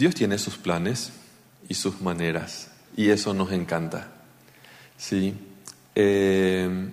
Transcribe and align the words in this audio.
Dios 0.00 0.14
tiene 0.14 0.38
sus 0.38 0.56
planes 0.56 1.12
y 1.68 1.74
sus 1.74 2.00
maneras, 2.00 2.70
y 2.96 3.10
eso 3.10 3.34
nos 3.34 3.52
encanta. 3.52 4.08
¿sí? 4.96 5.34
Eh, 5.94 6.88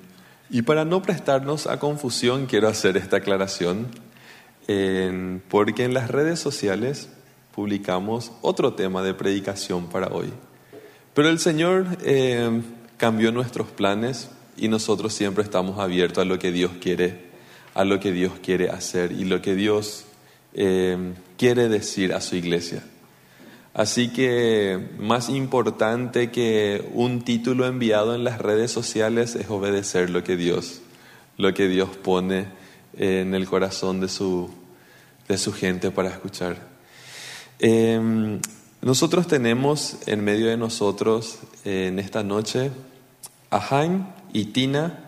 y 0.50 0.62
para 0.64 0.83
no 0.83 1.01
prestarnos 1.01 1.67
a 1.67 1.80
confusión, 1.80 2.48
quiero 2.48 2.67
hacer 2.67 2.98
esta 2.98 3.17
aclaración, 3.17 3.88
porque 5.48 5.85
en 5.85 5.93
las 5.93 6.12
redes 6.12 6.42
sociales 6.42 7.08
publicamos 7.56 8.34
otro 8.41 8.74
tema 8.74 9.02
de 9.04 9.14
predicación 9.14 9.88
para 9.88 10.08
hoy. 10.08 10.28
Pero 11.14 11.30
el 11.30 11.39
Señor 11.39 11.88
eh, 12.04 12.62
cambió 12.98 13.32
nuestros 13.32 13.70
planes 13.70 14.30
y 14.58 14.68
nosotros 14.68 15.14
siempre 15.14 15.46
estamos 15.46 15.80
abiertos 15.80 16.24
a 16.24 16.26
lo 16.26 16.39
que 16.39 16.52
Dios 16.52 16.71
quiere, 16.82 17.28
a 17.74 17.86
lo 17.86 18.02
que 18.02 18.12
Dios 18.12 18.34
quiere 18.44 18.70
hacer 18.70 19.14
y 19.14 19.24
lo 19.24 19.42
que 19.42 19.55
Dios 19.55 20.04
eh, 20.54 21.14
quiere 21.38 21.70
decir 21.70 22.14
a 22.14 22.20
su 22.20 22.36
iglesia. 22.36 22.84
Así 23.78 24.09
que 24.09 24.89
más 24.97 25.29
importante 25.29 26.32
que 26.32 26.83
un 26.96 27.21
título 27.21 27.68
enviado 27.68 28.15
en 28.15 28.24
las 28.24 28.39
redes 28.39 28.71
sociales 28.71 29.36
es 29.36 29.52
obedecer 29.52 30.10
lo 30.10 30.24
que 30.24 30.36
Dios, 30.36 30.82
lo 31.38 31.54
que 31.54 31.68
Dios 31.68 31.89
pone 31.96 32.47
en 32.97 33.35
el 33.35 33.45
corazón 33.45 33.99
de 33.99 34.09
su, 34.09 34.49
de 35.27 35.38
su 35.38 35.53
gente 35.53 35.91
para 35.91 36.09
escuchar. 36.09 36.57
Em, 37.59 38.39
nosotros 38.81 39.27
tenemos 39.27 39.97
en 40.07 40.23
medio 40.23 40.47
de 40.47 40.57
nosotros 40.57 41.38
en 41.63 41.99
esta 41.99 42.23
noche 42.23 42.71
a 43.52 43.61
Jaime 43.61 44.07
y 44.33 44.45
Tina. 44.45 45.05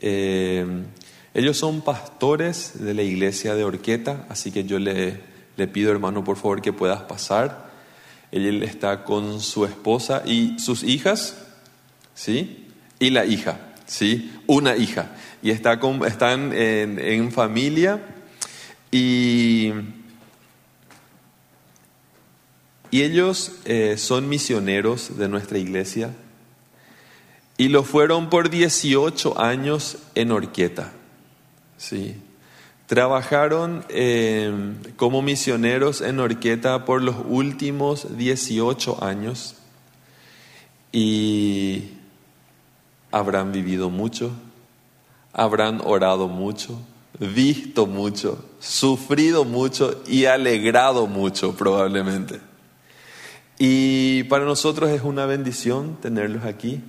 Em, 0.00 0.86
ellos 1.32 1.56
son 1.56 1.80
pastores 1.80 2.72
de 2.82 2.92
la 2.92 3.02
iglesia 3.02 3.54
de 3.54 3.62
Orqueta, 3.62 4.26
así 4.28 4.50
que 4.50 4.64
yo 4.64 4.80
le, 4.80 5.20
le 5.56 5.68
pido 5.68 5.92
hermano 5.92 6.24
por 6.24 6.36
favor 6.38 6.60
que 6.60 6.72
puedas 6.72 7.02
pasar. 7.02 7.72
Él 8.34 8.64
está 8.64 9.04
con 9.04 9.40
su 9.40 9.64
esposa 9.64 10.24
y 10.26 10.58
sus 10.58 10.82
hijas, 10.82 11.36
¿sí? 12.14 12.66
Y 12.98 13.10
la 13.10 13.24
hija, 13.26 13.60
¿sí? 13.86 14.32
Una 14.48 14.76
hija. 14.76 15.12
Y 15.40 15.50
está 15.50 15.78
con, 15.78 16.04
están 16.04 16.52
en, 16.52 17.30
familia 17.30 18.00
y, 18.90 19.70
y 22.90 23.02
ellos 23.02 23.52
eh, 23.66 23.96
son 23.98 24.28
misioneros 24.28 25.16
de 25.16 25.28
nuestra 25.28 25.58
iglesia 25.58 26.10
y 27.56 27.68
lo 27.68 27.84
fueron 27.84 28.30
por 28.30 28.50
18 28.50 29.40
años 29.40 29.98
en 30.16 30.32
Orqueta, 30.32 30.92
¿sí? 31.78 32.16
Trabajaron 32.86 33.84
eh, 33.88 34.52
como 34.96 35.22
misioneros 35.22 36.02
en 36.02 36.20
Orqueta 36.20 36.84
por 36.84 37.02
los 37.02 37.16
últimos 37.26 38.16
18 38.16 39.02
años 39.02 39.56
y 40.92 41.90
habrán 43.10 43.52
vivido 43.52 43.88
mucho, 43.90 44.32
habrán 45.32 45.80
orado 45.82 46.28
mucho, 46.28 46.78
visto 47.18 47.86
mucho, 47.86 48.44
sufrido 48.60 49.44
mucho 49.44 50.02
y 50.06 50.26
alegrado 50.26 51.06
mucho 51.06 51.56
probablemente. 51.56 52.40
Y 53.58 54.24
para 54.24 54.44
nosotros 54.44 54.90
es 54.90 55.02
una 55.02 55.26
bendición 55.26 55.96
tenerlos 56.02 56.44
aquí 56.44 56.82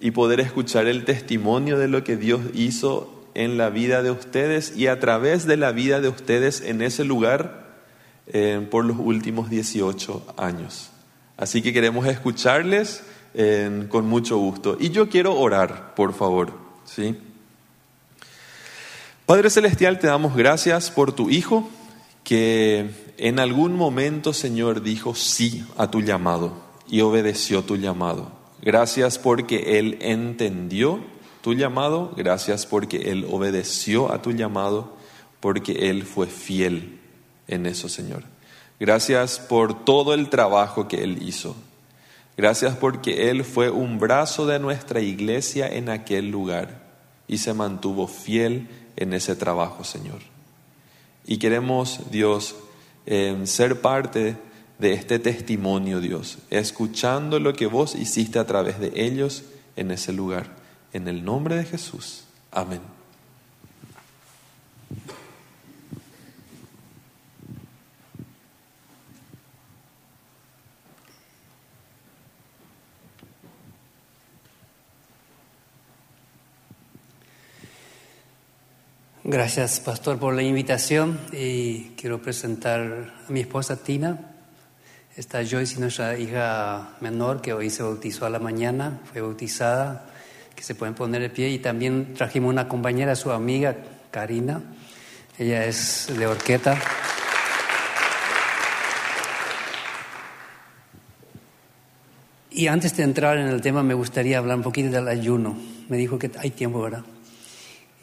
y 0.00 0.10
poder 0.10 0.40
escuchar 0.40 0.86
el 0.86 1.04
testimonio 1.04 1.78
de 1.78 1.88
lo 1.88 2.04
que 2.04 2.16
Dios 2.16 2.40
hizo 2.52 3.13
en 3.34 3.58
la 3.58 3.70
vida 3.70 4.02
de 4.02 4.10
ustedes 4.10 4.76
y 4.76 4.86
a 4.86 5.00
través 5.00 5.46
de 5.46 5.56
la 5.56 5.72
vida 5.72 6.00
de 6.00 6.08
ustedes 6.08 6.60
en 6.60 6.82
ese 6.82 7.04
lugar 7.04 7.64
eh, 8.26 8.66
por 8.70 8.84
los 8.84 8.96
últimos 8.98 9.50
18 9.50 10.34
años. 10.36 10.90
Así 11.36 11.62
que 11.62 11.72
queremos 11.72 12.06
escucharles 12.06 13.02
eh, 13.34 13.86
con 13.88 14.06
mucho 14.06 14.38
gusto. 14.38 14.76
Y 14.78 14.90
yo 14.90 15.08
quiero 15.08 15.38
orar, 15.38 15.94
por 15.94 16.14
favor. 16.14 16.52
¿sí? 16.84 17.16
Padre 19.26 19.50
Celestial, 19.50 19.98
te 19.98 20.06
damos 20.06 20.36
gracias 20.36 20.90
por 20.90 21.12
tu 21.12 21.30
Hijo, 21.30 21.68
que 22.22 22.90
en 23.18 23.38
algún 23.38 23.74
momento, 23.74 24.32
Señor, 24.32 24.82
dijo 24.82 25.14
sí 25.14 25.64
a 25.76 25.90
tu 25.90 26.00
llamado 26.00 26.62
y 26.88 27.00
obedeció 27.00 27.62
tu 27.62 27.76
llamado. 27.76 28.32
Gracias 28.62 29.18
porque 29.18 29.78
Él 29.78 29.98
entendió 30.00 31.00
tu 31.44 31.52
llamado, 31.52 32.10
gracias 32.16 32.64
porque 32.64 33.10
Él 33.10 33.26
obedeció 33.30 34.10
a 34.10 34.22
tu 34.22 34.32
llamado, 34.32 34.96
porque 35.40 35.90
Él 35.90 36.04
fue 36.04 36.26
fiel 36.26 36.98
en 37.48 37.66
eso, 37.66 37.90
Señor. 37.90 38.22
Gracias 38.80 39.40
por 39.40 39.84
todo 39.84 40.14
el 40.14 40.30
trabajo 40.30 40.88
que 40.88 41.04
Él 41.04 41.22
hizo. 41.22 41.54
Gracias 42.38 42.76
porque 42.76 43.28
Él 43.28 43.44
fue 43.44 43.68
un 43.68 43.98
brazo 43.98 44.46
de 44.46 44.58
nuestra 44.58 45.02
iglesia 45.02 45.68
en 45.68 45.90
aquel 45.90 46.30
lugar 46.30 46.82
y 47.28 47.36
se 47.36 47.52
mantuvo 47.52 48.06
fiel 48.06 48.66
en 48.96 49.12
ese 49.12 49.36
trabajo, 49.36 49.84
Señor. 49.84 50.20
Y 51.26 51.36
queremos, 51.36 52.10
Dios, 52.10 52.56
em, 53.04 53.44
ser 53.44 53.82
parte 53.82 54.38
de 54.78 54.94
este 54.94 55.18
testimonio, 55.18 56.00
Dios, 56.00 56.38
escuchando 56.48 57.38
lo 57.38 57.52
que 57.52 57.66
vos 57.66 57.96
hiciste 57.96 58.38
a 58.38 58.46
través 58.46 58.80
de 58.80 58.92
ellos 58.94 59.42
en 59.76 59.90
ese 59.90 60.14
lugar. 60.14 60.63
En 60.94 61.08
el 61.08 61.24
nombre 61.24 61.56
de 61.56 61.64
Jesús. 61.64 62.22
Amén. 62.52 62.80
Gracias, 79.24 79.80
pastor, 79.80 80.20
por 80.20 80.32
la 80.34 80.44
invitación 80.44 81.18
y 81.32 81.88
quiero 81.96 82.22
presentar 82.22 83.12
a 83.26 83.32
mi 83.32 83.40
esposa 83.40 83.82
Tina. 83.82 84.30
Está 85.16 85.44
Joyce, 85.44 85.80
nuestra 85.80 86.16
hija 86.16 86.90
menor, 87.00 87.40
que 87.40 87.52
hoy 87.52 87.70
se 87.70 87.82
bautizó 87.82 88.26
a 88.26 88.30
la 88.30 88.38
mañana, 88.38 89.00
fue 89.10 89.22
bautizada 89.22 90.13
que 90.54 90.62
se 90.62 90.74
pueden 90.74 90.94
poner 90.94 91.22
de 91.22 91.30
pie. 91.30 91.50
Y 91.50 91.58
también 91.58 92.14
trajimos 92.14 92.50
una 92.50 92.68
compañera, 92.68 93.14
su 93.16 93.30
amiga 93.30 93.76
Karina. 94.10 94.62
Ella 95.38 95.64
es 95.66 96.12
de 96.16 96.26
Orqueta. 96.26 96.78
Y 102.50 102.68
antes 102.68 102.96
de 102.96 103.02
entrar 103.02 103.36
en 103.38 103.48
el 103.48 103.60
tema, 103.60 103.82
me 103.82 103.94
gustaría 103.94 104.38
hablar 104.38 104.58
un 104.58 104.62
poquito 104.62 104.88
del 104.90 105.08
ayuno. 105.08 105.56
Me 105.88 105.96
dijo 105.96 106.18
que 106.20 106.30
hay 106.38 106.50
tiempo, 106.50 106.82
¿verdad? 106.82 107.04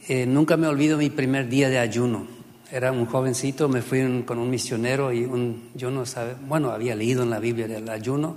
Eh, 0.09 0.25
nunca 0.25 0.57
me 0.57 0.67
olvido 0.67 0.97
mi 0.97 1.09
primer 1.09 1.47
día 1.47 1.69
de 1.69 1.79
ayuno. 1.79 2.27
Era 2.69 2.91
un 2.91 3.05
jovencito, 3.05 3.69
me 3.69 3.81
fui 3.81 4.23
con 4.23 4.39
un 4.39 4.49
misionero 4.49 5.13
y 5.13 5.23
un, 5.23 5.69
yo 5.73 5.89
no 5.89 6.05
sabía, 6.05 6.35
bueno, 6.47 6.71
había 6.71 6.95
leído 6.95 7.23
en 7.23 7.29
la 7.29 7.39
Biblia 7.39 7.67
del 7.67 7.87
ayuno. 7.87 8.35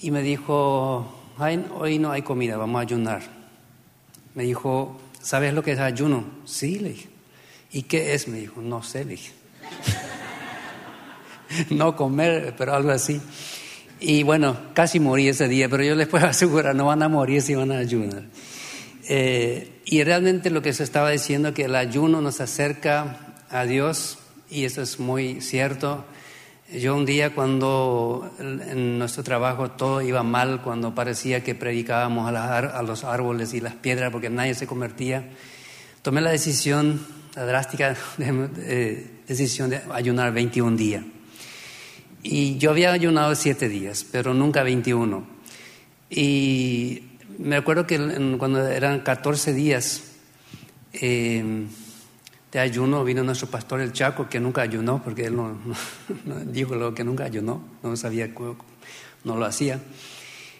Y 0.00 0.12
me 0.12 0.22
dijo, 0.22 1.21
hoy 1.38 1.98
no 1.98 2.12
hay 2.12 2.22
comida, 2.22 2.56
vamos 2.56 2.78
a 2.78 2.82
ayunar. 2.82 3.22
Me 4.34 4.44
dijo, 4.44 5.00
¿sabes 5.20 5.54
lo 5.54 5.62
que 5.62 5.72
es 5.72 5.78
ayuno? 5.78 6.24
Sí, 6.44 6.78
le 6.78 6.90
dije. 6.90 7.08
¿Y 7.72 7.82
qué 7.82 8.14
es? 8.14 8.28
Me 8.28 8.38
dijo, 8.38 8.60
no 8.60 8.82
sé, 8.82 9.04
le 9.04 9.12
dije. 9.12 9.32
no 11.70 11.96
comer, 11.96 12.54
pero 12.56 12.74
algo 12.74 12.90
así. 12.90 13.20
Y 14.00 14.24
bueno, 14.24 14.56
casi 14.74 15.00
morí 15.00 15.28
ese 15.28 15.48
día, 15.48 15.68
pero 15.68 15.84
yo 15.84 15.94
les 15.94 16.08
puedo 16.08 16.26
asegurar, 16.28 16.74
no 16.74 16.86
van 16.86 17.02
a 17.02 17.08
morir 17.08 17.40
si 17.42 17.54
van 17.54 17.72
a 17.72 17.78
ayunar. 17.78 18.24
Eh, 19.08 19.80
y 19.84 20.02
realmente 20.04 20.50
lo 20.50 20.62
que 20.62 20.72
se 20.72 20.84
estaba 20.84 21.10
diciendo, 21.10 21.54
que 21.54 21.64
el 21.64 21.74
ayuno 21.74 22.20
nos 22.20 22.40
acerca 22.40 23.34
a 23.50 23.64
Dios, 23.64 24.18
y 24.50 24.64
eso 24.64 24.82
es 24.82 25.00
muy 25.00 25.40
cierto. 25.40 26.04
Yo 26.74 26.96
un 26.96 27.04
día 27.04 27.34
cuando 27.34 28.34
en 28.38 28.98
nuestro 28.98 29.22
trabajo 29.22 29.72
todo 29.72 30.00
iba 30.00 30.22
mal, 30.22 30.62
cuando 30.62 30.94
parecía 30.94 31.44
que 31.44 31.54
predicábamos 31.54 32.32
a, 32.34 32.82
los 32.82 33.04
árboles 33.04 33.52
y 33.52 33.60
las 33.60 33.74
piedras 33.74 34.10
porque 34.10 34.30
nadie 34.30 34.54
se 34.54 34.66
convertía, 34.66 35.28
tomé 36.00 36.22
la 36.22 36.30
decisión, 36.30 37.04
la 37.34 37.44
drástica 37.44 37.94
decisión 39.28 39.68
de 39.68 39.82
ayunar 39.92 40.32
21 40.32 40.76
días. 40.78 41.04
Y 42.22 42.56
yo 42.56 42.70
había 42.70 42.92
ayunado 42.92 43.34
7 43.34 43.68
días, 43.68 44.06
pero 44.10 44.32
nunca 44.32 44.62
21. 44.62 45.26
Y 46.08 47.02
me 47.38 47.56
acuerdo 47.56 47.86
que 47.86 47.98
cuando 48.38 48.66
eran 48.66 49.00
14 49.00 49.52
días, 49.52 50.04
eh, 50.94 51.66
de 52.52 52.60
ayuno 52.60 53.02
vino 53.02 53.24
nuestro 53.24 53.48
pastor 53.48 53.80
el 53.80 53.92
Chaco, 53.92 54.28
que 54.28 54.38
nunca 54.38 54.60
ayunó, 54.60 55.02
porque 55.02 55.24
él 55.24 55.36
no, 55.36 55.56
dijo 56.46 56.74
lo 56.74 56.94
que 56.94 57.02
nunca 57.02 57.24
ayunó, 57.24 57.64
no 57.82 57.96
sabía, 57.96 58.30
no 59.24 59.36
lo 59.36 59.44
hacía. 59.46 59.80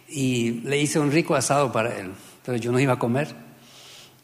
Y 0.08 0.62
le 0.64 0.80
hice 0.80 0.98
un 0.98 1.12
rico 1.12 1.34
asado 1.34 1.70
para 1.70 1.98
él, 1.98 2.12
pero 2.44 2.56
yo 2.56 2.72
no 2.72 2.80
iba 2.80 2.94
a 2.94 2.98
comer. 2.98 3.34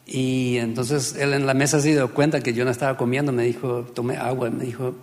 Y 0.06 0.56
entonces 0.56 1.14
él 1.18 1.34
en 1.34 1.46
la 1.46 1.52
mesa 1.52 1.80
se 1.80 1.90
dio 1.90 2.14
cuenta 2.14 2.40
que 2.40 2.54
yo 2.54 2.64
no 2.64 2.70
estaba 2.70 2.96
comiendo, 2.96 3.32
me 3.32 3.44
dijo, 3.44 3.82
tomé 3.94 4.16
agua, 4.16 4.48
me 4.48 4.64
dijo, 4.64 4.96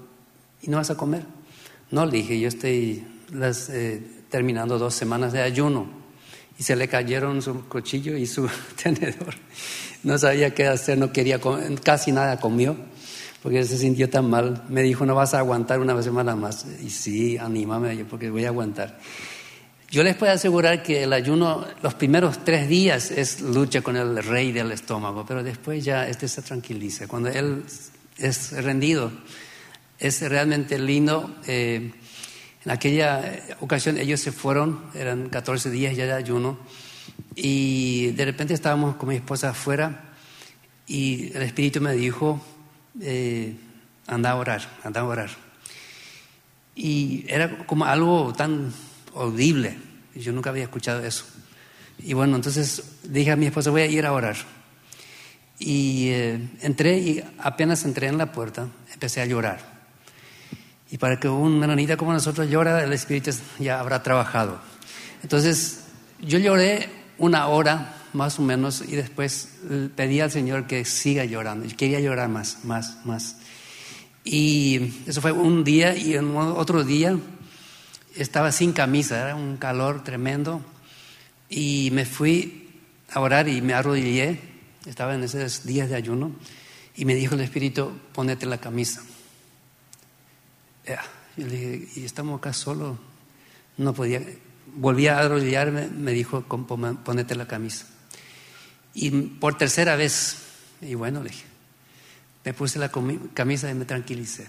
¿y 0.63 0.69
no 0.71 0.77
vas 0.77 0.89
a 0.89 0.97
comer? 0.97 1.23
No, 1.91 2.07
le 2.07 2.13
dije, 2.13 2.39
yo 2.39 2.47
estoy 2.47 3.05
las, 3.31 3.69
eh, 3.69 4.01
terminando 4.29 4.79
dos 4.79 4.95
semanas 4.95 5.33
de 5.33 5.41
ayuno. 5.41 5.87
Y 6.57 6.63
se 6.63 6.75
le 6.75 6.87
cayeron 6.87 7.41
su 7.43 7.67
cuchillo 7.67 8.17
y 8.17 8.25
su 8.25 8.49
tenedor. 8.83 9.35
No 10.05 10.19
sabía 10.19 10.53
qué 10.53 10.67
hacer, 10.67 10.99
no 10.99 11.11
quería, 11.11 11.39
casi 11.81 12.11
nada 12.11 12.39
comió, 12.39 12.77
porque 13.41 13.63
se 13.63 13.75
sintió 13.75 14.07
tan 14.07 14.29
mal. 14.29 14.63
Me 14.69 14.83
dijo, 14.83 15.03
no 15.03 15.15
vas 15.15 15.33
a 15.33 15.39
aguantar 15.39 15.79
una 15.79 15.99
semana 16.03 16.35
más. 16.35 16.63
Y 16.79 16.91
sí, 16.91 17.39
anímame, 17.39 18.05
porque 18.05 18.29
voy 18.29 18.45
a 18.45 18.49
aguantar. 18.49 18.99
Yo 19.89 20.03
les 20.03 20.15
puedo 20.15 20.31
asegurar 20.31 20.83
que 20.83 21.01
el 21.03 21.11
ayuno, 21.11 21.65
los 21.81 21.95
primeros 21.95 22.43
tres 22.43 22.69
días 22.69 23.09
es 23.09 23.41
lucha 23.41 23.81
con 23.81 23.97
el 23.97 24.23
rey 24.23 24.51
del 24.51 24.71
estómago, 24.71 25.25
pero 25.27 25.41
después 25.41 25.83
ya 25.83 26.07
este 26.07 26.27
se 26.27 26.43
tranquiliza. 26.43 27.07
Cuando 27.07 27.29
él 27.29 27.63
es 28.19 28.51
rendido, 28.63 29.11
es 29.97 30.21
realmente 30.21 30.77
lindo. 30.77 31.35
Eh, 31.47 31.91
en 32.63 32.71
aquella 32.71 33.39
ocasión 33.59 33.97
ellos 33.97 34.19
se 34.19 34.31
fueron, 34.31 34.83
eran 34.93 35.29
14 35.29 35.71
días 35.71 35.95
ya 35.95 36.05
de 36.05 36.13
ayuno, 36.13 36.59
y 37.35 38.07
de 38.11 38.25
repente 38.25 38.53
estábamos 38.53 38.95
con 38.95 39.09
mi 39.09 39.15
esposa 39.15 39.49
afuera 39.49 40.13
y 40.87 41.31
el 41.35 41.41
Espíritu 41.41 41.81
me 41.81 41.93
dijo, 41.93 42.41
eh, 43.01 43.55
anda 44.07 44.31
a 44.31 44.35
orar, 44.35 44.61
anda 44.83 45.01
a 45.01 45.05
orar. 45.05 45.29
Y 46.75 47.25
era 47.27 47.65
como 47.65 47.85
algo 47.85 48.33
tan 48.33 48.71
audible, 49.15 49.77
yo 50.15 50.31
nunca 50.31 50.49
había 50.49 50.63
escuchado 50.63 51.03
eso. 51.03 51.25
Y 51.99 52.13
bueno, 52.13 52.35
entonces 52.35 52.83
dije 53.03 53.31
a 53.31 53.35
mi 53.35 53.47
esposa, 53.47 53.71
voy 53.71 53.81
a 53.81 53.85
ir 53.87 54.05
a 54.05 54.13
orar. 54.13 54.35
Y 55.57 56.09
eh, 56.09 56.49
entré 56.61 56.97
y 56.99 57.23
apenas 57.39 57.85
entré 57.85 58.07
en 58.07 58.17
la 58.17 58.31
puerta, 58.31 58.67
empecé 58.93 59.21
a 59.21 59.25
llorar. 59.25 59.75
Y 60.91 60.97
para 60.97 61.19
que 61.19 61.27
un 61.27 61.59
menonita 61.59 61.97
como 61.97 62.13
nosotros 62.13 62.49
llora, 62.49 62.83
el 62.83 62.93
Espíritu 62.93 63.31
ya 63.59 63.79
habrá 63.79 64.03
trabajado. 64.03 64.59
Entonces, 65.23 65.85
yo 66.21 66.37
lloré 66.37 66.89
una 67.17 67.47
hora 67.47 67.95
más 68.13 68.39
o 68.39 68.41
menos 68.41 68.83
y 68.87 68.95
después 68.95 69.49
pedí 69.95 70.21
al 70.21 70.31
Señor 70.31 70.67
que 70.67 70.85
siga 70.85 71.25
llorando. 71.25 71.65
Yo 71.65 71.75
quería 71.75 71.99
llorar 71.99 72.29
más, 72.29 72.63
más, 72.63 73.05
más. 73.05 73.37
Y 74.23 74.93
eso 75.05 75.21
fue 75.21 75.31
un 75.31 75.63
día 75.63 75.95
y 75.95 76.17
otro 76.17 76.83
día 76.83 77.17
estaba 78.15 78.51
sin 78.51 78.73
camisa, 78.73 79.21
era 79.21 79.35
un 79.35 79.57
calor 79.57 80.03
tremendo. 80.03 80.61
Y 81.49 81.89
me 81.91 82.05
fui 82.05 82.69
a 83.11 83.19
orar 83.19 83.47
y 83.47 83.61
me 83.61 83.73
arrodillé, 83.73 84.39
estaba 84.85 85.13
en 85.13 85.23
esos 85.23 85.65
días 85.65 85.89
de 85.89 85.95
ayuno, 85.95 86.31
y 86.95 87.05
me 87.05 87.13
dijo 87.13 87.35
el 87.35 87.41
Espíritu, 87.41 87.91
ponete 88.13 88.45
la 88.45 88.57
camisa. 88.57 89.03
Yo 91.37 91.45
le 91.45 91.55
dije, 91.55 91.99
¿y 91.99 92.05
estamos 92.05 92.39
acá 92.39 92.53
solo 92.53 92.97
No 93.77 93.93
podía. 93.93 94.21
Volví 94.75 95.07
a 95.07 95.19
arrodillarme, 95.19 95.87
me 95.87 96.11
dijo, 96.11 96.43
ponete 96.43 97.35
la 97.35 97.47
camisa. 97.47 97.85
Y 98.93 99.11
por 99.11 99.57
tercera 99.57 99.95
vez, 99.95 100.37
y 100.81 100.93
bueno, 100.95 101.23
le 101.23 101.29
dije, 101.29 101.45
me 102.43 102.53
puse 102.53 102.79
la 102.79 102.91
camisa 103.33 103.69
y 103.69 103.73
me 103.73 103.85
tranquilicé. 103.85 104.47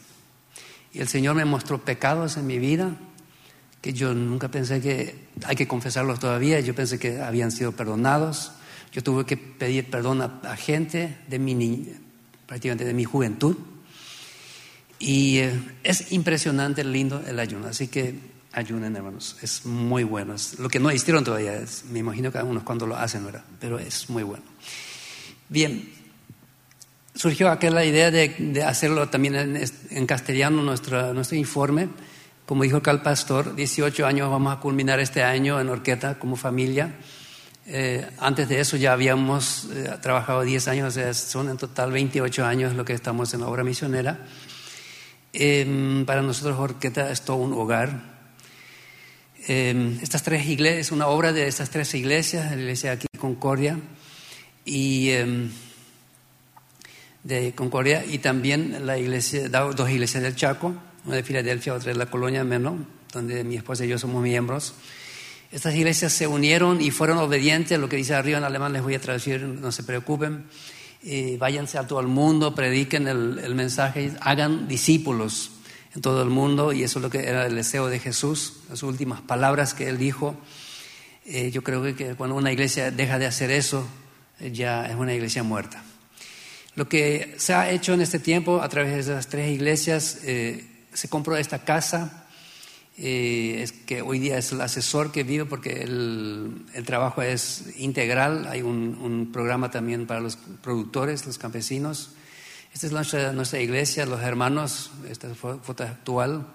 Y 0.92 1.00
el 1.00 1.08
Señor 1.08 1.34
me 1.34 1.44
mostró 1.44 1.84
pecados 1.84 2.36
en 2.36 2.46
mi 2.46 2.58
vida 2.58 2.96
que 3.80 3.92
yo 3.92 4.14
nunca 4.14 4.48
pensé 4.48 4.80
que 4.80 5.14
hay 5.44 5.56
que 5.56 5.68
confesarlos 5.68 6.18
todavía. 6.18 6.60
Yo 6.60 6.74
pensé 6.74 6.98
que 6.98 7.20
habían 7.20 7.50
sido 7.50 7.72
perdonados. 7.72 8.52
Yo 8.92 9.02
tuve 9.02 9.24
que 9.24 9.36
pedir 9.36 9.90
perdón 9.90 10.22
a, 10.22 10.56
gente 10.56 11.18
de 11.28 11.38
mi 11.38 11.86
prácticamente 12.46 12.84
de 12.84 12.94
mi 12.94 13.04
juventud. 13.04 13.56
Y 14.98 15.38
eh, 15.38 15.60
es 15.82 16.12
impresionante, 16.12 16.82
lindo 16.84 17.22
el 17.26 17.38
ayuno. 17.38 17.68
Así 17.68 17.88
que 17.88 18.14
ayunen, 18.56 18.96
hermanos. 18.96 19.36
Es 19.42 19.64
muy 19.66 20.02
bueno. 20.02 20.34
Es 20.34 20.58
lo 20.58 20.68
que 20.68 20.80
no 20.80 20.90
hicieron 20.90 21.22
todavía. 21.22 21.54
Es, 21.54 21.84
me 21.84 22.00
imagino 22.00 22.32
que 22.32 22.38
algunos 22.38 22.64
cuando 22.64 22.86
lo 22.86 22.96
hacen, 22.96 23.24
¿verdad? 23.24 23.44
Pero 23.60 23.78
es 23.78 24.10
muy 24.10 24.22
bueno. 24.22 24.44
Bien. 25.48 25.92
Surgió 27.14 27.50
aquella 27.50 27.84
idea 27.84 28.10
de, 28.10 28.62
hacerlo 28.66 29.08
también 29.08 29.56
en, 29.90 30.06
castellano, 30.06 30.62
nuestro, 30.62 31.14
nuestro 31.14 31.36
informe. 31.36 31.88
Como 32.44 32.62
dijo 32.62 32.78
acá 32.78 32.90
el 32.90 33.00
pastor, 33.00 33.54
18 33.54 34.06
años 34.06 34.30
vamos 34.30 34.56
a 34.56 34.60
culminar 34.60 35.00
este 35.00 35.22
año 35.22 35.60
en 35.60 35.68
Orqueta 35.68 36.18
como 36.18 36.36
familia. 36.36 36.94
Eh, 37.66 38.06
antes 38.18 38.48
de 38.48 38.60
eso 38.60 38.76
ya 38.76 38.92
habíamos 38.92 39.68
eh, 39.72 39.90
trabajado 40.00 40.42
10 40.42 40.68
años, 40.68 40.88
o 40.88 40.90
sea, 40.90 41.12
son 41.14 41.48
en 41.48 41.56
total 41.56 41.90
28 41.90 42.44
años 42.44 42.74
lo 42.74 42.84
que 42.84 42.92
estamos 42.92 43.32
en 43.34 43.40
la 43.40 43.48
obra 43.48 43.64
misionera. 43.64 44.18
Em, 45.32 46.04
para 46.06 46.22
nosotros 46.22 46.58
Orqueta 46.58 47.10
es 47.10 47.22
todo 47.22 47.38
un 47.38 47.52
hogar. 47.54 48.15
Em, 49.48 49.98
estas 50.02 50.24
tres 50.24 50.46
iglesias, 50.48 50.90
una 50.90 51.06
obra 51.06 51.32
de 51.32 51.46
estas 51.46 51.70
tres 51.70 51.94
iglesias, 51.94 52.50
la 52.50 52.60
iglesia 52.60 52.92
aquí 52.92 53.06
Concordia 53.16 53.78
y 54.64 55.10
em, 55.10 55.50
de 57.22 57.54
Concordia 57.54 58.04
y 58.04 58.18
también 58.18 58.84
la 58.84 58.98
iglesia, 58.98 59.48
dos 59.48 59.88
iglesias 59.88 60.24
del 60.24 60.34
Chaco, 60.34 60.74
una 61.04 61.14
de 61.14 61.22
Filadelfia, 61.22 61.74
otra 61.74 61.92
de 61.92 61.98
la 61.98 62.06
Colonia 62.06 62.42
Menor, 62.42 62.78
donde 63.12 63.44
mi 63.44 63.54
esposa 63.54 63.84
y 63.84 63.88
yo 63.88 63.98
somos 63.98 64.20
miembros. 64.20 64.74
Estas 65.52 65.76
iglesias 65.76 66.12
se 66.12 66.26
unieron 66.26 66.82
y 66.82 66.90
fueron 66.90 67.18
obedientes, 67.18 67.78
lo 67.78 67.88
que 67.88 67.96
dice 67.96 68.14
arriba 68.14 68.38
en 68.38 68.44
alemán 68.44 68.72
les 68.72 68.82
voy 68.82 68.96
a 68.96 69.00
traducir, 69.00 69.42
no 69.42 69.70
se 69.70 69.84
preocupen 69.84 70.46
váyanse 71.38 71.78
a 71.78 71.86
todo 71.86 72.00
el 72.00 72.08
mundo, 72.08 72.54
prediquen 72.54 73.06
el, 73.06 73.54
mensaje, 73.54 74.12
hagan 74.20 74.66
discípulos 74.66 75.52
en 75.96 76.02
todo 76.02 76.22
el 76.22 76.28
mundo, 76.28 76.74
y 76.74 76.82
eso 76.82 76.98
es 76.98 77.02
lo 77.02 77.10
que 77.10 77.26
era 77.26 77.46
el 77.46 77.54
deseo 77.54 77.88
de 77.88 77.98
Jesús, 77.98 78.58
las 78.68 78.82
últimas 78.82 79.22
palabras 79.22 79.72
que 79.72 79.88
él 79.88 79.96
dijo. 79.96 80.36
Eh, 81.24 81.50
yo 81.50 81.62
creo 81.64 81.82
que 81.96 82.14
cuando 82.14 82.36
una 82.36 82.52
iglesia 82.52 82.90
deja 82.90 83.18
de 83.18 83.24
hacer 83.24 83.50
eso, 83.50 83.88
eh, 84.38 84.52
ya 84.52 84.84
es 84.86 84.94
una 84.94 85.14
iglesia 85.14 85.42
muerta. 85.42 85.82
Lo 86.74 86.86
que 86.86 87.34
se 87.38 87.54
ha 87.54 87.70
hecho 87.70 87.94
en 87.94 88.02
este 88.02 88.18
tiempo 88.18 88.60
a 88.60 88.68
través 88.68 88.92
de 88.92 89.00
esas 89.00 89.28
tres 89.28 89.50
iglesias, 89.50 90.18
eh, 90.24 90.66
se 90.92 91.08
compró 91.08 91.34
esta 91.38 91.64
casa, 91.64 92.26
es 92.98 93.72
que 93.72 94.00
hoy 94.00 94.18
día 94.18 94.38
es 94.38 94.52
el 94.52 94.60
asesor 94.62 95.12
que 95.12 95.22
vive 95.22 95.44
porque 95.44 95.82
el, 95.82 96.62
el 96.74 96.84
trabajo 96.84 97.22
es 97.22 97.74
integral. 97.78 98.46
Hay 98.48 98.62
un, 98.62 99.30
programa 99.32 99.70
también 99.70 100.06
para 100.06 100.20
los 100.20 100.36
productores, 100.36 101.26
los 101.26 101.36
campesinos. 101.36 102.10
Esta 102.76 102.88
es 102.88 102.92
nuestra, 102.92 103.32
nuestra 103.32 103.58
iglesia, 103.58 104.04
los 104.04 104.20
hermanos, 104.20 104.90
esta 105.08 105.34
foto 105.34 105.82
actual, 105.82 106.46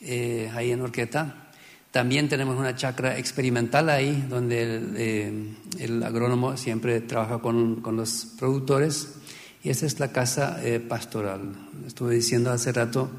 eh, 0.00 0.50
ahí 0.54 0.70
en 0.70 0.80
Orqueta. 0.80 1.50
También 1.90 2.30
tenemos 2.30 2.58
una 2.58 2.74
chacra 2.74 3.18
experimental 3.18 3.90
ahí, 3.90 4.24
donde 4.30 4.62
el, 4.62 4.94
eh, 4.96 6.04
agrónomo 6.06 6.56
siempre 6.56 7.02
trabaja 7.02 7.40
con, 7.40 7.82
con, 7.82 7.96
los 7.96 8.28
productores. 8.38 9.16
Y 9.62 9.68
esta 9.68 9.84
es 9.84 10.00
la 10.00 10.10
casa 10.10 10.58
pastoral. 10.88 11.52
Estuve 11.86 12.14
diciendo 12.14 12.50
hace 12.50 12.72
rato 12.72 13.10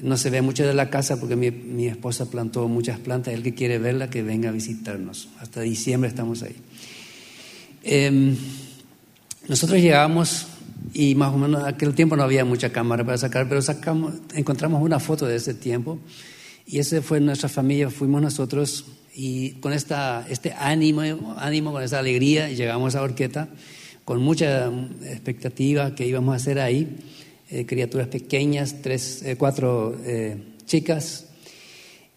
no 0.00 0.16
se 0.16 0.30
ve 0.30 0.42
mucho 0.42 0.64
de 0.64 0.74
la 0.74 0.90
casa 0.90 1.18
porque 1.18 1.34
mi, 1.34 1.88
esposa 1.88 2.30
plantó 2.30 2.68
muchas 2.68 3.00
plantas. 3.00 3.34
El 3.34 3.42
que 3.42 3.54
quiere 3.54 3.78
verla, 3.78 4.10
que 4.10 4.22
venga 4.22 4.50
a 4.50 4.52
visitarnos. 4.52 5.28
Hasta 5.40 5.62
diciembre 5.62 6.08
estamos 6.08 6.44
ahí. 6.44 6.54
Em, 7.82 8.36
nosotros 9.48 9.80
llegamos 9.80 10.46
y 10.94 11.14
más 11.14 11.32
o 11.32 11.38
menos 11.38 11.62
en 11.62 11.66
aquel 11.68 11.94
tiempo 11.94 12.16
no 12.16 12.22
había 12.22 12.44
mucha 12.44 12.70
cámara 12.70 13.04
para 13.04 13.18
sacar, 13.18 13.48
pero 13.48 13.62
sacamos, 13.62 14.14
encontramos 14.34 14.82
una 14.82 15.00
foto 15.00 15.26
de 15.26 15.36
ese 15.36 15.54
tiempo 15.54 15.98
y 16.66 16.78
ese 16.78 17.02
fue 17.02 17.20
nuestra 17.20 17.48
familia, 17.48 17.90
fuimos 17.90 18.22
nosotros 18.22 18.84
y 19.14 19.52
con 19.60 19.72
esta, 19.72 20.26
este 20.28 20.52
ánimo, 20.52 21.02
ánimo, 21.38 21.72
con 21.72 21.82
esta 21.82 21.98
alegría 21.98 22.48
llegamos 22.50 22.94
a 22.94 23.02
Orqueta 23.02 23.48
con 24.04 24.22
mucha 24.22 24.72
expectativa 25.02 25.94
que 25.94 26.06
íbamos 26.06 26.32
a 26.32 26.36
hacer 26.36 26.58
ahí. 26.60 26.96
Eh, 27.50 27.64
criaturas 27.64 28.08
pequeñas, 28.08 28.76
tres, 28.82 29.22
eh, 29.22 29.36
cuatro 29.36 29.96
eh, 30.04 30.36
chicas. 30.66 31.26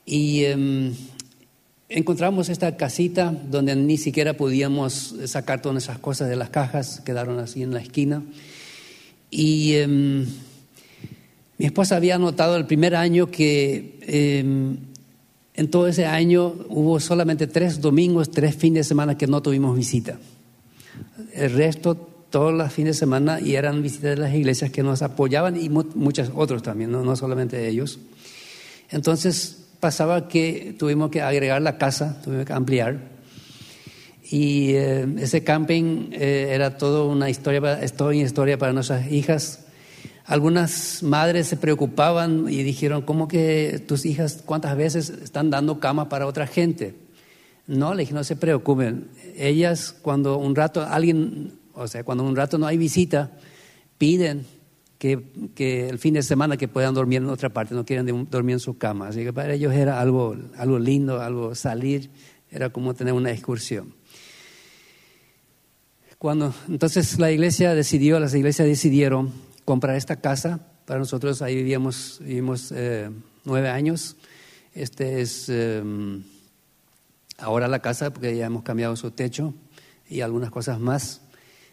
Y 0.05 0.43
em, 0.43 0.93
encontramos 1.87 2.49
esta 2.49 2.75
casita 2.75 3.33
donde 3.49 3.75
ni 3.77 3.97
siquiera 3.97 4.35
podíamos 4.35 5.15
sacar 5.25 5.61
todas 5.61 5.83
esas 5.83 5.99
cosas 5.99 6.27
de 6.27 6.35
las 6.35 6.49
cajas, 6.49 7.01
quedaron 7.05 7.39
así 7.39 7.63
en 7.63 7.73
la 7.73 7.79
esquina. 7.79 8.23
Y 9.31 9.75
em, 9.75 10.27
mi 11.57 11.65
esposa 11.65 11.95
había 11.95 12.19
notado 12.19 12.57
el 12.57 12.67
primer 12.67 12.95
año 12.95 13.31
que 13.31 13.97
em, 14.01 14.77
en 15.53 15.69
todo 15.69 15.87
ese 15.87 16.05
año 16.05 16.53
hubo 16.69 16.99
solamente 16.99 17.47
tres 17.47 17.81
domingos, 17.81 18.29
tres 18.29 18.55
fines 18.55 18.85
de 18.85 18.89
semana 18.89 19.17
que 19.17 19.27
no 19.27 19.41
tuvimos 19.41 19.75
visita. 19.75 20.19
El 21.33 21.53
resto 21.53 22.09
todos 22.31 22.53
los 22.53 22.71
fines 22.71 22.95
de 22.95 22.99
semana 22.99 23.39
y 23.39 23.55
eran 23.55 23.83
visitas 23.83 24.15
de 24.15 24.17
las 24.17 24.33
iglesias 24.33 24.71
que 24.71 24.81
nos 24.81 25.01
apoyaban 25.01 25.61
y 25.61 25.69
muchos 25.69 26.31
otros 26.33 26.63
también, 26.63 26.91
no, 26.91 27.15
solamente 27.15 27.67
ellos. 27.67 27.99
Entonces 28.89 29.65
pasaba 29.79 30.27
que 30.27 30.75
tuvimos 30.79 31.11
que 31.11 31.21
agregar 31.21 31.61
la 31.61 31.77
casa, 31.77 32.21
tuvimos 32.23 32.45
que 32.45 32.53
ampliar. 32.53 33.10
Y 34.31 34.75
eh, 34.75 35.05
ese 35.19 35.43
camping 35.43 36.11
eh, 36.13 36.51
era 36.51 36.77
toda 36.77 37.03
una 37.03 37.29
historia, 37.29 37.85
toda 37.97 38.11
una 38.11 38.21
historia 38.21 38.57
para 38.57 38.71
nuestras 38.71 39.11
hijas. 39.11 39.65
algunas 40.23 41.03
madres 41.03 41.47
se 41.47 41.57
preocupaban 41.57 42.45
y 42.47 42.63
dijeron, 42.63 43.01
¿cómo 43.01 43.27
que 43.27 43.83
tus 43.85 44.05
hijas 44.05 44.41
cuántas 44.45 44.77
veces 44.77 45.09
están 45.09 45.49
dando 45.49 45.81
cama 45.81 46.07
para 46.07 46.27
otra 46.27 46.47
gente? 46.47 46.95
No, 47.67 47.93
le 47.93 48.03
dije, 48.03 48.13
no 48.13 48.23
se 48.23 48.37
preocupen. 48.37 49.09
Ellas 49.35 49.93
cuando 50.01 50.37
un 50.37 50.55
rato 50.55 50.81
alguien, 50.81 51.59
o 51.73 51.89
sea, 51.89 52.05
cuando 52.05 52.23
un 52.23 52.37
rato 52.37 52.57
no 52.57 52.67
hay 52.67 52.77
visita, 52.77 53.33
piden 53.97 54.45
que, 54.97 55.21
que, 55.55 55.89
el 55.89 55.99
fin 55.99 56.13
de 56.13 56.23
semana 56.23 56.55
que 56.55 56.69
puedan 56.69 56.93
dormir 56.93 57.17
en 57.17 57.27
otra 57.27 57.49
parte, 57.49 57.75
no 57.75 57.83
quieren 57.83 58.27
dormir 58.29 58.53
en 58.53 58.59
su 58.61 58.77
cama. 58.77 59.09
Así 59.09 59.25
que 59.25 59.33
para 59.33 59.53
ellos 59.53 59.73
era 59.73 59.99
algo, 59.99 60.37
algo 60.55 60.79
lindo, 60.79 61.19
algo 61.19 61.53
salir, 61.53 62.09
era 62.49 62.69
como 62.69 62.93
tener 62.93 63.13
una 63.13 63.31
excursión. 63.31 63.99
Cuando 66.21 66.53
entonces 66.69 67.17
la 67.17 67.31
iglesia 67.31 67.73
decidió, 67.73 68.19
las 68.19 68.35
iglesias 68.35 68.67
decidieron 68.67 69.33
comprar 69.65 69.95
esta 69.95 70.17
casa. 70.17 70.59
Para 70.85 70.99
nosotros 70.99 71.41
ahí 71.41 71.55
vivíamos, 71.55 72.19
vivimos 72.21 72.71
eh, 72.75 73.09
nueve 73.43 73.69
años. 73.69 74.17
Este 74.75 75.21
es 75.21 75.47
eh, 75.49 75.81
ahora 77.39 77.67
la 77.67 77.79
casa 77.79 78.13
porque 78.13 78.37
ya 78.37 78.45
hemos 78.45 78.61
cambiado 78.61 78.95
su 78.97 79.09
techo 79.09 79.55
y 80.07 80.21
algunas 80.21 80.51
cosas 80.51 80.79
más. 80.79 81.21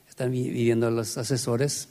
Están 0.08 0.30
viviendo 0.30 0.90
los 0.90 1.18
asesores. 1.18 1.90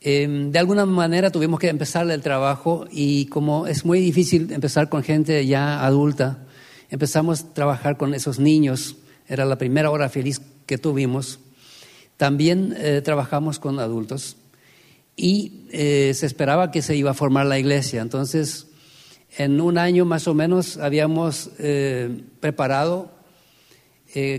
Em, 0.00 0.52
de 0.52 0.58
alguna 0.58 0.86
manera 0.86 1.30
tuvimos 1.30 1.60
que 1.60 1.68
empezar 1.68 2.10
el 2.10 2.22
trabajo 2.22 2.86
y 2.90 3.26
como 3.26 3.66
es 3.66 3.84
muy 3.84 4.00
difícil 4.00 4.50
empezar 4.50 4.88
con 4.88 5.02
gente 5.02 5.44
ya 5.44 5.84
adulta, 5.84 6.46
empezamos 6.88 7.42
a 7.42 7.52
trabajar 7.52 7.98
con 7.98 8.14
esos 8.14 8.38
niños. 8.38 8.96
Era 9.28 9.44
la 9.44 9.58
primera 9.58 9.90
hora 9.90 10.08
feliz 10.08 10.40
que 10.64 10.78
tuvimos. 10.78 11.38
También 12.20 12.74
eh, 12.76 13.00
trabajamos 13.02 13.58
con 13.58 13.78
adultos 13.78 14.36
y 15.16 15.64
eh, 15.72 16.12
se 16.14 16.26
esperaba 16.26 16.70
que 16.70 16.82
se 16.82 16.94
iba 16.94 17.12
a 17.12 17.14
formar 17.14 17.46
la 17.46 17.58
iglesia. 17.58 18.02
Entonces, 18.02 18.66
en 19.38 19.58
un 19.58 19.78
año 19.78 20.04
más 20.04 20.28
o 20.28 20.34
menos 20.34 20.76
habíamos 20.76 21.48
eh, 21.58 22.24
preparado 22.40 23.10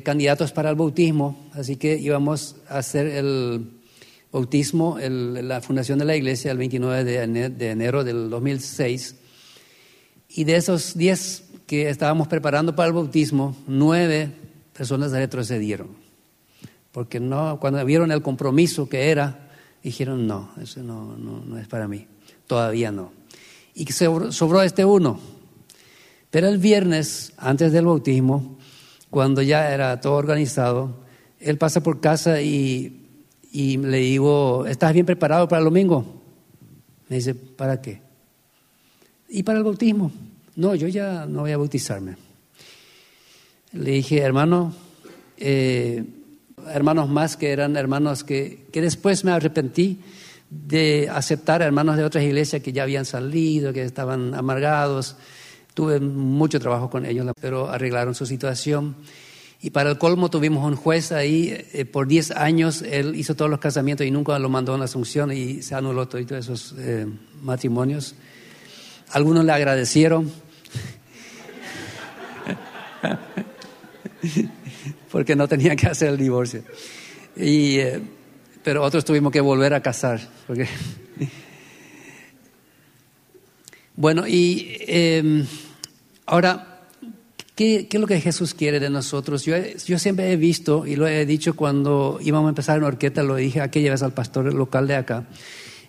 candidatos 0.03 0.51
para 0.51 0.69
el 0.69 0.75
bautismo, 0.75 1.49
así 1.53 1.77
que 1.77 1.97
íbamos 1.97 2.57
a 2.69 2.77
hacer 2.77 3.07
el 3.07 3.81
bautismo, 4.31 4.99
la 4.99 5.59
fundación 5.61 5.97
de 5.97 6.05
la 6.05 6.15
iglesia, 6.15 6.51
el 6.51 6.59
29 6.59 7.03
de 7.49 7.71
enero, 7.71 8.03
del 8.03 8.29
2006. 8.29 9.15
Y 10.29 10.43
de 10.43 10.55
esos 10.55 10.95
10 10.95 11.43
que 11.65 11.89
estábamos 11.89 12.27
preparando 12.27 12.75
para 12.75 12.89
el 12.89 12.93
bautismo, 12.93 13.55
nueve 13.65 14.29
personas 14.71 15.13
retrocedieron. 15.13 16.00
Porque 16.91 17.19
no, 17.19 17.59
cuando 17.59 17.83
vieron 17.85 18.11
el 18.11 18.21
compromiso 18.21 18.89
que 18.89 19.09
era, 19.09 19.49
dijeron, 19.83 20.27
no, 20.27 20.51
eso 20.61 20.83
no, 20.83 21.15
no, 21.17 21.57
es 21.57 21.67
para 21.67 21.87
mí, 21.87 22.07
todavía 22.47 22.91
no. 22.91 23.11
Y 23.73 23.85
sobró 23.91 24.61
este 24.61 24.83
uno. 24.83 25.19
Pero 26.29 26.47
el 26.47 26.57
viernes, 26.57 27.33
antes 27.37 27.71
del 27.71 27.85
bautismo, 27.85 28.57
cuando 29.09 29.41
ya 29.41 29.73
era 29.73 29.99
todo 30.01 30.13
organizado, 30.13 31.01
él 31.39 31.57
pasa 31.57 31.81
por 31.81 31.99
casa 32.01 32.41
y 32.41 33.01
y 33.51 33.77
le 33.77 33.97
digo, 33.97 34.65
¿estás 34.65 34.93
bien 34.93 35.05
preparado 35.05 35.47
para 35.47 35.59
el 35.59 35.65
domingo? 35.65 36.21
Me 37.09 37.17
dice, 37.17 37.35
¿para 37.35 37.81
qué? 37.81 38.01
Y 39.27 39.43
para 39.43 39.57
el 39.57 39.65
bautismo. 39.65 40.11
No, 40.55 40.73
yo 40.73 40.87
ya 40.87 41.25
no 41.25 41.41
voy 41.41 41.51
a 41.51 41.57
bautizarme. 41.57 42.15
Le 43.73 43.91
dije, 43.91 44.19
hermano, 44.19 44.73
eh, 45.37 46.05
hermanos 46.67 47.09
más 47.09 47.37
que 47.37 47.51
eran 47.51 47.75
hermanos 47.75 48.23
que, 48.23 48.67
que 48.71 48.81
después 48.81 49.23
me 49.25 49.31
arrepentí 49.31 49.99
de 50.51 51.09
aceptar 51.09 51.61
hermanos 51.61 51.95
de 51.97 52.03
otras 52.03 52.23
iglesias 52.23 52.61
que 52.61 52.73
ya 52.73 52.83
habían 52.83 53.05
salido, 53.05 53.71
que 53.71 53.83
estaban 53.83 54.35
amargados. 54.35 55.15
Tuve 55.73 56.01
mucho 56.01 56.59
trabajo 56.59 56.89
con 56.89 57.05
ellos, 57.05 57.25
pero 57.39 57.69
arreglaron 57.69 58.13
su 58.13 58.25
situación. 58.25 58.97
Y 59.61 59.69
para 59.69 59.89
el 59.91 59.97
colmo 59.97 60.29
tuvimos 60.29 60.65
un 60.65 60.75
juez 60.75 61.13
ahí, 61.13 61.53
eh, 61.73 61.85
por 61.85 62.07
10 62.07 62.31
años 62.31 62.81
él 62.81 63.15
hizo 63.15 63.35
todos 63.35 63.49
los 63.49 63.59
casamientos 63.59 64.05
y 64.05 64.11
nunca 64.11 64.37
lo 64.39 64.49
mandó 64.49 64.73
a 64.73 64.77
la 64.77 64.85
Asunción 64.85 65.31
y 65.31 65.61
se 65.61 65.75
anuló 65.75 66.07
todos 66.07 66.29
esos 66.31 66.75
eh, 66.77 67.05
matrimonios. 67.41 68.15
Algunos 69.11 69.45
le 69.45 69.51
agradecieron 69.51 70.31
porque 75.11 75.35
no 75.35 75.47
tenían 75.47 75.75
que 75.75 75.87
hacer 75.87 76.09
el 76.09 76.17
divorcio. 76.17 76.63
Y, 77.35 77.77
eh, 77.77 78.01
pero 78.63 78.83
otros 78.83 79.05
tuvimos 79.05 79.31
que 79.31 79.41
volver 79.41 79.73
a 79.73 79.81
casar. 79.81 80.19
Porque 80.47 80.67
bueno, 83.95 84.27
y 84.27 84.77
em, 84.87 85.45
ahora 86.25 86.67
¿Qué, 87.55 87.87
es 87.91 87.99
lo 87.99 88.07
que 88.07 88.19
Jesús 88.19 88.55
quiere 88.55 88.79
de 88.79 88.89
nosotros? 88.89 89.45
Yo, 89.45 89.55
yo, 89.85 89.99
siempre 89.99 90.31
he 90.31 90.35
visto, 90.35 90.87
y 90.87 90.95
lo 90.95 91.05
he 91.05 91.27
dicho 91.27 91.55
cuando 91.55 92.17
íbamos 92.19 92.47
a 92.47 92.49
empezar 92.49 92.77
en 92.77 92.85
Orqueta, 92.85 93.21
lo 93.21 93.35
dije 93.35 93.61
aquella 93.61 93.91
vez 93.91 94.01
al 94.01 94.13
pastor 94.13 94.51
local 94.51 94.87
de 94.87 94.95
acá, 94.95 95.27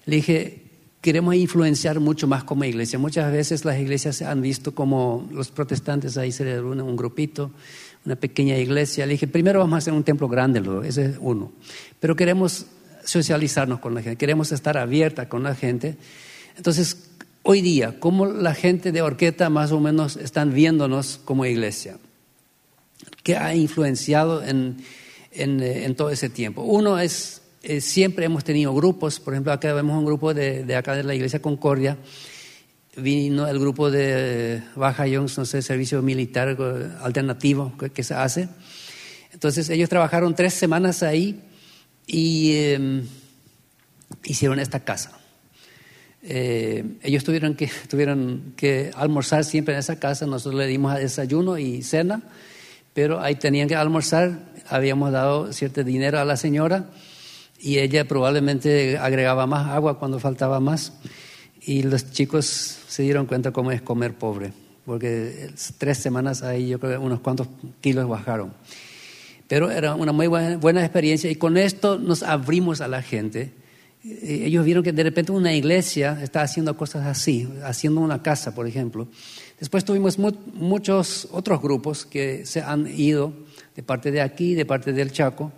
le 0.04 0.16
dije, 0.16 0.64
queremos 1.00 1.34
influenciar 1.34 2.00
mucho 2.00 2.26
más 2.26 2.44
como 2.44 2.64
iglesia. 2.64 2.98
Muchas 2.98 3.32
veces 3.32 3.64
las 3.64 3.78
iglesias 3.78 4.16
se 4.16 4.26
han 4.26 4.42
visto 4.42 4.74
como 4.74 5.28
los 5.32 5.50
protestantes, 5.50 6.18
ahí 6.18 6.30
se 6.30 6.44
reúnen 6.44 6.84
un 6.84 6.96
grupito, 6.96 7.52
una 8.04 8.16
pequeña 8.16 8.56
iglesia. 8.58 9.06
Le 9.06 9.12
dije, 9.12 9.26
primero 9.26 9.60
vamos 9.60 9.74
a 9.74 9.78
hacer 9.78 9.92
un 9.92 10.04
templo 10.04 10.28
grande, 10.28 10.62
ese 10.86 11.06
es 11.06 11.16
uno. 11.20 11.52
Pero 12.00 12.16
queremos 12.16 12.66
socializarnos 13.04 13.80
con 13.80 13.94
la 13.94 14.02
gente, 14.02 14.16
queremos 14.16 14.52
estar 14.52 14.76
abierta 14.76 15.28
con 15.28 15.42
la 15.42 15.54
gente. 15.54 15.96
Entonces, 16.56 17.10
hoy 17.42 17.60
día, 17.60 17.98
cómo 17.98 18.26
la 18.26 18.54
gente 18.54 18.92
de 18.92 19.02
Orqueta 19.02 19.50
más 19.50 19.72
o 19.72 19.80
menos 19.80 20.16
están 20.16 20.52
viéndonos 20.52 21.20
como 21.24 21.44
iglesia. 21.44 21.98
¿Qué 23.22 23.36
ha 23.36 23.54
influenciado 23.54 24.42
en, 24.42 24.78
en, 25.32 25.94
todo 25.94 26.10
ese 26.10 26.28
tiempo? 26.28 26.62
Uno 26.62 26.98
es, 26.98 27.42
eh, 27.62 27.80
siempre 27.80 28.26
hemos 28.26 28.44
tenido 28.44 28.74
grupos, 28.74 29.20
por 29.20 29.34
ejemplo, 29.34 29.52
acá 29.52 29.72
vemos 29.74 29.96
un 29.96 30.04
grupo 30.04 30.34
de, 30.34 30.74
acá 30.74 30.94
de 30.94 31.04
la 31.04 31.14
iglesia 31.14 31.40
Concordia, 31.40 31.98
vino 32.96 33.48
el 33.48 33.58
grupo 33.58 33.90
de 33.90 34.62
Baja 34.76 35.04
Jones, 35.10 35.38
no 35.38 35.44
sé, 35.44 35.62
servicio 35.62 36.02
militar 36.02 36.56
alternativo 37.00 37.72
que, 37.92 38.02
se 38.02 38.14
hace. 38.14 38.48
Entonces 39.32 39.70
ellos 39.70 39.88
trabajaron 39.88 40.34
tres 40.34 40.54
semanas 40.54 41.02
ahí 41.02 41.40
y 42.06 42.54
em, 42.56 43.06
hicieron 44.24 44.58
esta 44.60 44.80
casa. 44.80 45.18
Eh, 46.22 46.84
ellos 47.02 47.24
tuvieron 47.24 47.54
que, 47.54 47.70
tuvieron 47.88 48.52
que 48.56 48.90
almorzar 48.94 49.44
siempre 49.44 49.74
en 49.74 49.80
esa 49.80 49.98
casa, 49.98 50.26
nosotros 50.26 50.58
le 50.60 50.66
dimos 50.66 50.94
desayuno 50.94 51.58
y 51.58 51.82
cena, 51.82 52.22
pero 52.92 53.20
ahí 53.20 53.36
tenían 53.36 53.68
que 53.68 53.74
almorzar, 53.74 54.38
habíamos 54.68 55.12
dado 55.12 55.52
cierto 55.52 55.82
dinero 55.82 56.20
a 56.20 56.24
la 56.26 56.36
señora 56.36 56.90
y 57.58 57.78
ella 57.78 58.06
probablemente 58.06 58.98
agregaba 58.98 59.46
más 59.46 59.68
agua 59.68 59.98
cuando 59.98 60.20
faltaba 60.20 60.60
más 60.60 60.92
y 61.64 61.82
los 61.82 62.10
chicos 62.10 62.46
se 62.46 63.02
dieron 63.02 63.26
cuenta 63.26 63.52
cómo 63.52 63.72
es 63.72 63.82
comer 63.82 64.14
pobre, 64.14 64.52
porque 64.84 65.50
tres 65.78 65.98
semanas 65.98 66.42
ahí 66.42 66.68
yo 66.68 66.80
creo 66.80 67.00
unos 67.00 67.20
cuantos 67.20 67.48
kilos 67.80 68.08
bajaron. 68.08 68.52
Pero 69.48 69.70
era 69.70 69.94
una 69.94 70.12
muy 70.12 70.26
buena, 70.26 70.56
buena 70.56 70.80
experiencia 70.82 71.30
y 71.30 71.36
con 71.36 71.56
esto 71.56 71.98
nos 71.98 72.22
abrimos 72.22 72.80
a 72.80 72.88
la 72.88 73.02
gente 73.02 73.52
eh, 74.04 74.42
ellos 74.46 74.64
vieron 74.64 74.82
que 74.82 74.92
de 74.92 75.02
repente 75.02 75.30
una 75.30 75.54
iglesia 75.54 76.18
está 76.22 76.42
haciendo 76.42 76.76
cosas 76.76 77.06
así, 77.06 77.48
haciendo 77.62 78.00
una 78.00 78.22
casa, 78.22 78.54
por 78.54 78.66
ejemplo. 78.66 79.06
Después 79.60 79.84
tuvimos 79.84 80.18
muchos 80.18 81.28
otros 81.30 81.62
grupos 81.62 82.04
que 82.04 82.44
se 82.44 82.60
han 82.60 82.86
ido 82.88 83.32
de 83.76 83.82
parte 83.82 84.10
de 84.10 84.20
aquí, 84.20 84.54
de 84.54 84.66
parte 84.66 84.92
del 84.92 85.12
Chaco. 85.12 85.52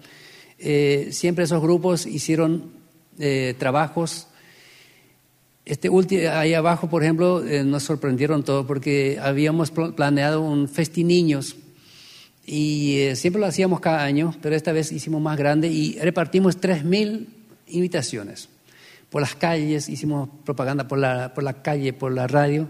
Eh, 0.59 1.09
siempre 1.11 1.45
esos 1.45 1.63
grupos 1.63 2.07
hicieron 2.07 2.73
eh, 3.19 3.55
trabajos. 3.59 4.29
Este 5.65 5.89
último, 5.89 6.31
ahí 6.31 6.53
abajo, 6.53 6.91
por 6.91 7.03
ejemplo, 7.03 7.43
nos 7.65 7.83
sorprendieron 7.83 8.43
todo 8.43 8.67
porque 8.67 9.19
habíamos 9.21 9.71
planeado 9.71 10.43
un 10.43 10.69
festín 10.69 11.09
niños 11.09 11.57
y 12.47 13.09
siempre 13.15 13.41
lo 13.41 13.47
hacíamos 13.47 13.81
cada 13.81 14.05
año, 14.05 14.35
pero 14.43 14.55
esta 14.55 14.73
vez 14.73 14.93
hicimos 14.93 15.23
más 15.23 15.39
grande 15.39 15.69
y 15.69 15.99
repartimos 15.99 16.61
3.000 16.61 17.27
invitaciones. 17.69 18.51
Por 19.09 19.23
las 19.23 19.35
calles, 19.35 19.89
hicimos 19.89 20.29
propaganda 20.45 20.87
por 20.87 20.99
la, 20.99 21.33
por 21.33 21.45
la 21.45 21.63
calle, 21.63 21.93
por 21.93 22.13
la 22.13 22.27
radio. 22.27 22.69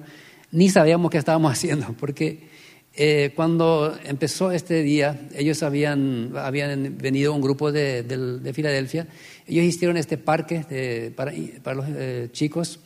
Ni 0.52 0.68
sabíamos 0.68 1.10
qué 1.10 1.18
estábamos 1.18 1.52
haciendo, 1.58 1.94
porque 1.98 2.48
eh, 2.96 3.32
cuando 3.34 3.96
empezó 4.04 4.50
este 4.52 4.82
día, 4.82 5.28
ellos 5.34 5.62
habían, 5.62 6.32
habían 6.36 6.96
venido 6.96 7.32
un 7.32 7.40
grupo 7.40 7.72
de, 7.72 8.02
de, 8.02 8.52
Filadelfia, 8.52 9.08
ellos 9.46 9.64
hicieron 9.64 9.96
este 9.96 10.16
parque 10.16 11.12
para, 11.16 11.32
para, 11.62 11.76
los 11.76 11.86
eh, 11.88 12.28
chicos, 12.32 12.78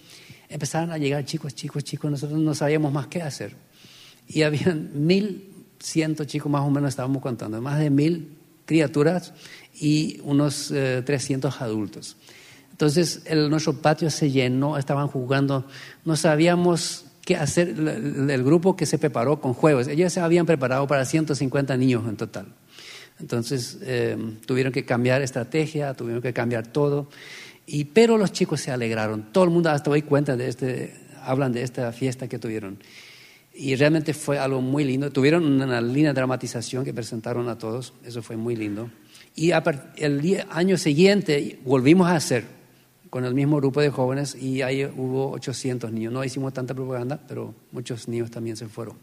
empezaron 0.49 0.93
a 0.93 0.99
llegar 0.99 1.25
chicos, 1.25 1.55
chicos, 1.55 1.85
chicos, 1.85 2.11
nosotros 2.11 2.39
no 2.39 2.55
sabíamos 2.55 2.93
más 2.93 3.09
qué 3.09 3.23
hacer. 3.23 3.55
Y 4.27 4.43
habían 4.43 4.91
mil 5.07 5.49
cientos 5.79 6.27
chicos 6.27 6.51
más 6.51 6.63
o 6.63 6.71
menos, 6.71 6.89
estábamos 6.89 7.23
contando, 7.23 7.61
más 7.61 7.79
de 7.79 7.91
mil 7.91 8.37
criaturas 8.65 9.33
y 9.81 10.21
unos 10.25 10.69
300 10.69 11.55
eh, 11.55 11.59
adultos. 11.61 12.17
Entonces 12.71 13.23
el, 13.25 13.51
nuestro 13.51 13.75
patio 13.75 14.11
se 14.11 14.31
llenó, 14.31 14.79
estaban 14.79 15.09
jugando, 15.09 15.67
no 16.05 16.17
sabíamos 16.17 17.07
qué 17.29 17.37
hacer, 17.37 17.69
el, 17.69 18.43
grupo 18.43 18.75
que 18.75 18.87
se 18.87 18.97
preparó 18.97 19.39
con 19.39 19.53
juegos, 19.53 19.87
ellos 19.87 20.11
se 20.11 20.21
habían 20.21 20.47
preparado 20.47 20.87
para 20.87 21.05
150 21.05 21.77
niños 21.77 22.09
en 22.09 22.17
total. 22.17 22.47
Entonces 23.21 23.77
eh, 23.83 24.17
tuvieron 24.47 24.73
que 24.73 24.87
cambiar 24.87 25.21
estrategia, 25.21 25.93
tuvieron 25.93 26.23
que 26.23 26.33
cambiar 26.33 26.69
todo, 26.69 27.11
y, 27.67 27.85
pero 27.85 28.17
los 28.17 28.33
chicos 28.33 28.63
se 28.63 28.71
alegraron, 28.71 29.31
todo 29.31 29.45
el 29.45 29.51
mundo 29.51 29.69
hasta 29.69 29.91
hoy 29.91 30.01
cuenta 30.01 30.39
de 30.39 30.49
este, 30.49 30.95
hablan 31.23 31.53
de 31.53 31.65
esta 31.65 31.93
fiesta 31.93 32.29
que 32.29 32.39
tuvieron. 32.39 32.79
Y 33.53 33.75
realmente 33.75 34.15
fue 34.15 34.39
algo 34.39 34.63
muy 34.63 34.85
lindo. 34.85 35.11
Tuvieron 35.11 35.45
una 35.45 35.83
de 35.83 36.13
dramatización 36.15 36.83
que 36.83 36.95
presentaron 36.95 37.51
a 37.51 37.59
todos, 37.59 37.93
eso 38.07 38.23
fue 38.23 38.39
muy 38.39 38.57
lindo. 38.57 38.91
Y 39.35 39.51
el 39.97 40.45
año 40.49 40.79
siguiente 40.79 41.59
volvimos 41.63 42.09
a 42.09 42.15
hacer 42.15 42.58
con 43.11 43.25
el 43.25 43.35
mismo 43.35 43.57
grupo 43.57 43.81
de 43.81 43.91
jóvenes 43.91 44.35
y 44.35 44.63
ahí 44.63 44.85
hubo 44.85 45.31
800 45.33 45.93
niños. 45.93 46.13
No 46.13 46.25
hicimos 46.25 46.53
tanta 46.53 46.75
propaganda, 46.75 47.21
pero 47.27 47.55
muchos 47.73 48.09
niños 48.09 48.31
también 48.31 48.57
se 48.57 48.67
fueron. 48.69 48.97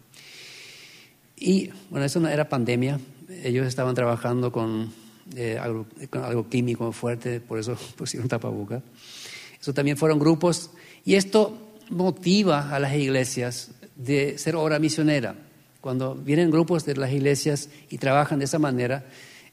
Y 1.37 1.69
bueno, 1.89 2.05
eso 2.05 2.19
no 2.19 2.29
era 2.29 2.47
pandemia, 2.47 2.99
ellos 3.43 3.67
estaban 3.67 3.93
trabajando 3.93 4.51
con, 4.51 4.91
eh, 5.35 5.57
algo, 5.59 5.85
con 6.09 6.23
algo 6.23 6.49
químico 6.49 6.91
fuerte, 6.91 7.39
por 7.39 7.59
eso 7.59 7.77
pusieron 7.95 8.29
tapaboca. 8.29 8.81
Eso 9.59 9.73
también 9.73 9.97
fueron 9.97 10.19
grupos 10.19 10.71
y 11.03 11.15
esto 11.15 11.57
motiva 11.89 12.73
a 12.73 12.79
las 12.79 12.95
iglesias 12.95 13.71
de 13.95 14.37
ser 14.37 14.55
obra 14.55 14.79
misionera. 14.79 15.35
Cuando 15.81 16.15
vienen 16.15 16.51
grupos 16.51 16.85
de 16.85 16.95
las 16.95 17.11
iglesias 17.11 17.69
y 17.89 17.97
trabajan 17.97 18.39
de 18.39 18.45
esa 18.45 18.59
manera, 18.59 19.05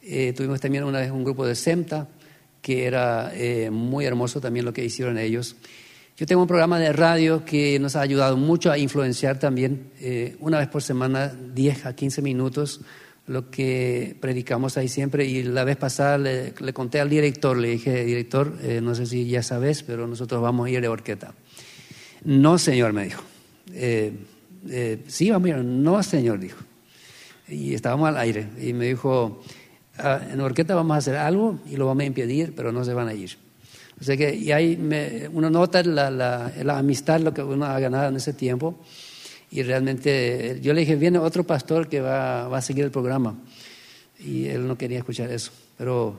eh, 0.02 0.32
tuvimos 0.34 0.60
también 0.60 0.84
una 0.84 1.00
vez 1.00 1.10
un 1.10 1.24
grupo 1.24 1.46
de 1.46 1.54
SEMTA, 1.54 2.08
que 2.62 2.86
era 2.86 3.32
eh, 3.34 3.70
muy 3.70 4.06
hermoso 4.06 4.40
también 4.40 4.64
lo 4.64 4.72
que 4.72 4.84
hicieron 4.84 5.18
ellos. 5.18 5.56
Yo 6.16 6.26
tengo 6.26 6.42
un 6.42 6.48
programa 6.48 6.78
de 6.78 6.92
radio 6.92 7.44
que 7.44 7.78
nos 7.78 7.96
ha 7.96 8.00
ayudado 8.00 8.36
mucho 8.36 8.70
a 8.70 8.78
influenciar 8.78 9.38
también, 9.38 9.90
eh, 10.00 10.36
una 10.40 10.58
vez 10.58 10.68
por 10.68 10.82
semana, 10.82 11.28
10 11.28 11.86
a 11.86 11.94
15 11.94 12.22
minutos, 12.22 12.80
lo 13.26 13.50
que 13.50 14.16
predicamos 14.20 14.76
ahí 14.76 14.88
siempre. 14.88 15.26
Y 15.26 15.42
la 15.42 15.64
vez 15.64 15.76
pasada 15.76 16.18
le, 16.18 16.54
conté 16.72 17.00
al 17.00 17.10
director, 17.10 17.56
le 17.56 17.70
dije, 17.70 18.04
director, 18.04 18.52
no 18.82 18.94
sé 18.94 19.06
si 19.06 19.26
ya 19.26 19.42
sabes, 19.42 19.82
pero 19.82 20.06
nosotros 20.06 20.40
vamos 20.40 20.66
a 20.66 20.70
ir 20.70 20.80
de 20.80 20.88
orqueta. 20.88 21.34
No, 22.24 22.58
señor, 22.58 22.92
me 22.92 23.04
dijo. 23.04 23.22
Eh, 24.68 25.02
sí, 25.08 25.30
vamos 25.30 25.46
a 25.46 25.50
ir. 25.50 25.56
No, 25.64 26.02
señor, 26.02 26.38
dijo. 26.38 26.58
Y 27.48 27.74
estábamos 27.74 28.08
al 28.08 28.16
aire. 28.18 28.48
Y 28.60 28.72
me 28.72 28.86
dijo, 28.86 29.42
en 29.98 30.40
Orqueta 30.40 30.74
vamos 30.74 30.94
a 30.94 30.98
hacer 30.98 31.16
algo 31.16 31.58
y 31.70 31.76
lo 31.76 31.86
vamos 31.86 32.02
a 32.02 32.06
impedir, 32.06 32.54
pero 32.54 32.72
no 32.72 32.84
se 32.84 32.94
van 32.94 33.08
a 33.08 33.14
ir. 33.14 33.36
O 34.00 34.04
sea 34.04 34.16
que, 34.16 34.34
y 34.34 34.50
ahí 34.50 34.78
uno 35.32 35.50
nota 35.50 35.82
la, 35.82 36.10
la, 36.10 36.78
amistad, 36.78 37.20
lo 37.20 37.32
que 37.32 37.42
uno 37.42 37.66
ha 37.66 37.78
ganado 37.78 38.08
en 38.08 38.16
ese 38.16 38.32
tiempo. 38.32 38.80
Y 39.50 39.62
realmente, 39.62 40.58
yo 40.62 40.72
le 40.72 40.80
dije, 40.80 40.96
viene 40.96 41.18
otro 41.18 41.44
pastor 41.44 41.88
que 41.88 42.00
va, 42.00 42.48
va 42.48 42.58
a 42.58 42.62
seguir 42.62 42.84
el 42.84 42.90
programa. 42.90 43.38
Y 44.18 44.46
él 44.46 44.66
no 44.66 44.76
quería 44.76 44.98
escuchar 44.98 45.30
eso. 45.30 45.52
Pero 45.76 46.18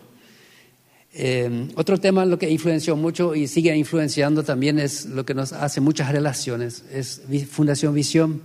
eh, 1.15 1.67
otro 1.75 1.99
tema 1.99 2.25
lo 2.25 2.39
que 2.39 2.49
influenció 2.49 2.95
mucho 2.95 3.35
y 3.35 3.47
sigue 3.47 3.75
influenciando 3.75 4.43
también 4.43 4.79
es 4.79 5.05
lo 5.05 5.23
que 5.25 5.35
nos 5.35 5.53
hace 5.53 5.79
muchas 5.79 6.11
relaciones, 6.11 6.83
es 6.91 7.21
Fundación 7.49 7.93
Visión. 7.93 8.41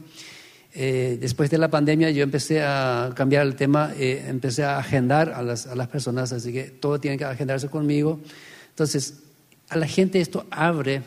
Eh, 0.75 1.19
después 1.21 1.51
de 1.51 1.59
la 1.59 1.69
pandemia 1.69 2.11
yo 2.11 2.23
empecé 2.23 2.63
a 2.63 3.13
cambiar 3.15 3.47
el 3.47 3.57
tema, 3.57 3.93
eh, 3.97 4.25
empecé 4.29 4.65
a 4.65 4.79
agendar 4.79 5.31
a 5.31 5.43
las, 5.43 5.67
a 5.67 5.75
las, 5.75 5.89
personas, 5.89 6.33
así 6.33 6.53
que 6.53 6.65
todo 6.65 7.01
tiene 7.01 7.17
que 7.17 7.25
agendarse 7.25 7.69
conmigo. 7.69 8.21
Entonces, 8.71 9.21
a 9.69 9.77
la 9.77 9.87
gente 9.87 10.21
esto 10.21 10.47
abre 10.51 11.03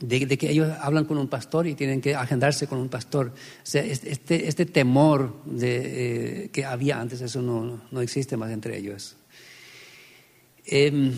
de, 0.00 0.38
que 0.38 0.50
ellos 0.50 0.70
hablan 0.80 1.04
con 1.04 1.18
un 1.18 1.28
pastor 1.28 1.66
y 1.66 1.74
tienen 1.74 2.00
que 2.00 2.14
agendarse 2.14 2.66
con 2.66 2.78
un 2.78 2.88
pastor. 2.88 3.28
O 3.28 3.66
sea, 3.66 3.82
este, 3.82 4.48
este 4.48 4.66
temor 4.66 5.42
de, 5.44 6.50
que 6.52 6.64
había 6.64 7.00
antes, 7.00 7.20
eso 7.20 7.42
no, 7.42 7.82
no 7.90 8.00
existe 8.00 8.36
más 8.36 8.50
entre 8.50 8.78
ellos. 8.78 9.16
Em, 10.64 11.12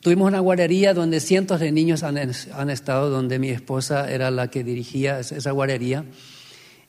tuvimos 0.00 0.28
una 0.28 0.40
guardería 0.40 0.94
donde 0.94 1.20
cientos 1.20 1.60
de 1.60 1.70
niños 1.72 2.02
han, 2.02 2.16
estado, 2.70 3.10
donde 3.10 3.38
mi 3.38 3.50
esposa 3.50 4.10
era 4.10 4.30
la 4.30 4.48
que 4.48 4.64
dirigía 4.64 5.20
esa 5.20 5.50
guardería. 5.50 6.04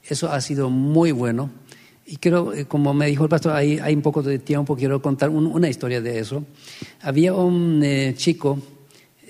Eso 0.07 0.31
ha 0.31 0.41
sido 0.41 0.69
muy 0.69 1.11
bueno. 1.11 1.49
Y 2.05 2.17
quiero, 2.17 2.53
eh, 2.53 2.65
como 2.65 2.93
me 2.93 3.07
dijo 3.07 3.23
el 3.23 3.29
pastor, 3.29 3.53
hay, 3.53 3.79
hay 3.79 3.93
un 3.93 4.01
poco 4.01 4.21
de 4.21 4.39
tiempo, 4.39 4.75
quiero 4.75 5.01
contar 5.01 5.29
una 5.29 5.69
historia 5.69 6.01
de 6.01 6.19
eso. 6.19 6.43
Había 7.01 7.33
un 7.33 7.81
eh, 7.83 8.13
chico 8.17 8.59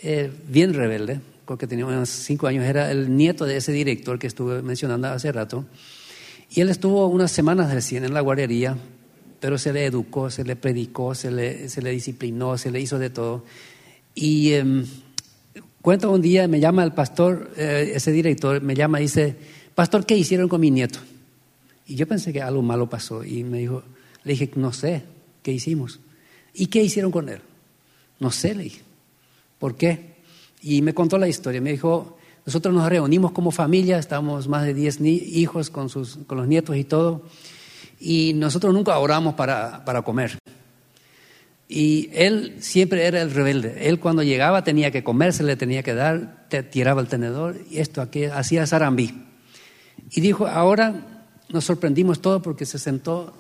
eh, 0.02 0.32
bien 0.48 0.74
rebelde, 0.74 1.20
porque 1.46 1.68
tenía 1.68 1.86
unos 1.86 2.10
cinco 2.10 2.48
años, 2.48 2.66
era 2.66 2.90
el 2.90 3.16
nieto 3.16 3.46
de 3.46 3.58
ese 3.58 3.72
director 3.72 4.18
que 4.18 4.28
estuve 4.28 4.62
mencionando 4.62 5.10
hace 5.10 5.32
rato. 5.32 5.66
Y 6.50 6.62
él 6.62 6.70
estuvo 6.70 7.06
unas 7.08 7.32
semanas 7.32 7.72
recién 7.72 8.04
en 8.04 8.14
la 8.14 8.22
guardería, 8.22 8.78
pero 9.40 9.58
se 9.58 9.74
le 9.74 9.86
educó, 9.86 10.32
se 10.32 10.44
le 10.44 10.56
predicó, 10.56 11.14
se 11.14 11.30
le, 11.30 11.70
se 11.70 11.82
le 11.82 11.92
disciplinó, 11.92 12.58
se 12.58 12.72
le 12.72 12.80
hizo 12.80 12.98
de 12.98 13.10
todo. 13.10 13.46
Y 14.16 14.54
eh, 14.54 14.86
cuento 15.82 16.12
un 16.12 16.22
día, 16.22 16.48
me 16.48 16.60
llama 16.60 16.84
el 16.84 16.94
pastor, 16.94 17.52
ese 17.58 18.12
director, 18.12 18.62
me 18.62 18.74
llama 18.74 19.00
y 19.00 19.04
dice, 19.04 19.36
pastor, 19.76 20.06
¿qué 20.06 20.18
hicieron 20.18 20.48
con 20.48 20.62
mi 20.62 20.72
nieto? 20.72 21.00
Y 21.88 21.96
yo 21.96 22.08
pensé 22.08 22.32
que 22.32 22.42
algo 22.42 22.62
malo 22.62 22.90
pasó 22.90 23.24
y 23.24 23.44
me 23.44 23.60
dijo, 23.60 23.84
le 24.24 24.34
dije, 24.34 24.52
no 24.56 24.72
sé, 24.72 25.04
¿qué 25.44 25.52
hicimos? 25.52 26.00
¿Y 26.54 26.68
qué 26.68 26.82
hicieron 26.82 27.12
con 27.12 27.30
él? 27.30 27.42
No 28.20 28.32
sé, 28.32 28.56
le 28.56 28.64
dije, 28.64 28.82
¿por 29.60 29.76
qué? 29.76 30.16
Y 30.62 30.82
me 30.82 30.94
contó 30.94 31.18
la 31.18 31.28
historia, 31.28 31.60
me 31.60 31.72
dijo, 31.72 32.18
nosotros 32.46 32.74
nos 32.74 32.88
reunimos 32.90 33.32
como 33.32 33.52
familia, 33.52 33.98
estábamos 33.98 34.48
más 34.48 34.66
de 34.66 34.74
10 34.74 35.02
hijos 35.02 35.70
con, 35.70 35.90
sus, 35.90 36.20
con 36.28 36.38
los 36.38 36.48
nietos 36.48 36.76
y 36.78 36.84
todo 36.84 37.24
y 38.02 38.34
nosotros 38.34 38.74
nunca 38.74 38.98
oramos 38.98 39.36
para, 39.36 39.86
para 39.86 40.02
comer. 40.02 40.40
Y 41.70 42.10
él 42.12 42.56
siempre 42.60 43.06
era 43.06 43.22
el 43.22 43.32
rebelde. 43.32 43.88
Él 43.88 44.00
cuando 44.00 44.24
llegaba 44.24 44.64
tenía 44.64 44.92
que 44.92 45.04
comer, 45.04 45.32
se 45.32 45.44
le 45.44 45.56
tenía 45.56 45.84
que 45.84 45.94
dar, 45.94 46.48
tiraba 46.72 47.00
el 47.00 47.08
tenedor 47.08 47.56
y 47.70 47.78
esto, 47.78 48.02
aquí, 48.02 48.26
hacía 48.26 48.66
zarambí. 48.68 49.14
Y 50.10 50.22
dijo, 50.22 50.48
ahora 50.48 51.24
nos 51.50 51.66
sorprendimos 51.66 52.22
todo 52.22 52.42
porque 52.42 52.66
se 52.66 52.80
sentó 52.80 53.34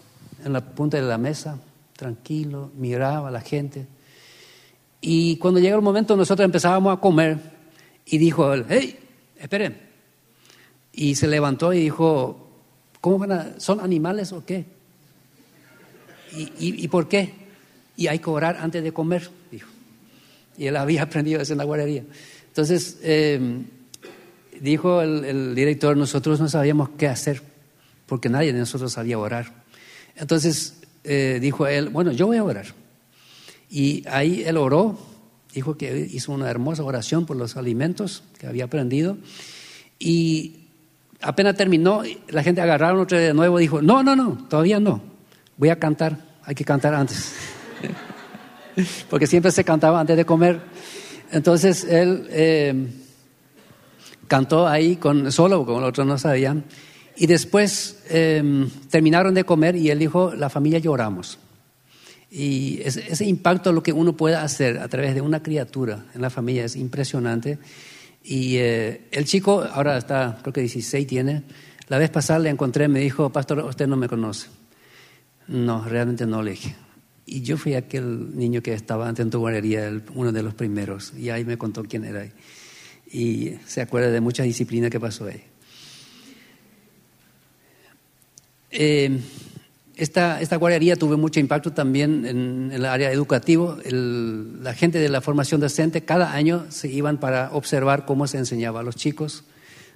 en 0.43 0.53
la 0.53 0.61
punta 0.61 0.97
de 0.97 1.03
la 1.03 1.17
mesa, 1.17 1.57
tranquilo, 1.95 2.71
miraba 2.77 3.29
a 3.29 3.31
la 3.31 3.41
gente. 3.41 3.87
Y 5.01 5.37
cuando 5.37 5.59
llegó 5.59 5.77
el 5.77 5.81
momento 5.81 6.15
nosotros 6.15 6.45
empezábamos 6.45 6.95
a 6.95 7.01
comer 7.01 7.39
y 8.05 8.17
dijo 8.17 8.53
él, 8.53 8.65
hey, 8.69 8.99
esperen. 9.37 9.77
Y 10.93 11.15
se 11.15 11.27
levantó 11.27 11.73
y 11.73 11.79
dijo, 11.79 12.51
¿Cómo 13.01 13.17
van 13.17 13.31
a, 13.31 13.59
¿Son 13.59 13.79
animales 13.79 14.31
o 14.31 14.45
qué? 14.45 14.63
¿Y, 16.33 16.87
por 16.87 17.09
qué? 17.09 17.33
Y 17.97 18.07
hay 18.07 18.19
que 18.19 18.29
orar 18.29 18.55
antes 18.61 18.81
de 18.81 18.93
comer, 18.93 19.29
dijo. 19.51 19.67
Y 20.57 20.67
él 20.67 20.77
había 20.77 21.01
aprendido 21.03 21.41
eso 21.41 21.53
en 21.53 21.57
la 21.57 21.65
guardería. 21.65 22.05
Entonces, 22.47 22.99
em, 23.01 23.65
dijo 24.61 25.01
el, 25.01 25.55
director, 25.55 25.97
nosotros 25.97 26.39
no 26.39 26.47
sabíamos 26.47 26.89
qué 26.97 27.07
hacer, 27.07 27.41
porque 28.05 28.29
nadie 28.29 28.53
de 28.53 28.59
nosotros 28.59 28.93
sabía 28.93 29.17
orar. 29.17 29.63
Entonces, 30.15 30.81
eh, 31.03 31.39
dijo 31.41 31.67
él, 31.67 31.89
bueno, 31.89 32.11
yo 32.11 32.27
voy 32.27 32.37
a 32.37 32.43
orar. 32.43 32.67
Y 33.69 34.03
ahí 34.07 34.43
él 34.45 34.57
oró, 34.57 34.99
dijo 35.53 35.77
que 35.77 36.07
hizo 36.11 36.31
una 36.31 36.49
hermosa 36.49 36.83
oración 36.83 37.25
por 37.25 37.37
los 37.37 37.57
alimentos 37.57 38.23
que 38.37 38.47
había 38.47 38.65
aprendido. 38.65 39.17
Y 39.97 40.67
apenas 41.21 41.55
terminó, 41.55 42.03
la 42.29 42.43
gente 42.43 42.61
agarraron 42.61 42.99
otra 43.01 43.19
de 43.19 43.33
nuevo 43.33 43.59
y 43.59 43.63
dijo, 43.63 43.81
no, 43.81 44.03
no, 44.03 44.15
no, 44.15 44.45
todavía 44.47 44.79
no, 44.79 45.01
voy 45.57 45.69
a 45.69 45.79
cantar, 45.79 46.17
hay 46.43 46.53
que 46.53 46.65
cantar 46.65 46.93
antes. 46.93 47.33
Porque 49.09 49.25
siempre 49.25 49.51
se 49.51 49.63
cantaba 49.63 49.99
antes 49.99 50.15
de 50.15 50.25
comer. 50.25 50.61
Entonces 51.31 51.83
él 51.85 52.27
eh, 52.29 53.00
cantó 54.31 54.65
ahí 54.65 54.95
con, 54.95 55.29
solo, 55.29 55.65
como 55.65 55.81
los 55.81 55.89
otros 55.89 56.07
no 56.07 56.17
sabían. 56.17 56.63
Y 57.17 57.27
después 57.27 58.01
em, 58.07 58.69
terminaron 58.89 59.33
de 59.33 59.43
comer 59.43 59.75
y 59.75 59.89
él 59.89 59.99
dijo, 59.99 60.33
la 60.33 60.49
familia 60.49 60.79
lloramos. 60.79 61.37
Y 62.29 62.79
ese, 62.81 63.11
ese 63.11 63.25
impacto, 63.25 63.73
lo 63.73 63.83
que 63.83 63.91
uno 63.91 64.15
puede 64.15 64.35
hacer 64.35 64.79
a 64.79 64.87
través 64.87 65.15
de 65.15 65.19
una 65.19 65.43
criatura 65.43 66.05
en 66.15 66.21
la 66.21 66.29
familia 66.29 66.63
es 66.63 66.77
impresionante. 66.77 67.59
Y 68.23 68.55
eh, 68.55 69.09
el 69.11 69.25
chico, 69.25 69.65
ahora 69.69 69.97
está, 69.97 70.37
creo 70.41 70.53
que 70.53 70.61
16 70.61 71.05
tiene, 71.05 71.43
la 71.89 71.97
vez 71.97 72.09
pasada 72.09 72.39
le 72.39 72.49
encontré, 72.49 72.87
me 72.87 73.01
dijo, 73.01 73.33
pastor, 73.33 73.59
usted 73.59 73.85
no 73.85 73.97
me 73.97 74.07
conoce. 74.07 74.47
No, 75.49 75.83
realmente 75.83 76.25
no 76.25 76.41
le 76.41 76.51
dije. 76.51 76.73
Y 77.25 77.41
yo 77.41 77.57
fui 77.57 77.73
aquel 77.73 78.37
niño 78.37 78.61
que 78.61 78.73
estaba 78.73 79.09
antes 79.09 79.25
en 79.25 79.29
tu 79.29 79.39
guardería, 79.39 79.91
uno 80.15 80.31
de 80.31 80.41
los 80.41 80.53
primeros, 80.53 81.11
y 81.17 81.31
ahí 81.31 81.43
me 81.43 81.57
contó 81.57 81.83
quién 81.83 82.05
era. 82.05 82.23
Y 83.11 83.55
se 83.65 83.81
acuerda 83.81 84.09
de 84.09 84.21
mucha 84.21 84.43
disciplina 84.43 84.89
que 84.89 84.99
pasó 84.99 85.25
ahí. 85.25 85.43
Eh, 88.71 89.19
esta, 90.01 90.41
esta 90.41 90.55
guardería 90.55 90.95
tuvo 90.95 91.17
mucho 91.17 91.39
impacto 91.39 91.73
también 91.73 92.25
en, 92.25 92.71
el 92.71 92.85
área 92.85 93.11
educativa. 93.11 93.77
la 93.85 94.73
gente 94.73 94.97
de 94.97 95.09
la 95.09 95.21
formación 95.21 95.61
docente 95.61 96.03
cada 96.03 96.33
año 96.33 96.65
se 96.69 96.87
iban 96.87 97.19
para 97.19 97.51
observar 97.51 98.05
cómo 98.05 98.25
se 98.25 98.39
enseñaba 98.39 98.79
a 98.79 98.83
los 98.83 98.95
chicos. 98.95 99.43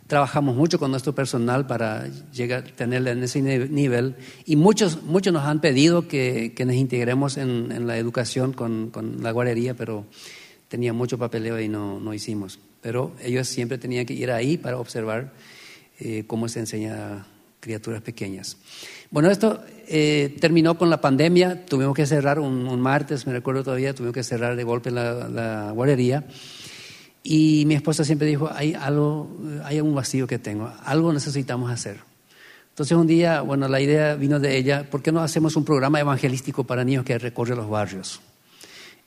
Trabajamos 0.06 0.56
mucho 0.56 0.78
con 0.78 0.92
nuestro 0.92 1.16
personal 1.16 1.66
para 1.66 2.08
llegar, 2.32 2.66
tenerle 2.76 3.12
en 3.12 3.24
ese 3.24 3.42
nivel 3.42 4.16
y 4.46 4.56
muchos, 4.56 5.02
muchos 5.02 5.34
nos 5.34 5.46
han 5.46 5.60
pedido 5.62 6.08
que, 6.08 6.54
nos 6.64 6.76
integremos 6.76 7.38
en, 7.38 7.72
en 7.72 7.88
la 7.88 7.98
educación 7.98 8.54
con, 8.54 8.92
con, 8.92 9.24
la 9.24 9.32
guardería, 9.32 9.74
pero 9.74 10.06
tenía 10.68 10.94
mucho 10.94 11.18
papeleo 11.18 11.60
y 11.60 11.68
no, 11.68 12.00
no, 12.00 12.14
hicimos. 12.14 12.60
Pero 12.86 13.14
ellos 13.20 13.48
siempre 13.48 13.80
tenían 13.80 14.06
que 14.06 14.14
ir 14.14 14.30
ahí 14.30 14.58
para 14.58 14.78
observar 14.78 15.34
eh, 16.00 16.24
cómo 16.28 16.48
se 16.48 16.60
enseña 16.60 17.26
criaturas 17.60 18.04
pequeñas. 18.04 18.58
Bueno, 19.10 19.32
esto 19.32 19.64
eh, 19.88 20.38
terminó 20.40 20.78
con 20.78 20.92
la 20.92 21.02
pandemia, 21.02 21.66
tuvimos 21.66 21.96
que 21.96 22.06
cerrar 22.06 22.38
un, 22.38 22.80
martes, 22.80 23.26
me 23.26 23.34
recuerdo 23.34 23.64
todavía, 23.64 23.96
tuvimos 23.96 24.14
que 24.14 24.22
cerrar 24.22 24.56
de 24.56 24.64
golpe 24.64 24.92
la, 24.92 25.72
guardería. 25.74 26.26
Y 27.24 27.64
mi 27.66 27.74
esposa 27.74 28.06
siempre 28.06 28.28
dijo, 28.28 28.52
hay 28.54 28.76
algo, 28.76 29.36
hay 29.64 29.82
un 29.82 29.96
vacío 29.96 30.28
que 30.28 30.38
tengo, 30.38 30.72
algo 30.84 31.12
necesitamos 31.12 31.72
hacer. 31.72 31.98
Entonces 32.70 32.96
un 32.96 33.08
día, 33.08 33.42
bueno, 33.42 33.68
la 33.68 33.82
idea 33.82 34.14
vino 34.14 34.40
de 34.40 34.58
ella, 34.58 34.88
¿por 34.92 35.02
qué 35.02 35.12
no 35.12 35.22
hacemos 35.22 35.56
un 35.56 35.66
programa 35.66 36.00
evangelístico 36.00 36.66
para 36.66 36.84
niños 36.84 37.04
que 37.04 37.18
recorre 37.18 37.56
los 37.56 37.68
barrios? 37.68 38.22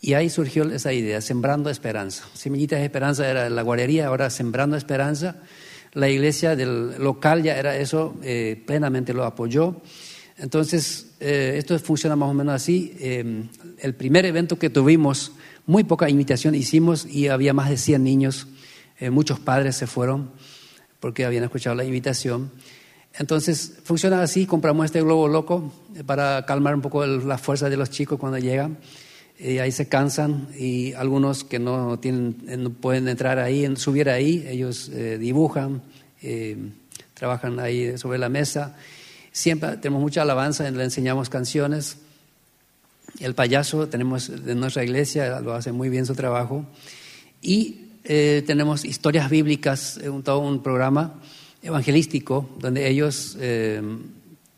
Y 0.01 0.15
ahí 0.15 0.31
surgió 0.31 0.63
esa 0.71 0.93
idea, 0.93 1.21
Sembrando 1.21 1.71
Esperanza. 1.71 2.25
Semillitas 2.35 2.79
de 2.79 2.85
Esperanza 2.85 3.29
era 3.29 3.51
la 3.51 3.63
guardería, 3.63 4.07
ahora 4.07 4.31
Sembrando 4.31 4.77
Esperanza. 4.77 5.37
La 5.93 6.09
iglesia 6.09 6.55
del 6.55 7.03
local 7.03 7.43
ya 7.43 7.57
era 7.57 7.77
eso, 7.77 8.15
eh, 8.23 8.63
plenamente 8.65 9.13
lo 9.13 9.25
apoyó. 9.25 9.81
Entonces, 10.37 11.15
eh, 11.19 11.55
esto 11.57 11.77
funciona 11.81 12.15
más 12.15 12.31
o 12.31 12.35
menos 12.35 12.55
así. 12.55 12.95
Eh, 13.01 13.45
el 13.79 13.95
primer 13.95 14.25
evento 14.25 14.57
que 14.57 14.71
tuvimos, 14.71 15.33
muy 15.67 15.83
poca 15.83 16.09
invitación 16.09 16.55
hicimos 16.55 17.05
y 17.05 17.27
había 17.29 17.53
más 17.53 17.69
de 17.69 17.77
100 17.77 18.03
niños. 18.03 18.47
Muchos 19.13 19.39
padres 19.39 19.77
se 19.77 19.87
fueron 19.87 20.31
porque 20.99 21.25
habían 21.25 21.45
escuchado 21.45 21.77
la 21.77 21.85
invitación. 21.85 22.51
Entonces, 23.15 23.75
funciona 23.85 24.23
así, 24.23 24.47
compramos 24.47 24.87
este 24.87 25.03
globo 25.03 25.29
loco 25.29 25.73
para 26.07 26.45
calmar 26.47 26.75
un 26.75 26.81
poco 26.81 27.07
la 27.07 27.39
fuerza 27.39 27.69
de 27.69 27.77
los 27.77 27.91
chicos 27.91 28.19
cuando 28.19 28.39
llegan. 28.39 28.79
Y 29.38 29.59
ahí 29.59 29.70
se 29.70 29.88
cansan 29.88 30.48
y 30.59 30.94
algunos 30.94 31.44
que 31.44 31.59
no, 31.59 31.98
tienen, 31.98 32.37
no 32.59 32.70
pueden 32.70 33.09
entrar 33.09 33.38
ahí, 33.38 33.77
subir 33.77 34.09
ahí, 34.11 34.44
ellos 34.48 34.90
dibujan, 34.90 35.83
trabajan 37.14 37.61
ahí 37.61 37.96
sobre 37.96 38.18
la 38.18 38.29
mesa 38.29 38.77
Siempre 39.38 39.77
tenemos 39.77 40.03
mucha 40.03 40.22
alabanza, 40.22 40.68
le 40.68 40.83
enseñamos 40.83 41.29
canciones. 41.29 41.98
El 43.20 43.37
payaso 43.37 43.88
tenemos 43.88 44.44
de 44.44 44.55
nuestra 44.57 44.83
iglesia, 44.83 45.38
lo 45.38 45.55
hace 45.55 45.70
muy 45.70 45.88
bien 45.88 46.07
su 46.07 46.16
trabajo. 46.16 46.66
Y 47.40 47.83
eh, 48.03 48.42
tenemos 48.48 48.85
historias 48.85 49.31
bíblicas, 49.31 50.01
eh, 50.03 50.09
un, 50.09 50.24
todo 50.24 50.40
un 50.40 50.61
programa 50.61 51.20
evangelístico 51.62 52.51
donde 52.59 52.88
ellos 52.88 53.37
eh, 53.40 53.81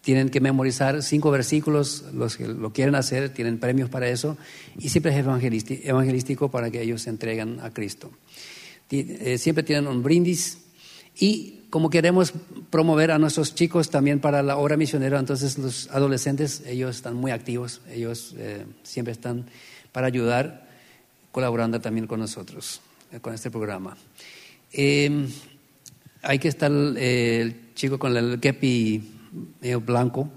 tienen 0.00 0.30
que 0.30 0.40
memorizar 0.40 1.02
cinco 1.02 1.30
versículos, 1.30 2.04
los 2.14 2.36
que 2.36 2.48
lo 2.48 2.72
quieren 2.72 2.94
hacer 2.94 3.28
tienen 3.30 3.58
premios 3.58 3.90
para 3.90 4.08
eso, 4.08 4.36
y 4.78 4.88
siempre 4.88 5.12
es 5.12 5.24
evangelístico 5.84 6.50
para 6.50 6.70
que 6.70 6.82
ellos 6.82 7.02
se 7.02 7.10
entreguen 7.10 7.60
a 7.60 7.70
Cristo. 7.70 8.10
Siempre 9.36 9.62
tienen 9.62 9.86
un 9.86 10.02
brindis 10.02 10.58
y 11.18 11.60
como 11.70 11.90
queremos 11.90 12.32
promover 12.70 13.12
a 13.12 13.18
nuestros 13.18 13.54
chicos 13.54 13.90
también 13.90 14.20
para 14.20 14.42
la 14.42 14.56
obra 14.56 14.76
misionera, 14.76 15.18
entonces 15.18 15.58
los 15.58 15.88
adolescentes, 15.90 16.62
ellos 16.66 16.96
están 16.96 17.14
muy 17.14 17.30
activos, 17.30 17.80
ellos 17.90 18.34
eh, 18.38 18.64
siempre 18.82 19.12
están 19.12 19.46
para 19.92 20.08
ayudar, 20.08 20.68
colaborando 21.30 21.80
también 21.80 22.06
con 22.06 22.20
nosotros, 22.20 22.80
eh, 23.12 23.20
con 23.20 23.34
este 23.34 23.50
programa. 23.50 23.96
Eh, 24.72 25.28
hay 26.22 26.38
que 26.38 26.48
estar 26.48 26.72
el 26.72 27.74
chico 27.74 27.98
con 27.98 28.16
el 28.16 28.40
kepi 28.40 29.19
medio 29.60 29.80
blanco. 29.80 30.30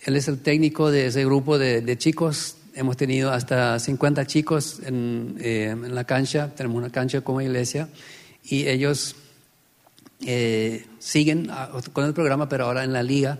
Él 0.00 0.16
es 0.16 0.28
el 0.28 0.40
técnico 0.40 0.90
de 0.90 1.06
ese 1.06 1.24
grupo 1.24 1.58
de, 1.58 1.98
chicos. 1.98 2.56
Hemos 2.74 2.96
tenido 2.96 3.32
hasta 3.32 3.78
50 3.78 4.26
chicos 4.26 4.80
en, 4.84 5.36
en 5.40 5.94
la 5.94 6.04
cancha, 6.04 6.54
tenemos 6.54 6.78
una 6.78 6.90
cancha 6.90 7.22
como 7.22 7.40
iglesia, 7.40 7.88
y 8.44 8.68
ellos 8.68 9.16
eh, 10.20 10.86
siguen 10.98 11.50
con 11.92 12.04
el 12.04 12.14
programa, 12.14 12.48
pero 12.48 12.64
ahora 12.66 12.84
en 12.84 12.92
la 12.92 13.02
liga, 13.02 13.38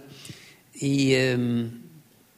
y 0.74 1.14
em, 1.14 1.70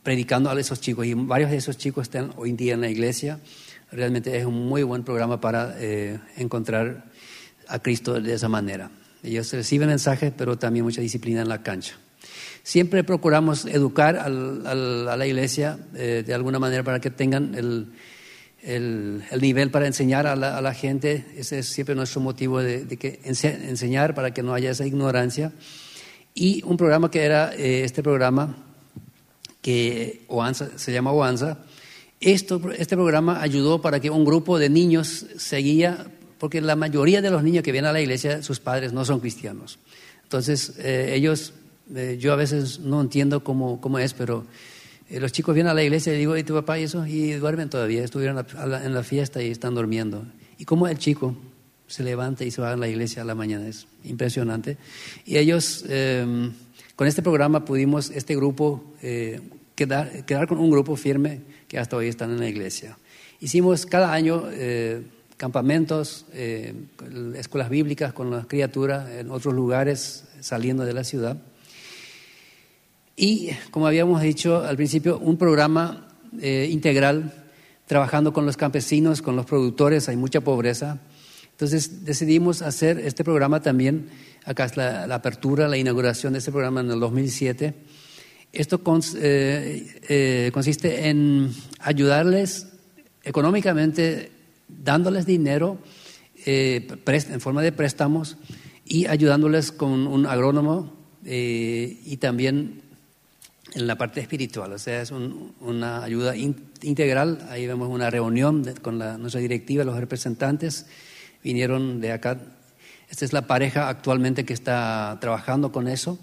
predicando 0.02 0.50
a 0.50 0.58
esos 0.58 0.80
chicos. 0.80 1.06
Y 1.06 1.14
varios 1.14 1.50
de 1.50 1.56
esos 1.56 1.76
chicos 1.76 2.02
están 2.02 2.32
hoy 2.36 2.50
en 2.50 2.56
día 2.56 2.74
en 2.74 2.80
la 2.80 2.88
iglesia. 2.88 3.40
Realmente 3.90 4.36
es 4.36 4.44
un 4.44 4.68
muy 4.68 4.82
buen 4.82 5.02
programa 5.02 5.40
para 5.40 5.74
eh, 5.78 6.18
encontrar 6.36 7.06
a 7.68 7.78
Cristo 7.80 8.20
de 8.20 8.34
esa 8.34 8.48
manera. 8.48 8.90
Ellos 9.22 9.52
reciben 9.52 9.88
mensajes, 9.88 10.32
pero 10.36 10.56
también 10.56 10.84
mucha 10.84 11.00
disciplina 11.00 11.42
en 11.42 11.48
la 11.48 11.62
cancha. 11.62 11.96
Siempre 12.62 13.04
procuramos 13.04 13.64
educar 13.66 14.16
a 14.16 14.28
la 14.28 15.26
iglesia 15.26 15.78
eh, 15.94 16.22
de 16.26 16.34
alguna 16.34 16.58
manera 16.58 16.82
para 16.82 17.00
que 17.00 17.10
tengan 17.10 17.54
el, 17.54 17.92
el, 18.62 19.22
nivel 19.40 19.70
para 19.70 19.86
enseñar 19.86 20.26
a 20.26 20.36
la, 20.36 20.74
gente. 20.74 21.24
Ese 21.36 21.60
es 21.60 21.68
siempre 21.68 21.94
nuestro 21.94 22.20
motivo 22.20 22.60
de, 22.60 22.86
que 22.98 23.20
enseñar 23.24 24.14
para 24.14 24.32
que 24.32 24.42
no 24.42 24.54
haya 24.54 24.70
esa 24.70 24.86
ignorancia. 24.86 25.52
Y 26.34 26.62
un 26.64 26.76
programa 26.76 27.10
que 27.10 27.22
era 27.22 27.54
eh, 27.54 27.84
este 27.84 28.02
programa, 28.02 28.56
que 29.60 30.22
se 30.76 30.92
llama 30.92 31.12
OANSA, 31.12 31.58
esto, 32.20 32.60
este 32.76 32.96
programa 32.96 33.40
ayudó 33.42 33.80
para 33.80 34.00
que 34.00 34.10
un 34.10 34.24
grupo 34.24 34.58
de 34.58 34.68
niños 34.68 35.26
seguía, 35.36 36.06
porque 36.38 36.60
la 36.60 36.76
mayoría 36.76 37.22
de 37.22 37.30
los 37.30 37.42
niños 37.42 37.62
que 37.62 37.72
vienen 37.72 37.90
a 37.90 37.92
la 37.92 38.00
iglesia, 38.00 38.42
sus 38.42 38.60
padres 38.60 38.92
no 38.92 39.04
son 39.04 39.20
cristianos. 39.20 39.78
Entonces, 40.24 40.74
eh, 40.78 41.12
ellos, 41.14 41.54
eh, 41.94 42.16
yo 42.20 42.32
a 42.32 42.36
veces 42.36 42.80
no 42.80 43.00
entiendo 43.00 43.42
cómo, 43.42 43.80
cómo 43.80 43.98
es, 43.98 44.14
pero 44.14 44.44
eh, 45.10 45.20
los 45.20 45.32
chicos 45.32 45.54
vienen 45.54 45.70
a 45.70 45.74
la 45.74 45.82
iglesia 45.82 46.12
y 46.12 46.18
digo, 46.18 46.36
¿y 46.36 46.44
tu 46.44 46.54
papá 46.54 46.78
y 46.78 46.82
eso? 46.82 47.06
Y 47.06 47.32
duermen 47.32 47.70
todavía, 47.70 48.04
estuvieron 48.04 48.44
en 48.54 48.94
la 48.94 49.02
fiesta 49.02 49.42
y 49.42 49.50
están 49.50 49.74
durmiendo. 49.74 50.24
¿Y 50.58 50.64
cómo 50.64 50.86
el 50.86 50.98
chico 50.98 51.34
se 51.86 52.02
levanta 52.02 52.44
y 52.44 52.50
se 52.50 52.60
va 52.60 52.72
a 52.72 52.76
la 52.76 52.88
iglesia 52.88 53.22
a 53.22 53.24
la 53.24 53.34
mañana? 53.34 53.66
Es 53.66 53.86
impresionante. 54.04 54.76
Y 55.24 55.38
ellos, 55.38 55.84
em, 55.88 56.52
con 56.94 57.06
este 57.06 57.22
programa 57.22 57.64
pudimos, 57.64 58.10
este 58.10 58.36
grupo, 58.36 58.84
eh, 59.02 59.40
quedar, 59.74 60.26
quedar 60.26 60.46
con 60.46 60.58
un 60.58 60.70
grupo 60.70 60.94
firme 60.96 61.40
que 61.68 61.78
hasta 61.78 61.96
hoy 61.96 62.08
están 62.08 62.30
en 62.32 62.40
la 62.40 62.48
iglesia. 62.48 62.98
Hicimos 63.40 63.86
cada 63.86 64.12
año 64.12 64.44
eh, 64.50 65.02
campamentos, 65.36 66.26
escuelas 67.36 67.70
bíblicas 67.70 68.12
con 68.12 68.30
las 68.30 68.46
criaturas 68.46 69.08
en 69.10 69.30
otros 69.30 69.54
lugares 69.54 70.24
saliendo 70.40 70.84
de 70.84 70.92
la 70.92 71.04
ciudad. 71.04 71.38
Y, 73.20 73.50
como 73.72 73.88
habíamos 73.88 74.22
dicho 74.22 74.62
al 74.62 74.76
principio, 74.76 75.18
un 75.18 75.36
programa 75.36 76.06
eh, 76.40 76.68
integral 76.70 77.32
trabajando 77.84 78.32
con 78.32 78.46
los 78.46 78.56
campesinos, 78.56 79.22
con 79.22 79.34
los 79.34 79.44
productores, 79.44 80.08
hay 80.08 80.16
mucha 80.16 80.40
pobreza. 80.40 81.00
Entonces 81.50 82.04
decidimos 82.04 82.62
hacer 82.62 83.00
este 83.00 83.24
programa 83.24 83.60
también, 83.60 84.08
acá 84.44 84.66
es 84.66 84.76
la, 84.76 85.12
apertura, 85.12 85.66
la 85.66 85.76
inauguración 85.76 86.32
de 86.32 86.38
este 86.38 86.52
programa 86.52 86.78
en 86.80 86.92
el 86.92 87.00
2007. 87.00 87.74
Esto 88.52 88.80
eh, 89.16 89.96
eh, 90.08 90.50
consiste 90.54 91.08
en 91.08 91.50
ayudarles 91.80 92.68
económicamente, 93.24 94.30
dándoles 94.68 95.26
dinero 95.26 95.78
en 96.46 97.40
forma 97.40 97.62
de 97.62 97.72
préstamos 97.72 98.36
y 98.84 99.06
ayudándoles 99.06 99.72
con 99.72 100.06
un 100.06 100.24
agrónomo 100.24 100.96
y 101.24 102.16
también 102.18 102.87
en 103.74 103.86
la 103.86 103.96
parte 103.96 104.20
espiritual, 104.20 104.72
o 104.72 104.78
sea, 104.78 105.02
es 105.02 105.10
una 105.10 106.02
ayuda 106.02 106.34
integral. 106.36 107.46
Ahí 107.50 107.66
vemos 107.66 107.88
una 107.88 108.10
reunión 108.10 108.64
con 108.82 108.98
la, 108.98 109.18
nuestra 109.18 109.40
directiva, 109.40 109.84
los 109.84 109.98
representantes 109.98 110.86
vinieron 111.42 112.00
de 112.00 112.12
acá. 112.12 112.38
Esta 113.10 113.24
es 113.24 113.32
la 113.32 113.46
pareja 113.46 113.88
actualmente 113.88 114.44
que 114.44 114.52
está 114.52 115.16
trabajando 115.20 115.72
con 115.72 115.88
eso, 115.88 116.18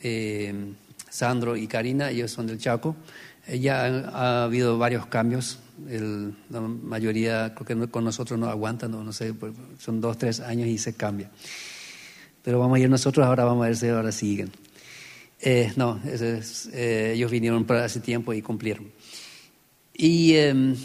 eh, 0.00 0.72
Sandro 1.10 1.56
y 1.56 1.66
Karina, 1.66 2.10
ellos 2.10 2.30
son 2.30 2.46
del 2.46 2.58
Chaco. 2.58 2.96
Ya 3.48 3.86
ha, 3.86 4.44
habido 4.44 4.78
varios 4.78 5.06
cambios, 5.06 5.58
la 6.48 6.60
mayoría 6.60 7.54
creo 7.54 7.66
que 7.66 7.90
con 7.90 8.04
nosotros 8.04 8.38
no 8.38 8.46
aguantan, 8.48 8.92
no, 8.92 9.02
no 9.02 9.12
sé, 9.12 9.34
son 9.78 10.00
dos, 10.00 10.16
tres 10.16 10.40
años 10.40 10.68
y 10.68 10.78
se 10.78 10.94
cambia. 10.94 11.30
Pero 12.42 12.58
vamos 12.60 12.76
a 12.76 12.80
ir 12.80 12.88
nosotros, 12.88 13.26
ahora 13.26 13.44
vamos 13.44 13.64
a 13.64 13.68
ver 13.68 13.76
si 13.76 13.88
ahora 13.88 14.12
siguen. 14.12 14.52
Eh, 15.44 15.72
no, 15.74 16.00
eh, 16.04 17.12
ellos 17.16 17.30
vinieron 17.32 17.64
para 17.64 17.84
hace 17.84 17.98
tiempo 17.98 18.32
y 18.32 18.40
cumplieron. 18.42 18.92
Y 19.92 20.34
em, 20.34 20.76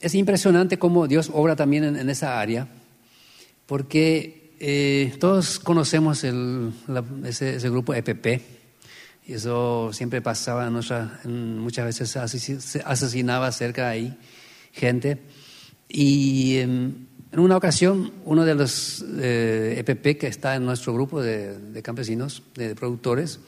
es 0.00 0.14
impresionante 0.16 0.80
cómo 0.80 1.06
Dios 1.06 1.30
obra 1.32 1.54
también 1.54 1.84
en, 1.84 2.10
esa 2.10 2.40
área, 2.40 2.66
porque 3.66 4.52
eh, 4.58 5.14
todos 5.20 5.60
conocemos 5.60 6.24
ese, 6.24 7.70
grupo 7.70 7.94
EPP, 7.94 8.42
Y 9.28 9.34
eso 9.34 9.92
siempre 9.92 10.20
pasaba, 10.20 10.66
en 10.66 11.58
muchas 11.60 11.84
veces 11.86 12.16
asesinaba 12.84 13.52
cerca 13.52 13.82
de 13.84 13.88
ahí 13.88 14.18
gente. 14.72 15.22
Y 15.88 16.56
em, 16.56 17.06
en 17.30 17.38
una 17.38 17.56
ocasión, 17.56 18.12
uno 18.24 18.44
de 18.44 18.56
los 18.56 19.04
EPP 19.06 20.06
e 20.06 20.18
que 20.18 20.26
está 20.26 20.56
en 20.56 20.66
nuestro 20.66 20.92
grupo 20.92 21.22
de, 21.22 21.56
de 21.56 21.80
campesinos, 21.80 22.42
de 22.56 22.74
productores, 22.74 23.38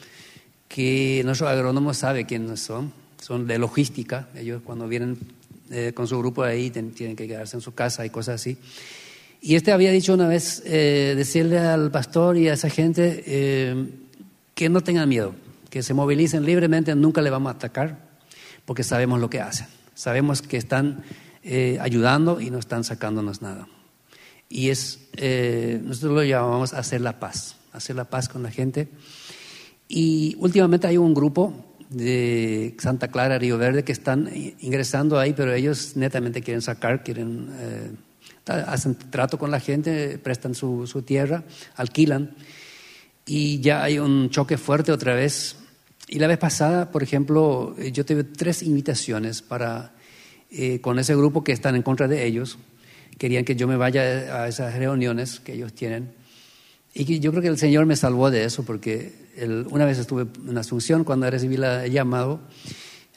que 0.69 1.23
nuestro 1.25 1.49
agrónomo 1.49 1.95
sabe 1.95 2.27
quiénes 2.27 2.61
son, 2.61 2.93
son 3.21 3.47
de 3.47 3.59
logística, 3.59 4.29
ellos 4.35 4.63
cuando 4.65 4.89
vienen 4.89 5.19
eh, 5.71 5.93
con 5.95 6.07
su 6.07 6.17
grupo 6.19 6.45
ahí 6.45 6.71
tienen 6.71 7.17
que 7.17 7.27
quedarse 7.27 7.57
en 7.57 7.61
su 7.61 7.75
casa 7.75 8.07
y 8.07 8.11
cosas 8.11 8.37
así. 8.37 8.57
Y 9.41 9.57
este 9.57 9.73
había 9.73 9.91
dicho 9.91 10.15
una 10.15 10.29
vez, 10.29 10.63
eh, 10.65 11.15
decirle 11.17 11.59
al 11.59 11.91
pastor 11.91 12.37
y 12.37 12.49
a 12.49 12.55
esa 12.55 12.71
gente 12.71 13.25
eh, 13.27 13.91
que 14.55 14.69
no 14.69 14.81
tengan 14.83 15.09
miedo, 15.09 15.35
que 15.69 15.83
se 15.83 15.93
movilicen 15.93 16.45
libremente, 16.45 16.95
nunca 16.95 17.21
le 17.21 17.31
vamos 17.31 17.53
a 17.53 17.57
atacar, 17.57 17.99
porque 18.65 18.85
sabemos 18.85 19.21
lo 19.21 19.29
que 19.29 19.41
hacen, 19.41 19.67
sabemos 19.95 20.43
que 20.43 20.57
están 20.57 21.03
ayudando 21.81 22.41
y 22.41 22.51
no 22.51 22.59
están 22.59 22.83
sacándonos 22.83 23.41
nada. 23.41 23.69
Y 24.49 24.71
es, 24.71 24.99
nosotros 25.85 26.13
lo 26.13 26.25
llamamos 26.25 26.75
hacer 26.75 27.01
la 27.01 27.21
paz, 27.21 27.55
hacer 27.73 27.95
la 27.95 28.05
paz 28.05 28.29
con 28.29 28.43
la 28.43 28.51
gente. 28.51 28.89
Y 29.89 30.37
últimamente 30.39 30.87
hay 30.87 30.97
un 30.97 31.15
grupo 31.15 31.67
de 31.91 32.75
Santa 32.79 33.09
Clara, 33.09 33.39
Río 33.39 33.59
Verde, 33.59 33.85
que 33.85 33.93
están 33.93 34.31
ingresando 34.61 35.19
ahí, 35.19 35.33
pero 35.33 35.53
ellos 35.53 35.97
netamente 35.97 36.43
quieren 36.43 36.63
sacar, 36.63 37.05
quieren, 37.05 37.49
eh, 37.59 37.91
hacen 38.47 38.97
trato 38.97 39.39
con 39.39 39.51
la 39.51 39.61
gente, 39.61 40.19
prestan 40.19 40.55
su, 40.55 40.87
su, 40.87 41.03
tierra, 41.03 41.45
alquilan, 41.77 42.35
y 43.25 43.61
ya 43.61 43.83
hay 43.83 43.99
un 43.99 44.31
choque 44.31 44.57
fuerte 44.57 44.93
otra 44.93 45.15
vez. 45.15 45.57
Y 46.09 46.19
la 46.19 46.29
vez 46.29 46.39
pasada, 46.39 46.91
por 46.91 47.03
ejemplo, 47.03 47.75
eh, 47.79 47.93
yo 47.93 48.05
tuve 48.05 48.25
tres 48.25 48.63
invitaciones 48.63 49.43
para, 49.43 49.95
eh, 50.51 50.81
con 50.81 50.99
ese 50.99 51.15
grupo 51.17 51.43
que 51.43 51.53
están 51.53 51.77
en 51.77 51.83
contra 51.83 52.09
de 52.09 52.25
ellos, 52.25 52.59
querían 53.19 53.45
que 53.45 53.57
yo 53.57 53.67
me 53.67 53.77
vaya 53.77 54.03
a 54.43 54.49
esas 54.49 54.75
reuniones 54.75 55.41
que 55.41 55.55
ellos 55.55 55.73
tienen. 55.73 56.13
Y 56.99 57.21
yo 57.21 57.31
creo 57.31 57.43
que 57.43 57.49
el 57.49 57.59
Señor 57.59 57.85
me 57.85 57.95
salvó 57.95 58.31
de 58.31 58.45
eso, 58.45 58.65
porque 58.65 59.13
una 59.69 59.85
vez 59.85 59.99
estuve 59.99 60.27
en 60.49 60.57
Asunción 60.57 61.05
cuando 61.05 61.31
recibí 61.31 61.59
la, 61.59 61.87
llamado, 61.87 62.41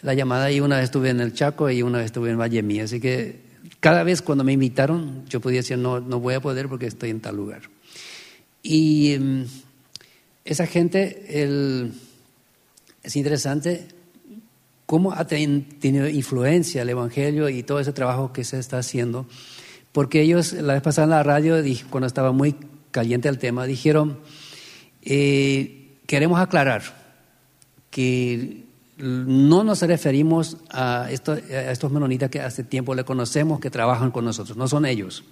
la 0.02 0.14
llamada 0.14 0.52
y 0.52 0.60
una 0.60 0.76
vez 0.76 0.86
estuve 0.86 1.12
en 1.12 1.22
el 1.22 1.34
Chaco 1.34 1.70
y 1.70 1.82
una 1.82 2.00
vez 2.00 2.08
estuve 2.08 2.30
en 2.30 2.38
Valle 2.38 2.62
Mía. 2.62 2.84
Así 2.84 3.00
que 3.00 3.40
cada 3.80 4.04
vez 4.04 4.22
cuando 4.22 4.44
me 4.44 4.52
invitaron, 4.52 5.24
yo 5.30 5.40
podía 5.40 5.60
decir, 5.60 5.78
no, 5.78 6.02
no 6.02 6.20
voy 6.20 6.34
a 6.34 6.42
poder 6.42 6.68
porque 6.68 6.88
estoy 6.88 7.10
en 7.10 7.22
tal 7.22 7.38
lugar. 7.38 7.62
Y 8.62 9.14
em, 9.14 9.46
esa 10.44 10.68
gente, 10.68 11.42
el, 11.42 11.94
es 13.02 13.16
interesante 13.16 13.88
cómo 14.86 15.14
ha 15.14 15.26
tenido 15.26 16.10
influencia 16.10 16.82
el 16.82 16.90
Evangelio 16.90 17.48
y 17.48 17.64
todo 17.64 17.80
ese 17.80 17.94
trabajo 17.94 18.34
que 18.34 18.44
se 18.44 18.60
está 18.60 18.80
haciendo, 18.80 19.26
porque 19.94 20.20
ellos, 20.20 20.52
la 20.52 20.74
vez 20.74 20.82
pasada 20.82 21.06
en 21.06 21.12
la 21.12 21.24
radio, 21.24 21.64
cuando 21.90 22.08
estaba 22.08 22.34
muy 22.34 22.58
caliente 22.92 23.30
el 23.30 23.38
tema, 23.38 23.66
dijeron, 23.66 24.20
eh, 25.02 25.98
queremos 26.06 26.40
aclarar 26.40 26.82
que 27.90 28.66
no 28.98 29.64
nos 29.64 29.82
referimos 29.82 30.58
a, 30.70 31.10
estos 31.10 31.92
menonitas 31.92 32.30
que 32.30 32.42
hace 32.42 32.64
tiempo 32.64 32.94
le 32.96 33.06
conocemos, 33.06 33.60
que 33.60 33.70
trabajan 33.70 34.12
con 34.12 34.26
nosotros, 34.26 34.58
no 34.58 34.68
son 34.68 34.86
ellos. 34.86 35.24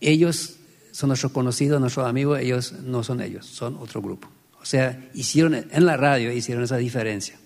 Ellos 0.00 0.56
son 0.92 1.08
nuestros 1.08 1.32
conocidos, 1.32 1.80
nuestros 1.80 2.06
amigos, 2.06 2.38
ellos 2.40 2.72
no 2.72 3.02
son 3.02 3.20
ellos, 3.20 3.46
son 3.46 3.76
otro 3.78 4.00
grupo. 4.00 4.28
O 4.60 4.64
sea, 4.64 5.08
hicieron 5.14 5.54
en 5.54 5.86
la 5.86 5.96
radio, 5.96 6.32
hicieron 6.32 6.62
esa 6.62 6.76
diferencia. 6.76 7.36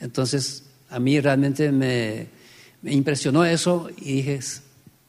Entonces, 0.00 0.64
a 0.90 0.98
mí 0.98 1.20
realmente 1.20 1.70
me, 1.70 2.28
me 2.82 2.92
impresionó 2.92 3.44
eso 3.44 3.88
y 3.96 4.14
dije, 4.14 4.40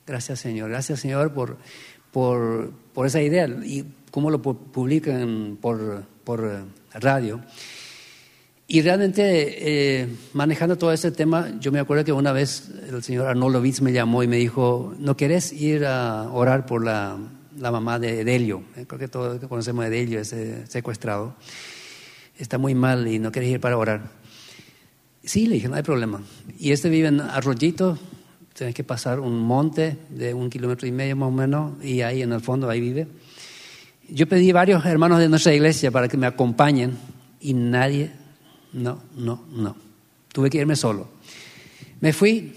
gracias 0.05 0.39
Señor, 0.39 0.69
gracias 0.69 0.99
Señor 0.99 1.33
por, 1.33 2.71
por 2.99 3.07
esa 3.07 3.21
idea 3.21 3.47
y 3.63 3.85
cómo 4.11 4.29
lo 4.29 4.41
publican 4.41 5.57
por, 5.61 6.03
por 6.25 6.65
radio. 6.91 7.39
Y 8.67 8.81
realmente, 8.81 10.01
eh, 10.01 10.09
manejando 10.33 10.77
todo 10.77 10.91
ese 10.91 11.09
tema, 11.11 11.49
yo 11.61 11.71
me 11.71 11.79
acuerdo 11.79 12.03
que 12.03 12.11
una 12.11 12.33
vez 12.33 12.69
el 12.89 13.01
señor 13.01 13.27
Arnoldo 13.27 13.61
Witz 13.61 13.81
me 13.81 13.93
llamó 13.93 14.21
y 14.21 14.27
me 14.27 14.35
dijo, 14.35 14.93
¿no 14.99 15.15
querés 15.15 15.53
ir 15.53 15.85
a 15.85 16.29
orar 16.29 16.65
por 16.65 16.83
la, 16.83 17.17
la 17.57 17.71
mamá 17.71 17.99
de 17.99 18.19
Edelio? 18.19 18.63
Eh, 18.75 18.83
creo 18.85 18.99
que 18.99 19.07
todos 19.07 19.39
conocemos 19.47 19.85
a 19.85 19.87
Edelio, 19.87 20.19
ese 20.19 20.67
secuestrado. 20.67 21.35
Está 22.37 22.57
muy 22.57 22.75
mal 22.75 23.07
y 23.07 23.17
no 23.17 23.31
querés 23.31 23.49
ir 23.49 23.61
para 23.61 23.77
orar. 23.77 24.11
Sí, 25.23 25.47
le 25.47 25.55
dije, 25.55 25.69
no 25.69 25.77
hay 25.77 25.83
problema. 25.83 26.21
Y 26.59 26.73
este 26.73 26.89
vive 26.89 27.07
en 27.07 27.21
Arroyito, 27.21 27.97
Tienes 28.59 28.75
que 28.75 28.83
pasar 28.83 29.21
un 29.21 29.39
monte 29.39 29.95
de 30.09 30.33
un 30.33 30.49
kilómetro 30.49 30.85
y 30.85 30.91
medio 30.91 31.15
más 31.15 31.29
o 31.29 31.31
menos, 31.31 31.81
y 31.81 32.01
ahí 32.01 32.23
en 32.23 32.33
el 32.33 32.41
fondo, 32.41 32.69
ahí 32.69 32.81
vive. 32.81 33.07
Yo 34.09 34.27
pedí 34.27 34.51
varios 34.51 34.85
hermanos 34.85 35.19
de 35.19 35.29
nuestra 35.29 35.53
iglesia 35.53 35.91
para 35.91 36.09
que 36.09 36.17
me 36.17 36.27
acompañen, 36.27 36.97
y 37.39 37.53
nadie, 37.53 38.11
no, 38.73 39.01
no, 39.15 39.45
no. 39.53 39.77
Tuve 40.33 40.49
que 40.49 40.57
irme 40.57 40.75
solo. 40.75 41.07
Me 42.01 42.11
fui, 42.11 42.51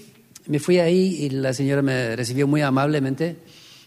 me 0.48 0.58
fui 0.58 0.80
ahí 0.80 1.18
y 1.20 1.30
la 1.30 1.52
señora 1.52 1.82
me 1.82 2.16
recibió 2.16 2.48
muy 2.48 2.62
amablemente. 2.62 3.36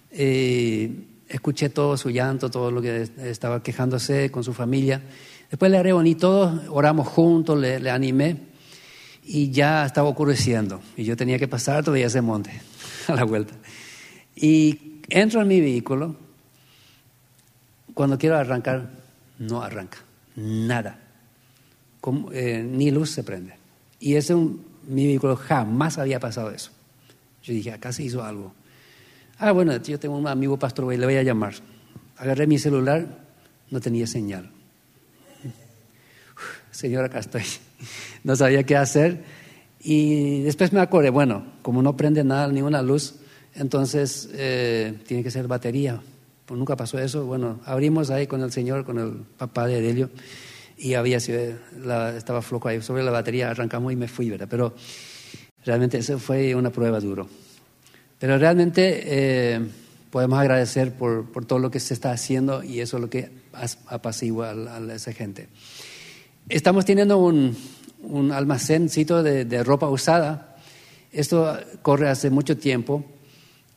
Eh, 0.09 0.89
escuché 1.27 1.67
todo 1.67 1.97
su 1.97 2.11
llanto, 2.11 2.49
todo 2.49 2.71
lo 2.71 2.81
que 2.81 3.09
estaba 3.25 3.61
quejándose 3.61 4.31
con 4.31 4.45
su 4.45 4.53
familia. 4.53 5.01
Después 5.51 5.69
le 5.69 5.83
reuní 5.83 6.15
todos, 6.15 6.61
oramos 6.69 7.09
juntos, 7.09 7.59
le, 7.59 7.81
le 7.81 7.89
animé 7.89 8.54
y 9.25 9.49
ya 9.49 9.85
estaba 9.85 10.07
ocurriendo 10.07 10.81
y 10.95 11.03
yo 11.03 11.17
tenía 11.17 11.39
que 11.39 11.47
pasar 11.47 11.83
todavía 11.83 12.05
ese 12.07 12.21
monte 12.21 12.61
a 13.07 13.15
la 13.15 13.23
vuelta. 13.23 13.55
Y 14.35 15.01
entro 15.09 15.41
en 15.41 15.47
mi 15.47 15.59
vehículo, 15.59 16.15
cuando 17.93 18.17
quiero 18.17 18.37
arrancar, 18.37 18.89
no 19.39 19.61
arranca, 19.61 19.97
nada, 20.35 20.99
eh, 22.31 22.63
ni 22.63 22.91
luz 22.91 23.09
se 23.11 23.23
prende. 23.23 23.55
Y 23.99 24.15
ese 24.15 24.35
mi 24.35 25.07
vehículo 25.07 25.35
jamás 25.35 25.97
había 25.97 26.19
pasado 26.19 26.51
eso. 26.51 26.71
Yo 27.43 27.53
dije, 27.53 27.71
acá 27.71 27.91
se 27.91 28.03
hizo 28.03 28.23
algo. 28.23 28.53
Ah, 29.39 29.51
bueno, 29.51 29.75
yo 29.77 29.99
tengo 29.99 30.17
un 30.17 30.27
amigo 30.27 30.57
pastor, 30.57 30.93
le 30.93 31.05
voy 31.05 31.15
a 31.15 31.23
llamar. 31.23 31.55
Agarré 32.17 32.47
mi 32.47 32.59
celular, 32.59 33.07
no 33.71 33.81
tenía 33.81 34.07
señal. 34.07 34.51
Señor, 36.71 37.05
acá 37.05 37.19
estoy 37.19 37.43
no 38.23 38.35
sabía 38.35 38.63
qué 38.63 38.75
hacer. 38.75 39.23
Y 39.79 40.41
después 40.41 40.73
me 40.73 40.79
acordé, 40.79 41.09
bueno, 41.09 41.45
como 41.61 41.81
no 41.81 41.95
prende 41.95 42.23
nada, 42.23 42.47
ni 42.47 42.61
una 42.61 42.81
luz, 42.81 43.15
entonces 43.53 44.29
eh, 44.33 44.95
tiene 45.05 45.23
que 45.23 45.31
ser 45.31 45.47
batería. 45.47 46.01
Pues 46.45 46.57
nunca 46.57 46.75
pasó 46.75 46.99
eso. 46.99 47.25
Bueno, 47.25 47.59
abrimos 47.65 48.09
ahí 48.09 48.27
con 48.27 48.41
el 48.41 48.51
señor, 48.51 48.85
con 48.85 48.99
el 48.99 49.11
papá 49.37 49.67
de 49.67 49.77
Adelio, 49.77 50.09
y 50.77 50.93
había 50.93 51.19
la, 51.79 52.15
estaba 52.17 52.41
flojo 52.41 52.67
ahí 52.67 52.81
sobre 52.81 53.03
la 53.03 53.11
batería, 53.11 53.49
arrancamos 53.49 53.93
y 53.93 53.95
me 53.95 54.07
fui, 54.07 54.29
¿verdad? 54.29 54.47
Pero 54.49 54.75
realmente 55.63 55.97
eso 55.97 56.19
fue 56.19 56.53
una 56.55 56.71
prueba 56.71 56.99
duro. 56.99 57.27
Pero 58.19 58.37
realmente 58.37 59.03
eh, 59.05 59.59
podemos 60.09 60.39
agradecer 60.39 60.93
por, 60.93 61.31
por, 61.31 61.45
todo 61.45 61.59
lo 61.59 61.71
que 61.71 61.79
se 61.79 61.93
está 61.93 62.11
haciendo 62.11 62.63
y 62.63 62.79
eso 62.79 62.97
es 62.97 63.01
lo 63.01 63.09
que 63.09 63.29
apacigua 63.87 64.51
a, 64.51 64.77
a 64.77 64.93
esa 64.93 65.13
gente. 65.13 65.47
Estamos 66.47 66.85
teniendo 66.85 67.17
un, 67.17 67.57
un 68.03 68.31
almacencito 68.31 69.23
de, 69.23 69.45
de, 69.45 69.63
ropa 69.63 69.89
usada. 69.89 70.57
Esto 71.11 71.57
corre 71.81 72.07
hace 72.07 72.29
mucho 72.29 72.55
tiempo 72.55 73.03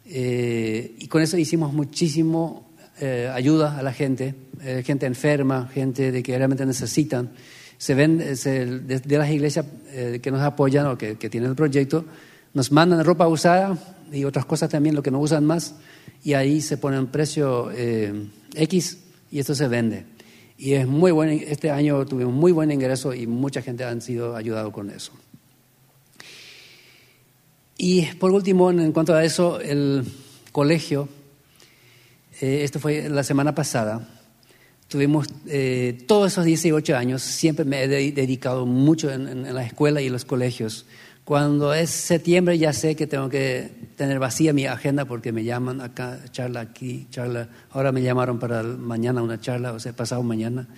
eh, 0.04 0.94
y 0.98 1.06
con 1.06 1.22
eso 1.22 1.38
hicimos 1.38 1.72
muchísimo 1.72 2.68
eh, 3.00 3.30
ayuda 3.32 3.78
a 3.78 3.82
la 3.82 3.94
gente, 3.94 4.34
eh, 4.60 4.82
gente 4.84 5.06
enferma, 5.06 5.70
gente 5.72 6.12
de 6.12 6.22
que 6.22 6.36
realmente 6.36 6.66
necesitan. 6.66 7.30
Se 7.78 7.94
ven 7.94 8.18
de, 8.18 9.02
las 9.16 9.30
iglesias 9.30 9.64
que 10.20 10.30
nos 10.30 10.42
apoyan 10.42 10.88
o 10.88 10.98
que, 10.98 11.16
que, 11.16 11.30
tienen 11.30 11.48
el 11.48 11.56
proyecto, 11.56 12.04
nos 12.52 12.70
mandan 12.70 13.02
ropa 13.02 13.28
usada 13.28 13.78
y 14.12 14.24
otras 14.24 14.44
cosas 14.44 14.68
también, 14.68 14.94
lo 14.94 15.02
que 15.02 15.10
no 15.10 15.20
usan 15.20 15.46
más, 15.46 15.76
y 16.22 16.34
ahí 16.34 16.60
se 16.60 16.76
pone 16.76 16.98
un 16.98 17.06
precio 17.06 17.70
X 18.52 18.98
y 19.30 19.38
esto 19.38 19.54
se 19.54 19.68
vende. 19.68 20.17
Y 20.58 20.72
es 20.72 20.88
muy 20.88 21.12
bueno, 21.12 21.30
este 21.32 21.70
año 21.70 22.04
tuvimos 22.04 22.34
muy 22.34 22.50
buen 22.50 22.72
ingreso 22.72 23.14
y 23.14 23.28
mucha 23.28 23.62
gente 23.62 23.84
ha 23.84 24.00
sido 24.00 24.34
ayudado 24.34 24.72
con 24.72 24.90
eso. 24.90 25.12
Y 27.78 28.06
por 28.16 28.32
último, 28.32 28.72
en 28.72 28.90
cuanto 28.90 29.14
a 29.14 29.24
eso, 29.24 29.60
el 29.60 30.04
colegio, 30.50 31.08
eh, 32.40 32.62
esto 32.64 32.80
fue 32.80 33.08
la 33.08 33.22
semana 33.22 33.54
pasada, 33.54 34.08
tuvimos 34.88 35.28
eh, 35.46 36.02
todos 36.08 36.32
esos 36.32 36.44
18 36.44 36.96
años, 36.96 37.22
siempre 37.22 37.64
me 37.64 37.84
he 37.84 37.88
dedicado 37.88 38.66
mucho 38.66 39.12
en, 39.12 39.54
la 39.54 39.64
escuela 39.64 40.00
y 40.00 40.08
los 40.08 40.24
colegios 40.24 40.86
cuando 41.28 41.74
es 41.74 41.90
septiembre 41.90 42.56
ya 42.56 42.72
sé 42.72 42.96
que 42.96 43.06
tengo 43.06 43.28
que 43.28 43.70
tener 43.96 44.18
vacía 44.18 44.54
mi 44.54 44.64
agenda 44.64 45.04
porque 45.04 45.30
me 45.30 45.44
llaman 45.44 45.82
acá, 45.82 46.20
charla 46.32 46.60
aquí, 46.60 47.06
charla. 47.10 47.50
Ahora 47.70 47.92
me 47.92 48.00
llamaron 48.00 48.38
para 48.38 48.62
mañana 48.62 49.22
una 49.22 49.38
charla, 49.38 49.74
o 49.74 49.78
sea, 49.78 49.92
pasado 49.92 50.22
mañana. 50.22 50.68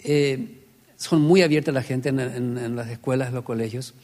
Eh, 0.00 0.64
son 0.96 1.20
muy 1.20 1.42
abiertas 1.42 1.72
la 1.72 1.84
gente 1.84 2.08
en, 2.08 2.18
en, 2.18 2.74
las 2.74 2.88
escuelas, 2.88 3.32
los 3.32 3.44
colegios. 3.44 3.94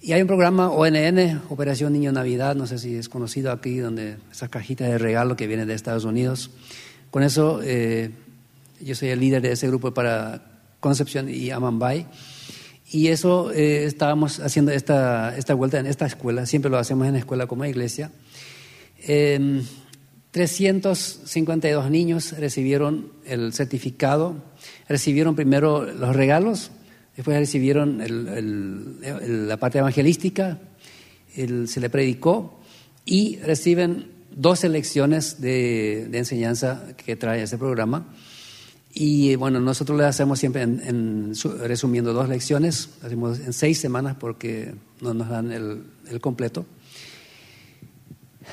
Y 0.00 0.12
hay 0.12 0.22
un 0.22 0.26
programa 0.26 0.70
ONN, 0.70 1.42
Operación 1.50 1.92
Niño 1.92 2.12
Navidad, 2.12 2.56
no 2.56 2.66
sé 2.66 2.78
si 2.78 2.94
es 2.94 3.10
conocido 3.10 3.52
aquí, 3.52 3.76
donde 3.76 4.16
esas 4.32 4.48
cajitas 4.48 4.88
de 4.88 4.96
regalo 4.96 5.36
que 5.36 5.46
vienen 5.46 5.68
de 5.68 5.74
Estados 5.74 6.06
Unidos. 6.06 6.50
Con 7.10 7.24
eso, 7.24 7.60
eh, 7.62 8.10
yo 8.80 8.94
soy 8.94 9.10
el 9.10 9.20
líder 9.20 9.42
de 9.42 9.52
ese 9.52 9.66
grupo 9.66 9.92
para 9.92 10.40
Concepción 10.80 11.28
y 11.28 11.50
Amambay. 11.50 12.06
Y 12.92 13.08
eso 13.08 13.52
eh, 13.52 13.84
estábamos 13.84 14.40
haciendo 14.40 14.72
esta, 14.72 15.36
esta 15.36 15.54
vuelta 15.54 15.78
en 15.78 15.86
esta 15.86 16.06
escuela, 16.06 16.44
siempre 16.44 16.68
lo 16.70 16.78
hacemos 16.78 17.06
en 17.06 17.12
la 17.12 17.20
escuela 17.20 17.46
como 17.46 17.64
iglesia. 17.64 18.10
352 19.06 21.86
em, 21.86 21.92
niños 21.92 22.32
recibieron 22.32 23.12
el 23.24 23.52
certificado, 23.52 24.42
recibieron 24.88 25.36
primero 25.36 25.84
los 25.84 26.16
regalos, 26.16 26.72
después 27.16 27.38
recibieron 27.38 28.02
la 29.48 29.56
parte 29.56 29.78
evangelística, 29.78 30.58
se 31.32 31.80
le 31.80 31.90
predicó 31.90 32.58
y 33.04 33.36
reciben 33.36 34.06
dos 34.34 34.64
lecciones 34.64 35.40
de, 35.40 36.08
de 36.10 36.18
enseñanza 36.18 36.88
que 36.96 37.14
trae 37.14 37.42
este 37.42 37.56
programa. 37.56 38.12
Y 38.92 39.36
bueno, 39.36 39.60
nosotros 39.60 39.96
le 39.98 40.04
hacemos 40.04 40.38
siempre 40.38 40.62
en, 40.62 41.32
resumiendo 41.60 42.12
dos 42.12 42.28
lecciones, 42.28 42.90
hacemos 43.02 43.38
en 43.38 43.52
seis 43.52 43.78
semanas 43.78 44.16
porque 44.18 44.74
no 45.00 45.14
nos 45.14 45.28
dan 45.28 45.52
el, 45.52 46.20
completo. 46.20 46.66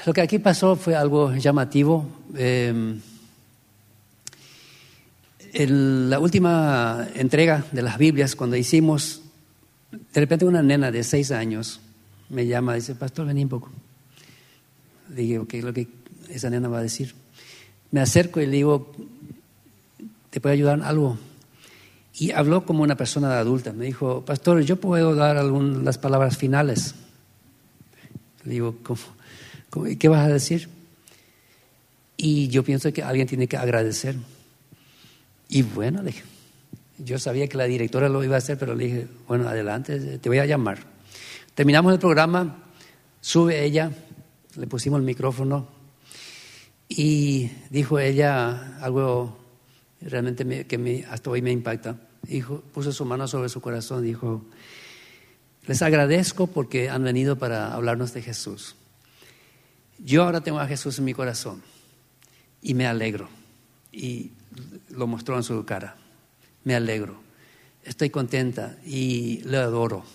Lo 0.05 0.13
que 0.13 0.21
aquí 0.21 0.37
pasó 0.37 0.75
fue 0.75 0.95
algo 0.95 1.33
llamativo. 1.33 2.07
Em, 2.35 2.99
en 5.53 6.09
la 6.09 6.19
última 6.19 7.07
entrega 7.15 7.65
de 7.71 7.81
las 7.81 7.97
Biblias, 7.97 8.35
cuando 8.35 8.55
hicimos, 8.55 9.23
de 9.91 10.19
repente 10.19 10.45
una 10.45 10.61
nena 10.61 10.91
de 10.91 11.03
seis 11.03 11.31
años 11.31 11.79
me 12.29 12.45
llama 12.45 12.73
y 12.73 12.81
dice, 12.81 12.93
Pastor, 12.93 13.25
vení 13.25 13.43
un 13.43 13.49
poco. 13.49 13.71
Le 15.15 15.21
digo, 15.23 15.47
¿qué 15.47 15.59
es 15.59 15.63
lo 15.63 15.73
que 15.73 15.87
esa 16.29 16.51
nena 16.51 16.67
va 16.67 16.77
a 16.77 16.83
decir? 16.83 17.15
Me 17.89 18.01
acerco 18.01 18.39
y 18.39 18.45
le 18.45 18.51
digo, 18.51 18.91
¿te 20.37 20.41
puede 20.41 20.53
ayudar 20.53 20.77
en 20.77 20.83
algo? 20.83 21.17
Y 22.13 22.29
habló 22.29 22.63
como 22.63 22.83
una 22.83 22.95
persona 22.95 23.39
adulta. 23.39 23.73
Me 23.73 23.85
dijo, 23.85 24.23
pastor, 24.23 24.61
yo 24.61 24.75
puedo 24.79 25.15
dar 25.15 25.35
algunas 25.35 25.97
palabras 25.97 26.37
finales. 26.37 26.93
Le 28.43 28.51
digo, 28.51 28.75
¿cómo, 28.83 29.95
qué 29.97 30.07
vas 30.07 30.27
a 30.27 30.31
decir? 30.31 30.69
Y 32.17 32.49
yo 32.49 32.63
pienso 32.63 32.93
que 32.93 33.01
alguien 33.01 33.25
tiene 33.25 33.47
que 33.47 33.57
agradecer. 33.57 34.15
Y 35.49 35.63
bueno, 35.63 36.03
le 36.03 36.11
dije, 36.11 36.23
yo 36.99 37.17
sabía 37.17 37.47
que 37.47 37.57
la 37.57 37.63
directora 37.63 38.07
lo 38.07 38.23
iba 38.23 38.35
a 38.35 38.37
hacer, 38.37 38.59
pero 38.59 38.75
le 38.75 38.85
dije, 38.85 39.07
bueno, 39.27 39.49
adelante, 39.49 40.19
te 40.19 40.29
voy 40.29 40.37
a 40.37 40.45
llamar. 40.45 40.77
Terminamos 41.55 41.93
el 41.93 41.99
programa, 41.99 42.63
sube 43.21 43.65
ella, 43.65 43.89
le 44.55 44.67
pusimos 44.67 44.99
el 44.99 45.03
micrófono 45.03 45.67
y 46.87 47.49
dijo 47.71 47.97
ella 47.97 48.77
algo 48.83 49.46
realmente 50.01 50.65
que 50.67 51.05
hasta 51.09 51.29
hoy 51.29 51.41
me 51.41 51.51
impacta. 51.51 51.97
Dijo, 52.23 52.61
puso 52.73 52.91
su 52.91 53.05
mano 53.05 53.27
sobre 53.27 53.49
su 53.49 53.61
corazón, 53.61 54.03
dijo, 54.03 54.45
les 55.65 55.81
agradezco 55.81 56.47
porque 56.47 56.89
han 56.89 57.03
venido 57.03 57.37
para 57.37 57.73
hablarnos 57.73 58.13
de 58.13 58.21
Jesús. 58.21 58.75
Yo 59.99 60.23
ahora 60.23 60.41
tengo 60.41 60.59
a 60.59 60.67
Jesús 60.67 60.99
en 60.99 61.05
mi 61.05 61.13
corazón 61.13 61.61
y 62.61 62.73
me 62.73 62.85
alegro. 62.85 63.29
Y 63.91 64.31
lo 64.89 65.07
mostró 65.07 65.35
en 65.35 65.43
su 65.43 65.65
cara. 65.65 65.95
Me 66.63 66.75
alegro. 66.75 67.19
Estoy 67.83 68.09
contenta 68.09 68.77
y 68.85 69.41
le 69.43 69.57
adoro. 69.57 70.05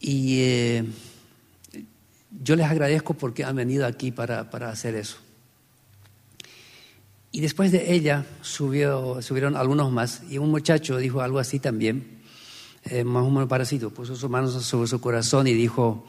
Y 0.00 0.40
eh, 0.40 0.84
yo 2.30 2.56
les 2.56 2.66
agradezco 2.66 3.14
porque 3.14 3.44
han 3.44 3.56
venido 3.56 3.86
aquí 3.86 4.10
para, 4.10 4.50
para 4.50 4.70
hacer 4.70 4.96
eso. 4.96 5.18
Y 7.34 7.40
después 7.40 7.72
de 7.72 7.92
ella 7.92 8.24
subió, 8.42 9.20
subieron 9.20 9.56
algunos 9.56 9.90
más 9.90 10.22
y 10.30 10.38
un 10.38 10.52
muchacho 10.52 10.98
dijo 10.98 11.20
algo 11.20 11.40
así 11.40 11.58
también, 11.58 12.20
eh, 12.84 13.02
más 13.02 13.24
o 13.24 13.28
menos 13.28 13.48
parecido, 13.48 13.90
puso 13.90 14.14
sus 14.14 14.30
manos 14.30 14.52
sobre 14.64 14.86
su 14.86 15.00
corazón 15.00 15.48
y 15.48 15.52
dijo, 15.52 16.06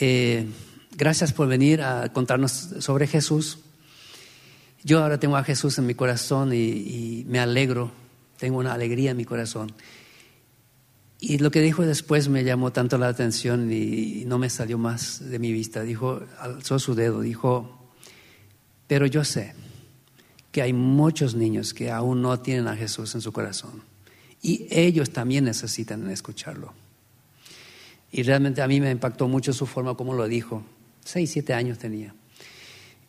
eh, 0.00 0.46
gracias 0.96 1.32
por 1.32 1.48
venir 1.48 1.82
a 1.82 2.12
contarnos 2.12 2.52
sobre 2.78 3.08
Jesús. 3.08 3.58
Yo 4.84 5.02
ahora 5.02 5.18
tengo 5.18 5.36
a 5.36 5.42
Jesús 5.42 5.76
en 5.78 5.86
mi 5.86 5.96
corazón 5.96 6.52
y, 6.54 7.24
me 7.26 7.40
alegro, 7.40 7.90
tengo 8.38 8.58
una 8.58 8.72
alegría 8.72 9.10
en 9.10 9.16
mi 9.16 9.24
corazón. 9.24 9.72
Y 11.18 11.38
lo 11.38 11.50
que 11.50 11.60
dijo 11.60 11.82
después 11.82 12.28
me 12.28 12.44
llamó 12.44 12.70
tanto 12.70 12.98
la 12.98 13.08
atención 13.08 13.72
y 13.72 14.22
no 14.26 14.38
me 14.38 14.48
salió 14.48 14.78
más 14.78 15.28
de 15.28 15.40
mi 15.40 15.52
vista. 15.52 15.82
Dijo, 15.82 16.22
alzó 16.38 16.78
su 16.78 16.94
dedo, 16.94 17.20
dijo, 17.20 17.90
pero 18.86 19.06
yo 19.06 19.24
sé 19.24 19.54
que 20.52 20.62
hay 20.62 20.72
muchos 20.72 21.34
niños 21.34 21.74
que 21.74 21.90
aún 21.90 22.22
no 22.22 22.38
tienen 22.40 22.66
a 22.68 22.76
Jesús 22.76 23.14
en 23.14 23.20
su 23.20 23.32
corazón. 23.32 23.82
Y 24.42 24.66
ellos 24.70 25.10
también 25.10 25.44
necesitan 25.44 26.10
escucharlo. 26.10 26.72
Y 28.10 28.22
realmente 28.22 28.62
a 28.62 28.68
mí 28.68 28.80
me 28.80 28.90
impactó 28.90 29.28
mucho 29.28 29.52
su 29.52 29.66
forma 29.66 29.94
como 29.94 30.14
lo 30.14 30.26
dijo. 30.26 30.64
Seis, 31.04 31.30
siete 31.30 31.54
años 31.54 31.78
tenía. 31.78 32.14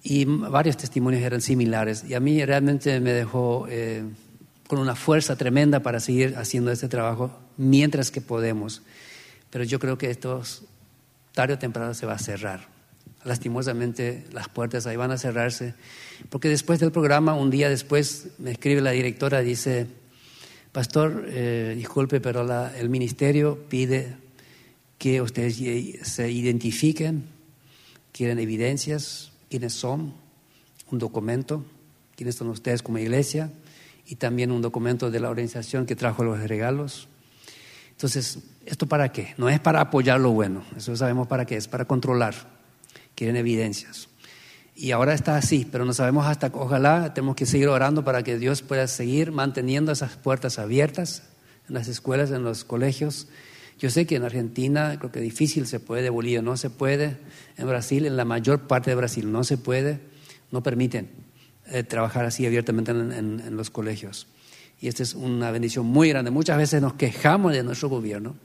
Y 0.03 0.25
varios 0.25 0.77
testimonios 0.77 1.23
eran 1.23 1.41
similares. 1.41 2.03
Y 2.07 2.13
a 2.13 2.19
mí 2.19 2.43
realmente 2.45 2.99
me 2.99 3.11
dejó 3.11 3.65
eh, 3.69 4.03
con 4.67 4.79
una 4.79 4.95
fuerza 4.95 5.35
tremenda 5.35 5.81
para 5.81 5.99
seguir 5.99 6.35
haciendo 6.37 6.71
este 6.71 6.87
trabajo 6.87 7.31
mientras 7.57 8.11
que 8.11 8.21
podemos. 8.21 8.83
Pero 9.49 9.63
yo 9.63 9.79
creo 9.79 9.97
que 9.97 10.09
esto 10.09 10.41
tarde 11.33 11.55
o 11.55 11.59
temprano 11.59 11.93
se 11.93 12.05
va 12.05 12.13
a 12.13 12.19
cerrar. 12.19 12.70
Lastimosamente 13.23 14.25
las 14.31 14.49
puertas 14.49 14.87
ahí 14.87 14.95
van 14.95 15.11
a 15.11 15.17
cerrarse 15.17 15.75
porque 16.29 16.49
después 16.49 16.79
del 16.79 16.91
programa, 16.91 17.33
un 17.33 17.49
día 17.49 17.69
después, 17.69 18.27
me 18.37 18.51
escribe 18.51 18.81
la 18.81 18.91
directora, 18.91 19.41
dice, 19.41 19.87
Pastor, 20.71 21.25
eh, 21.27 21.73
disculpe, 21.75 22.21
pero 22.21 22.45
el 22.73 22.89
ministerio 22.89 23.57
pide 23.69 24.15
que 24.97 25.21
ustedes 25.21 25.57
se 26.07 26.31
identifiquen, 26.31 27.25
quieren 28.11 28.39
evidencias, 28.39 29.31
quiénes 29.49 29.73
son, 29.73 30.13
un 30.91 30.99
documento, 30.99 31.65
quiénes 32.15 32.35
son 32.35 32.49
ustedes 32.49 32.83
como 32.83 32.99
iglesia, 32.99 33.51
y 34.05 34.15
también 34.15 34.51
un 34.51 34.61
documento 34.61 35.09
de 35.09 35.19
la 35.19 35.29
organización 35.29 35.85
que 35.85 35.95
trajo 35.95 36.23
los 36.23 36.39
regalos. 36.39 37.07
Entonces, 37.91 38.39
¿esto 38.65 38.87
para 38.87 39.11
qué? 39.11 39.33
No 39.37 39.49
es 39.49 39.59
para 39.59 39.81
apoyar 39.81 40.19
lo 40.19 40.31
bueno, 40.31 40.63
eso 40.75 40.95
sabemos 40.95 41.27
para 41.27 41.45
qué, 41.45 41.57
es 41.57 41.67
para 41.67 41.85
controlar. 41.85 42.60
Quieren 43.21 43.35
evidencias. 43.35 44.07
Y 44.73 44.89
ahora 44.89 45.13
está 45.13 45.37
así, 45.37 45.67
pero 45.71 45.85
no 45.85 45.93
sabemos 45.93 46.25
hasta, 46.25 46.49
ojalá 46.55 47.13
tenemos 47.13 47.35
que 47.35 47.45
seguir 47.45 47.67
orando 47.67 48.03
para 48.03 48.23
que 48.23 48.39
Dios 48.39 48.63
pueda 48.63 48.87
seguir 48.87 49.31
manteniendo 49.31 49.91
esas 49.91 50.17
puertas 50.17 50.57
abiertas 50.57 51.21
en 51.69 51.75
las 51.75 51.87
escuelas, 51.87 52.31
en 52.31 52.43
los 52.43 52.63
colegios. 52.63 53.27
Yo 53.77 53.91
sé 53.91 54.07
que 54.07 54.15
en 54.15 54.23
Argentina 54.23 54.95
creo 54.97 55.11
que 55.11 55.21
difícil 55.21 55.67
se 55.67 55.79
puede, 55.79 56.09
Bolivia 56.09 56.41
no 56.41 56.57
se 56.57 56.71
puede, 56.71 57.17
en 57.57 57.67
Brasil, 57.67 58.07
en 58.07 58.17
la 58.17 58.25
mayor 58.25 58.61
parte 58.61 58.89
de 58.89 58.95
Brasil 58.95 59.31
no 59.31 59.43
se 59.43 59.59
puede, 59.59 59.99
no 60.49 60.63
permiten 60.63 61.11
eh, 61.67 61.83
trabajar 61.83 62.25
así 62.25 62.47
abiertamente 62.47 62.89
en, 62.89 63.55
los 63.55 63.69
colegios. 63.69 64.25
Y 64.79 64.87
esta 64.87 65.03
es 65.03 65.13
una 65.13 65.51
bendición 65.51 65.85
muy 65.85 66.09
grande. 66.09 66.31
Muchas 66.31 66.57
veces 66.57 66.81
nos 66.81 66.95
quejamos 66.95 67.53
de 67.53 67.61
nuestro 67.61 67.87
gobierno, 67.87 68.35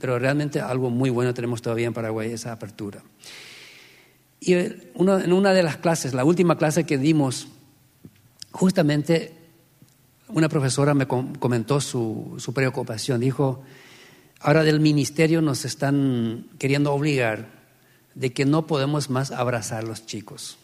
pero 0.00 0.18
realmente 0.18 0.60
algo 0.60 0.90
muy 0.90 1.10
bueno 1.10 1.34
tenemos 1.34 1.62
todavía 1.62 1.86
en 1.86 1.94
Paraguay, 1.94 2.32
esa 2.32 2.52
apertura. 2.52 3.02
Y 4.40 4.54
en 4.54 4.92
una 4.94 5.52
de 5.52 5.62
las 5.62 5.78
clases, 5.78 6.14
la 6.14 6.24
última 6.24 6.56
clase 6.56 6.84
que 6.84 6.96
dimos, 6.96 7.48
justamente 8.52 9.34
una 10.28 10.48
profesora 10.48 10.94
me 10.94 11.06
comentó 11.06 11.80
su, 11.80 12.34
su 12.38 12.52
preocupación. 12.52 13.20
Dijo, 13.20 13.62
ahora 14.40 14.62
del 14.62 14.80
ministerio 14.80 15.42
nos 15.42 15.64
están 15.64 16.46
queriendo 16.58 16.92
obligar 16.92 17.58
de 18.14 18.32
que 18.32 18.44
no 18.44 18.66
podemos 18.66 19.10
más 19.10 19.30
abrazar 19.30 19.84
a 19.84 19.86
los 19.86 20.06
chicos. 20.06 20.58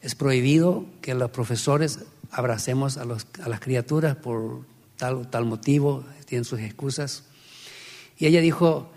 Es 0.00 0.14
prohibido 0.14 0.86
que 1.00 1.14
los 1.14 1.30
profesores 1.30 2.00
abracemos 2.30 2.96
a, 2.96 3.04
los, 3.04 3.26
a 3.44 3.48
las 3.48 3.60
criaturas 3.60 4.16
por 4.16 4.64
tal 4.96 5.28
tal 5.30 5.44
motivo, 5.44 6.04
tienen 6.26 6.44
sus 6.44 6.60
excusas. 6.60 7.24
Y 8.18 8.26
ella 8.26 8.40
dijo, 8.40 8.90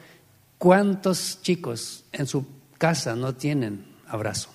¿cuántos 0.58 1.42
chicos 1.42 2.06
en 2.12 2.28
su 2.28 2.46
casa 2.78 3.16
no 3.16 3.36
tienen 3.36 3.96
abrazo. 4.08 4.50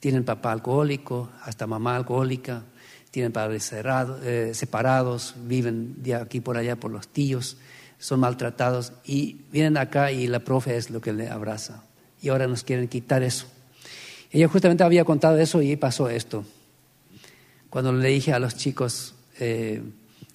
Tienen 0.00 0.24
papá 0.24 0.52
alcohólico, 0.52 1.30
hasta 1.42 1.66
mamá 1.66 1.96
alcohólica, 1.96 2.64
tienen 3.10 3.32
padres 3.32 3.72
eh, 3.72 4.52
separados, 4.54 5.34
viven 5.44 6.02
de 6.02 6.14
aquí 6.14 6.40
por 6.40 6.56
allá 6.56 6.76
por 6.76 6.90
los 6.90 7.08
tíos, 7.08 7.58
son 7.98 8.20
maltratados 8.20 8.94
y 9.04 9.42
vienen 9.52 9.76
acá 9.76 10.10
y 10.10 10.26
la 10.26 10.40
profe 10.40 10.76
es 10.76 10.90
lo 10.90 11.00
que 11.00 11.12
le 11.12 11.28
abraza. 11.28 11.84
Y 12.20 12.30
ahora 12.30 12.46
nos 12.46 12.64
quieren 12.64 12.88
quitar 12.88 13.22
eso. 13.22 13.46
Ella 14.30 14.48
justamente 14.48 14.82
había 14.82 15.04
contado 15.04 15.38
eso 15.38 15.60
y 15.62 15.76
pasó 15.76 16.08
esto. 16.08 16.44
Cuando 17.68 17.92
le 17.92 18.08
dije 18.08 18.32
a 18.32 18.38
los 18.38 18.56
chicos, 18.56 19.14
eh, 19.38 19.82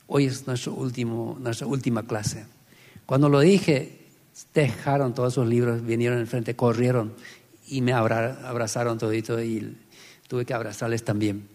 Hoy 0.08 0.26
es 0.26 0.48
nuestro 0.48 0.74
último, 0.74 1.38
nuestra 1.40 1.68
última 1.68 2.04
clase. 2.04 2.46
Cuando 3.06 3.30
lo 3.30 3.42
dije, 3.42 4.08
dejaron 4.54 5.14
todos 5.14 5.34
sus 5.34 5.48
libros, 5.48 5.86
vinieron 5.86 6.20
enfrente, 6.20 6.56
corrieron 6.56 7.14
y 7.68 7.82
me 7.82 7.94
abrazaron 7.94 8.98
todito 8.98 9.42
y 9.42 9.76
tuve 10.28 10.46
que 10.46 10.54
abrazarles 10.54 11.04
también. 11.04 11.48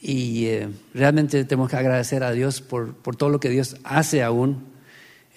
Y 0.00 0.46
eh, 0.46 0.68
realmente 0.94 1.44
tenemos 1.44 1.70
que 1.70 1.76
agradecer 1.76 2.24
a 2.24 2.32
Dios 2.32 2.60
por, 2.60 2.94
por, 2.94 3.16
todo 3.16 3.30
lo 3.30 3.40
que 3.40 3.48
Dios 3.48 3.76
hace 3.84 4.22
aún 4.22 4.64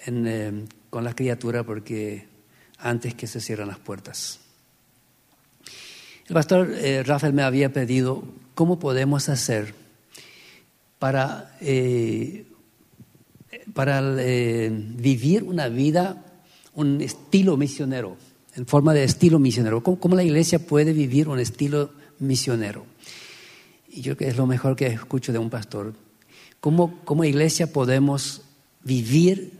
eh, 0.06 0.64
con 0.90 1.04
la 1.04 1.14
criatura, 1.14 1.62
porque 1.62 2.26
antes 2.78 3.14
que 3.14 3.26
se 3.26 3.40
cierran 3.40 3.68
las 3.68 3.78
puertas. 3.78 4.40
El 6.26 6.34
pastor 6.34 6.70
eh, 6.72 7.02
Rafael 7.04 7.32
me 7.32 7.42
había 7.42 7.72
pedido 7.72 8.24
cómo 8.54 8.78
podemos 8.78 9.28
hacer 9.28 9.74
para, 10.98 11.56
para 13.74 14.00
vivir 14.00 15.42
una 15.42 15.68
vida, 15.68 16.24
un 16.74 17.00
estilo 17.00 17.56
misionero, 17.56 18.16
en 18.54 18.66
forma 18.66 18.94
de 18.94 19.04
estilo 19.04 19.38
misionero. 19.38 19.82
¿Cómo, 19.82 20.16
la 20.16 20.24
iglesia 20.24 20.58
puede 20.58 20.92
vivir 20.92 21.28
un 21.28 21.38
estilo 21.38 21.90
misionero? 22.18 22.86
Y 23.88 24.00
yo 24.00 24.16
creo 24.16 24.28
que 24.28 24.28
es 24.28 24.36
lo 24.36 24.46
mejor 24.46 24.76
que 24.76 24.86
escucho 24.86 25.32
de 25.32 25.38
un 25.38 25.50
pastor. 25.50 25.94
¿Cómo, 26.60 27.00
como 27.04 27.24
iglesia 27.24 27.72
podemos 27.72 28.42
vivir 28.82 29.55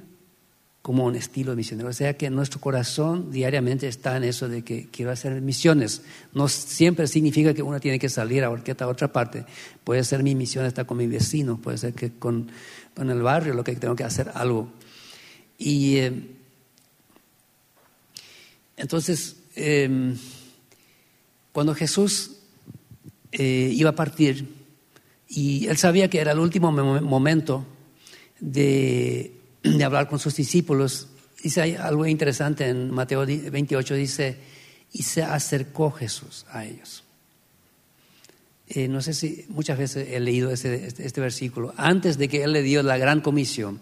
como 0.86 1.04
un 1.04 1.16
estilo 1.16 1.56
misionero? 1.56 1.88
O 1.88 1.92
sea, 1.92 2.16
que 2.16 2.30
nuestro 2.30 2.60
corazón 2.60 3.32
diariamente 3.32 3.88
está 3.88 4.16
en 4.16 4.22
eso 4.22 4.48
de 4.48 4.62
que 4.62 4.86
quiero 4.88 5.10
hacer 5.10 5.40
misiones. 5.40 6.02
No 6.32 6.46
siempre 6.46 7.08
significa 7.08 7.52
que 7.52 7.62
uno 7.64 7.80
tiene 7.80 7.98
que 7.98 8.08
salir 8.08 8.44
a 8.44 8.46
a 8.46 8.86
otra 8.86 9.12
parte. 9.12 9.44
Puede 9.82 10.04
ser 10.04 10.22
mi 10.22 10.36
misión 10.36 10.64
estar 10.64 10.86
con 10.86 10.98
mi 10.98 11.08
vecino, 11.08 11.60
puede 11.60 11.76
ser 11.76 11.92
que 11.92 12.12
con, 12.12 12.52
con 12.94 13.10
el 13.10 13.20
barrio 13.20 13.52
lo 13.52 13.64
que 13.64 13.74
tengo 13.74 13.96
que 13.96 14.04
hacer 14.04 14.30
algo. 14.32 14.68
Y 15.58 15.96
eh, 15.96 16.12
entonces, 18.76 19.38
em, 19.56 20.16
cuando 21.50 21.74
Jesús 21.74 22.30
eh, 23.32 23.72
iba 23.74 23.90
a 23.90 23.96
partir, 23.96 24.46
y 25.28 25.66
él 25.66 25.78
sabía 25.78 26.08
que 26.08 26.20
era 26.20 26.30
el 26.30 26.38
último 26.38 26.70
momento 26.70 27.66
de, 28.38 29.32
hablar 29.84 30.08
con 30.08 30.18
sus 30.18 30.36
discípulos, 30.36 31.08
dice 31.42 31.76
algo 31.76 32.06
interesante 32.06 32.68
en 32.68 32.90
Mateo 32.90 33.24
28, 33.26 33.94
dice, 33.94 34.36
y 34.92 35.02
se 35.02 35.22
acercó 35.22 35.90
Jesús 35.90 36.46
a 36.50 36.64
ellos. 36.64 37.04
Eh, 38.68 38.88
no 38.88 39.00
sé 39.00 39.14
si 39.14 39.44
muchas 39.48 39.78
veces 39.78 40.08
he 40.10 40.18
leído 40.18 40.50
este, 40.50 40.86
este, 40.86 41.20
versículo, 41.20 41.72
antes 41.76 42.18
de 42.18 42.28
que 42.28 42.42
Él 42.42 42.52
le 42.52 42.62
dio 42.62 42.82
la 42.82 42.98
gran 42.98 43.20
comisión, 43.20 43.80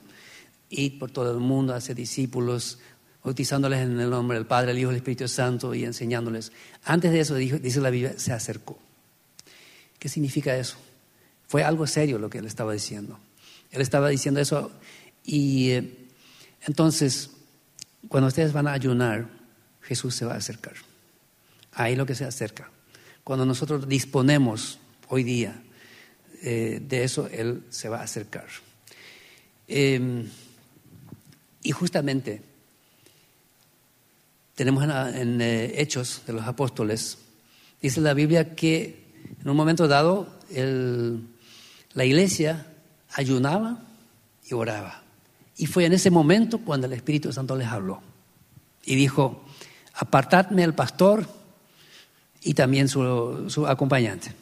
ir 0.69 0.99
por 0.99 1.11
todo 1.11 1.31
el 1.31 1.39
mundo, 1.39 1.75
hacer 1.75 1.97
discípulos, 1.97 2.79
bautizándoles 3.23 3.81
en 3.81 3.99
el 3.99 4.11
nombre 4.11 4.37
del 4.37 4.47
Padre, 4.47 4.73
el 4.73 4.79
Hijo 4.79 4.91
el 4.91 4.97
Espíritu 4.97 5.27
Santo 5.27 5.75
y 5.75 5.85
enseñándoles. 5.85 6.53
Antes 6.85 7.13
de 7.13 7.21
eso, 7.21 7.35
dice 7.37 7.81
la 7.81 7.91
Biblia, 7.91 8.15
se 8.19 8.33
acercó. 8.33 8.79
¿Qué 9.99 10.11
significa 10.11 10.55
eso? 10.55 10.77
Fue 11.49 11.65
algo 11.65 11.87
serio 11.87 12.19
lo 12.19 12.29
que 12.29 12.39
él 12.39 12.47
estaba 12.47 12.75
diciendo. 12.75 13.19
Él 13.71 13.81
estaba 13.81 14.11
diciendo 14.11 14.41
eso 14.41 14.71
y 15.25 15.71
eh, 15.71 16.09
entonces, 16.67 17.31
cuando 18.09 18.29
ustedes 18.29 18.53
van 18.53 18.69
a 18.69 18.73
ayunar, 18.73 19.29
Jesús 19.83 20.15
se 20.15 20.25
va 20.25 20.35
a 20.35 20.39
acercar. 20.39 20.75
Ahí 21.73 21.97
lo 21.97 22.07
que 22.07 22.15
se 22.15 22.25
acerca. 22.25 22.71
Cuando 23.25 23.47
nosotros 23.47 23.89
disponemos 23.89 24.79
hoy 25.09 25.25
día 25.25 25.63
eh, 26.43 26.81
de 26.87 27.05
eso, 27.05 27.29
Él 27.29 27.65
se 27.71 27.89
va 27.89 28.01
a 28.01 28.05
acercar. 28.05 28.47
Em, 29.67 30.29
y 31.63 31.71
justamente 31.73 32.43
tenemos 34.55 34.85
en, 34.85 35.41
eh, 35.41 35.81
Hechos 35.81 36.23
de 36.27 36.35
los 36.35 36.45
Apóstoles, 36.47 37.19
dice 37.81 38.01
la 38.03 38.13
Biblia 38.13 38.55
que 38.55 39.05
en 39.43 39.49
un 39.49 39.57
momento 39.57 39.89
dado 39.89 40.29
la 40.51 42.05
iglesia 42.05 42.67
ayunaba 43.15 43.83
y 44.45 44.55
oraba. 44.55 45.04
Y 45.57 45.67
fue 45.67 45.85
en 45.85 45.93
ese 45.93 46.11
momento 46.11 46.59
cuando 46.59 46.87
el 46.87 46.93
Espíritu 46.93 47.33
Santo 47.33 47.57
les 47.57 47.69
habló. 47.69 48.03
Y 48.85 48.97
dijo, 48.97 49.45
apartadme 49.95 50.65
el 50.65 50.75
pastor 50.75 51.27
y 52.43 52.55
también 52.55 52.89
su, 52.89 53.67
acompañante, 53.67 54.33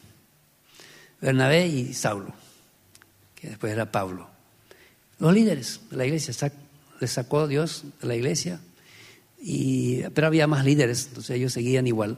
Bernabé 1.21 1.67
y 1.67 1.93
Saulo, 1.93 2.33
que 3.35 3.49
después 3.49 3.71
era 3.71 3.91
Pablo. 3.91 4.27
Los 5.19 5.33
líderes 5.33 5.79
de 5.89 5.97
la 5.97 6.05
iglesia, 6.05 6.51
les 6.99 7.11
sacó 7.11 7.47
Dios 7.47 7.83
de 8.01 8.07
la 8.07 8.15
iglesia 8.15 8.59
pero 10.13 10.27
había 10.27 10.47
más 10.47 10.63
líderes, 10.65 11.07
entonces 11.07 11.35
ellos 11.35 11.53
seguían 11.53 11.87
igual. 11.87 12.17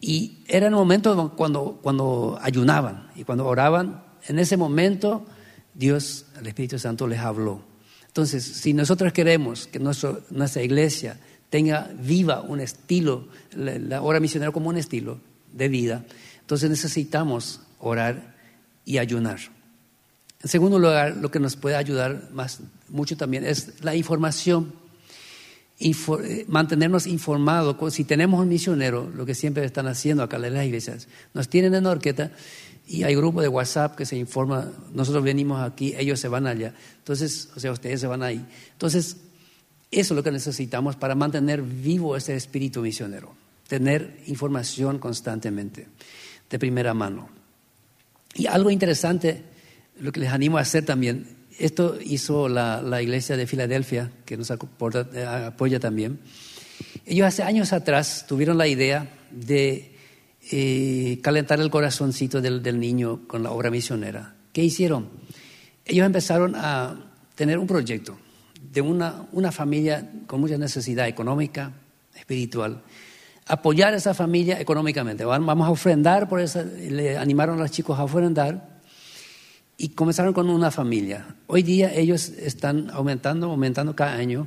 Y 0.00 0.38
era 0.46 0.66
el 0.66 0.74
momento 0.74 1.34
cuando, 1.36 1.78
cuando 1.82 2.38
ayunaban 2.40 3.08
y 3.16 3.24
cuando 3.24 3.46
oraban, 3.46 4.04
en 4.26 4.38
ese 4.38 4.56
momento 4.56 5.24
Dios, 5.74 6.26
el 6.38 6.46
Espíritu 6.46 6.78
Santo 6.78 7.06
les 7.06 7.20
habló. 7.20 7.62
Entonces, 8.12 8.44
si 8.44 8.74
nosotros 8.74 9.12
queremos 9.12 9.66
que 9.66 9.78
nuestra 9.78 10.62
iglesia 10.62 11.18
tenga 11.48 11.90
viva 11.98 12.42
un 12.42 12.60
estilo, 12.60 13.28
la, 13.56 13.78
la 13.78 14.02
hora 14.02 14.20
misionera 14.20 14.52
como 14.52 14.68
un 14.68 14.76
estilo 14.76 15.18
de 15.50 15.68
vida, 15.68 16.04
entonces 16.40 16.68
necesitamos 16.68 17.60
orar 17.78 18.34
y 18.84 18.98
ayunar. 18.98 19.38
En 20.42 20.48
segundo 20.48 20.78
lugar, 20.78 21.16
lo 21.16 21.30
que 21.30 21.40
nos 21.40 21.56
puede 21.56 21.76
ayudar 21.76 22.28
más, 22.32 22.60
mucho 22.88 23.16
también 23.16 23.44
es 23.44 23.82
la 23.82 23.94
información 23.94 24.74
eh, 25.82 26.44
mantenernos 26.48 27.06
informados. 27.06 27.94
Si 27.94 28.04
tenemos 28.04 28.40
un 28.40 28.48
misionero, 28.48 29.10
lo 29.14 29.26
que 29.26 29.34
siempre 29.34 29.64
están 29.64 29.88
haciendo 29.88 30.22
acá 30.22 30.36
en 30.36 30.54
las 30.54 30.64
iglesias, 30.64 31.08
nos 31.34 31.48
tienen 31.48 31.74
en 31.74 31.86
Orqueta 31.86 32.30
y 32.92 33.04
hay 33.04 33.14
grupos 33.14 33.42
de 33.42 33.48
WhatsApp 33.48 33.96
que 33.96 34.04
se 34.04 34.18
informa, 34.18 34.70
nosotros 34.92 35.24
venimos 35.24 35.62
aquí, 35.62 35.94
ellos 35.96 36.20
se 36.20 36.28
van 36.28 36.46
allá. 36.46 36.74
Entonces, 36.98 37.48
o 37.56 37.58
sea, 37.58 37.72
ustedes 37.72 38.02
se 38.02 38.06
van 38.06 38.22
ahí. 38.22 38.44
Entonces, 38.72 39.16
eso 39.90 40.12
es 40.12 40.16
lo 40.16 40.22
que 40.22 40.30
necesitamos 40.30 40.96
para 40.96 41.14
mantener 41.14 41.62
vivo 41.62 42.18
ese 42.18 42.36
espíritu 42.36 42.82
misionero, 42.82 43.34
tener 43.66 44.18
información 44.26 44.98
constantemente, 44.98 45.88
de 46.50 46.58
primera 46.58 46.92
mano. 46.92 47.30
Y 48.34 48.44
algo 48.44 48.70
interesante, 48.70 49.42
lo 49.98 50.12
que 50.12 50.20
les 50.20 50.28
animo 50.28 50.58
a 50.58 50.60
hacer 50.60 50.84
también, 50.84 51.26
esto 51.58 51.96
hizo 52.04 52.46
la, 52.50 53.00
iglesia 53.00 53.38
de 53.38 53.46
Filadelfia, 53.46 54.12
que 54.26 54.36
nos 54.36 54.50
eh, 54.50 55.24
apoya 55.24 55.80
también. 55.80 56.20
Ellos 57.06 57.26
hace 57.26 57.42
años 57.42 57.72
atrás 57.72 58.26
tuvieron 58.28 58.58
la 58.58 58.66
idea 58.68 59.08
de 59.30 59.91
eh, 60.50 61.20
calentar 61.22 61.60
el 61.60 61.70
corazoncito 61.70 62.40
del, 62.40 62.80
niño 62.80 63.20
con 63.26 63.42
la 63.42 63.50
obra 63.50 63.70
misionera. 63.70 64.34
¿Qué 64.52 64.62
hicieron? 64.62 65.08
Ellos 65.84 66.04
empezaron 66.04 66.54
a 66.56 66.96
tener 67.34 67.58
un 67.58 67.66
proyecto 67.66 68.18
de 68.72 68.80
una, 68.80 69.26
una 69.32 69.52
familia 69.52 70.10
con 70.26 70.40
mucha 70.40 70.58
necesidad 70.58 71.06
económica, 71.06 71.72
espiritual, 72.16 72.82
apoyar 73.46 73.94
a 73.94 73.96
esa 73.96 74.14
familia 74.14 74.60
económicamente. 74.60 75.24
Vamos 75.24 75.66
a 75.66 75.70
ofrendar 75.70 76.28
por 76.28 76.40
eso, 76.40 76.62
le 76.64 77.16
animaron 77.16 77.58
a 77.58 77.62
los 77.62 77.70
chicos 77.70 77.98
a 77.98 78.04
ofrendar 78.04 78.80
y 79.76 79.88
comenzaron 79.90 80.32
con 80.32 80.48
una 80.48 80.70
familia. 80.70 81.36
Hoy 81.46 81.62
día 81.62 81.92
ellos 81.92 82.28
están 82.28 82.90
aumentando, 82.90 83.50
aumentando 83.50 83.96
cada 83.96 84.12
año. 84.12 84.46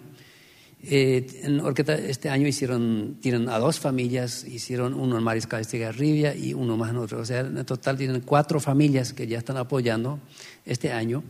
Eh, 0.87 1.41
en 1.43 1.59
Orqueta 1.61 1.95
este 1.95 2.29
año 2.29 2.47
hicieron, 2.47 3.17
tienen 3.21 3.49
a 3.49 3.57
dos 3.57 3.79
familias, 3.79 4.43
hicieron 4.43 4.93
uno 4.93 5.17
en 5.17 5.23
Mariscal 5.23 5.61
Estigarribia 5.61 6.35
y 6.35 6.53
uno 6.53 6.77
más 6.77 6.91
en 6.91 6.97
otro. 6.97 7.19
O 7.19 7.25
sea, 7.25 7.39
en 7.39 7.65
total 7.65 7.97
tienen 7.97 8.21
cuatro 8.21 8.59
familias 8.59 9.13
que 9.13 9.25
ya 9.27 9.39
están 9.39 9.57
apoyando 9.57 10.19
este 10.65 10.91
año. 10.91 11.23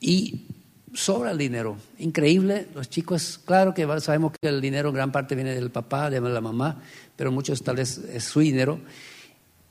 Y 0.00 0.46
sobra 0.94 1.32
el 1.32 1.38
dinero, 1.38 1.76
increíble. 1.98 2.68
Los 2.74 2.88
chicos, 2.88 3.40
claro 3.44 3.74
que 3.74 3.86
sabemos 4.00 4.32
que 4.40 4.48
el 4.48 4.60
dinero 4.60 4.88
en 4.88 4.94
gran 4.94 5.12
parte 5.12 5.34
viene 5.34 5.54
del 5.54 5.70
papá, 5.70 6.10
de 6.10 6.20
la 6.20 6.40
mamá, 6.40 6.80
pero 7.16 7.32
muchos 7.32 7.62
tal 7.62 7.76
vez 7.76 7.98
es 7.98 8.24
su 8.24 8.40
dinero. 8.40 8.80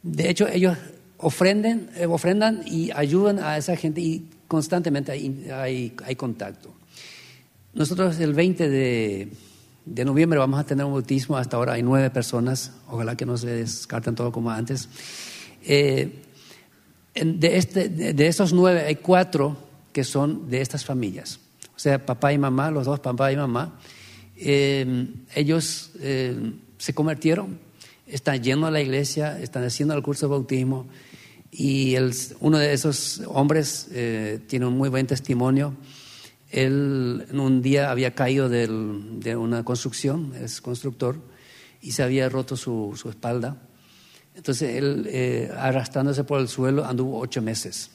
De 0.04 0.30
hecho, 0.30 0.48
ellos 0.48 0.78
ofrenden, 1.18 1.90
eh, 1.96 2.06
ofrendan 2.06 2.62
y 2.66 2.92
ayudan 2.92 3.40
a 3.40 3.58
esa 3.58 3.76
gente 3.76 4.02
y 4.02 4.30
constantemente 4.48 5.12
hay, 5.12 5.96
hay, 6.06 6.16
contacto. 6.16 6.74
Nosotros 7.76 8.20
el 8.20 8.34
20 8.34 8.70
de, 8.70 9.30
noviembre 10.06 10.40
vamos 10.40 10.60
a 10.60 10.66
tener 10.66 10.86
un 10.86 10.94
bautismo, 10.94 11.38
hasta 11.38 11.58
ahora 11.58 11.74
hay 11.74 11.84
nueve 11.84 12.10
personas, 12.10 12.72
ojalá 12.88 13.16
que 13.16 13.26
no 13.26 13.38
se 13.38 13.48
descarten 13.48 14.16
todo 14.16 14.32
como 14.32 14.50
antes. 14.50 14.90
Eh, 15.64 16.24
de, 17.14 17.58
este, 17.58 17.90
de, 17.90 18.28
estos 18.28 18.54
nueve 18.54 18.86
hay 18.86 18.96
cuatro 18.96 19.58
que 19.92 20.04
son 20.04 20.50
de 20.50 20.62
estas 20.62 20.86
familias, 20.86 21.40
o 21.76 21.80
sea, 21.80 22.04
papá 22.04 22.34
y 22.34 22.38
mamá, 22.38 22.72
los 22.72 22.86
dos 22.86 23.02
papá 23.02 23.32
y 23.32 23.36
mamá, 23.38 23.78
eh, 24.38 25.08
ellos 25.36 25.92
se 26.78 26.94
convirtieron. 26.94 27.60
Están 28.08 28.44
yendo 28.44 28.68
a 28.68 28.72
la 28.72 28.82
iglesia, 28.82 29.40
están 29.40 29.64
haciendo 29.64 29.96
el 29.96 30.04
curso 30.04 30.28
de 30.28 30.32
bautismo. 30.32 30.88
Y 31.52 31.96
uno 32.40 32.58
de 32.58 32.74
esos 32.74 33.22
hombres 33.28 33.88
eh, 33.92 34.40
tiene 34.48 34.66
un 34.66 34.78
muy 34.78 34.90
buen 34.90 35.08
testimonio. 35.08 35.74
Él 36.52 37.26
un 37.34 37.62
día 37.62 37.92
había 37.92 38.14
caído 38.16 38.50
de 38.50 39.36
una 39.36 39.64
construcción, 39.64 40.34
es 40.36 40.62
constructor, 40.62 41.18
y 41.86 41.92
se 41.92 42.02
había 42.02 42.28
roto 42.30 42.58
su, 42.58 43.00
espalda. 43.08 43.58
Entonces 44.34 44.76
él, 44.76 45.08
eh, 45.08 45.52
arrastrándose 45.56 46.24
por 46.24 46.42
el 46.42 46.48
suelo, 46.48 46.84
anduvo 46.84 47.20
ocho 47.20 47.44
meses. 47.44 47.92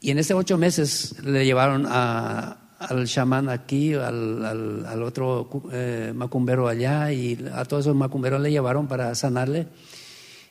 Y 0.00 0.10
en 0.10 0.18
esos 0.18 0.36
ocho 0.36 0.58
meses 0.58 1.16
le 1.24 1.46
llevaron 1.46 1.86
al 1.86 3.06
chamán 3.06 3.48
aquí, 3.48 3.94
al 3.94 5.02
otro 5.02 5.48
eh, 5.72 6.12
macumbero 6.14 6.68
allá, 6.68 7.10
y 7.10 7.42
a 7.54 7.64
todos 7.64 7.86
esos 7.86 7.96
macumberos 7.96 8.42
le 8.42 8.50
llevaron 8.50 8.86
para 8.86 9.14
sanarle. 9.14 9.66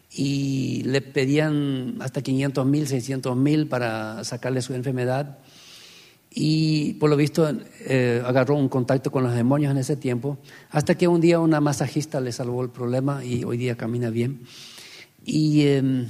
Y 0.09 0.81
le 0.85 1.01
pedían 1.01 1.97
hasta 1.99 2.23
500 2.23 2.65
mil, 2.65 2.87
600 2.87 3.37
mil 3.37 3.67
para 3.67 4.23
sacarle 4.23 4.63
su 4.63 4.73
enfermedad. 4.73 5.37
Y 6.35 6.93
por 6.95 7.09
lo 7.09 7.15
visto 7.15 7.47
eh, 7.81 8.21
agarró 8.25 8.55
un 8.55 8.69
contacto 8.69 9.11
con 9.11 9.23
los 9.23 9.35
demonios 9.35 9.71
en 9.71 9.77
ese 9.77 9.95
tiempo, 9.95 10.37
hasta 10.71 10.95
que 10.95 11.07
un 11.07 11.21
día 11.21 11.39
una 11.39 11.61
masajista 11.61 12.19
le 12.19 12.31
salvó 12.31 12.63
el 12.63 12.69
problema 12.69 13.23
y 13.23 13.43
hoy 13.43 13.57
día 13.57 13.77
camina 13.77 14.09
bien. 14.09 14.41
Y 15.25 15.61
eh, 15.61 16.07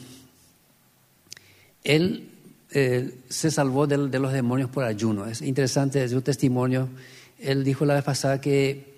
él 1.84 2.30
eh, 2.76 3.19
se 3.30 3.51
salvó 3.51 3.86
de, 3.86 3.97
los 3.97 4.34
demonios 4.34 4.69
por 4.69 4.84
ayuno. 4.84 5.28
Es 5.28 5.41
interesante, 5.41 6.03
un 6.15 6.21
testimonio, 6.24 6.89
él 7.39 7.63
dijo 7.63 7.86
la 7.86 7.93
vez 7.93 8.03
pasada 8.03 8.41
que 8.41 8.95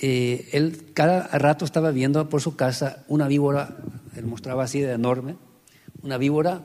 eh, 0.00 0.48
él 0.52 0.92
cada 0.94 1.26
rato 1.38 1.64
estaba 1.64 1.90
viendo 1.90 2.28
por 2.28 2.40
su 2.40 2.54
casa 2.54 3.04
una 3.08 3.26
víbora, 3.26 3.76
él 4.14 4.26
mostraba 4.26 4.64
así 4.64 4.80
de 4.80 4.92
enorme, 4.92 5.34
una 6.02 6.18
víbora, 6.18 6.62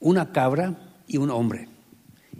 una 0.00 0.32
cabra 0.32 0.74
y 1.06 1.18
un 1.18 1.30
hombre. 1.30 1.68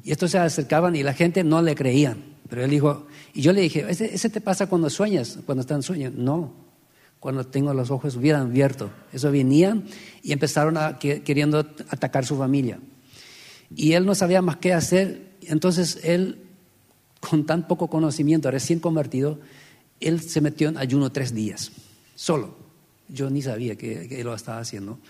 Y 0.08 0.12
estos 0.12 0.30
se 0.30 0.38
acercaban 0.38 0.96
y 0.96 1.02
la 1.02 1.12
gente 1.12 1.44
no 1.44 1.60
le 1.60 1.74
creían. 1.74 2.24
Pero 2.48 2.64
él 2.64 2.70
dijo, 2.70 3.06
y 3.34 3.42
yo 3.42 3.52
le 3.52 3.60
dije, 3.60 3.84
¿ese, 3.90 4.14
ese 4.14 4.30
te 4.30 4.40
pasa 4.40 4.66
cuando 4.66 4.88
sueñas, 4.88 5.38
cuando 5.44 5.60
estás 5.60 5.76
en 5.76 5.82
sueño? 5.82 6.10
No, 6.16 6.54
cuando 7.20 7.44
tengo 7.44 7.74
los 7.74 7.90
ojos 7.90 8.16
bien 8.16 8.36
abiertos. 8.36 8.90
Eso 9.12 9.30
venían 9.30 9.84
y 10.22 10.32
empezaron 10.32 10.78
a, 10.78 10.98
que, 10.98 11.22
queriendo 11.22 11.58
atacar 11.58 12.24
su 12.24 12.38
familia. 12.38 12.78
Y 13.76 13.92
él 13.92 14.06
no 14.06 14.14
sabía 14.14 14.40
más 14.40 14.56
qué 14.56 14.72
hacer. 14.72 15.36
Entonces 15.42 16.00
él, 16.02 16.38
con 17.20 17.44
tan 17.44 17.68
poco 17.68 17.88
conocimiento, 17.88 18.50
recién 18.50 18.80
convertido, 18.80 19.38
él 20.00 20.22
se 20.22 20.40
metió 20.40 20.70
en 20.70 20.78
ayuno 20.78 21.12
tres 21.12 21.34
días, 21.34 21.70
solo. 22.14 22.56
Yo 23.10 23.28
ni 23.28 23.42
sabía 23.42 23.76
que, 23.76 24.08
que 24.08 24.24
lo 24.24 24.34
estaba 24.34 24.60
haciendo. 24.60 25.00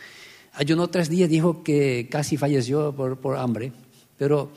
Ayunó 0.55 0.89
tres 0.89 1.09
días, 1.09 1.31
dijo 1.31 1.63
que 1.63 2.09
casi 2.11 2.37
falleció 2.37 2.93
por, 2.97 3.19
por 3.19 3.37
hambre. 3.37 3.71
Pero 4.17 4.51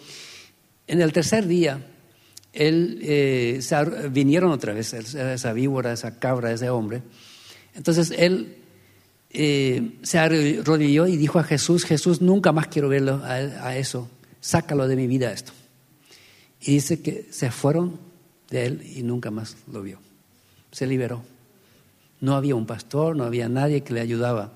en 0.88 1.02
el 1.02 1.14
tercer 1.14 1.48
día, 1.48 1.86
él, 2.54 3.00
eh, 3.02 3.60
vinieron 4.12 4.52
otra 4.52 4.74
vez, 4.74 4.94
esa 4.94 5.54
víbora, 5.54 5.94
esa 5.94 6.20
cabra, 6.20 6.52
ese 6.52 6.70
hombre. 6.70 7.02
Entonces 7.76 8.12
él 8.12 8.58
eh, 9.30 9.98
se 10.02 10.20
arrodilló 10.20 11.08
y 11.08 11.16
dijo 11.16 11.40
a 11.40 11.44
Jesús, 11.44 11.86
Jesús, 11.86 12.22
nunca 12.22 12.52
más 12.52 12.68
quiero 12.68 12.90
verlo 12.90 13.22
a, 13.24 13.36
a, 13.36 13.78
eso, 13.78 14.10
sácalo 14.42 14.88
de 14.88 14.96
mi 14.96 15.08
vida 15.08 15.32
esto. 15.32 15.54
Y 16.60 16.74
dice 16.74 17.02
que 17.02 17.28
se 17.32 17.50
fueron 17.52 18.00
de 18.50 18.66
él 18.66 18.84
y 18.96 19.04
nunca 19.04 19.32
más 19.32 19.56
lo 19.72 19.82
vio. 19.82 20.00
Se 20.72 20.86
liberó. 20.86 21.24
No 22.20 22.36
había 22.36 22.56
un 22.56 22.68
pastor, 22.68 23.16
no 23.16 23.24
había 23.24 23.50
nadie 23.50 23.82
que 23.82 23.94
le 23.94 24.02
ayudaba. 24.02 24.54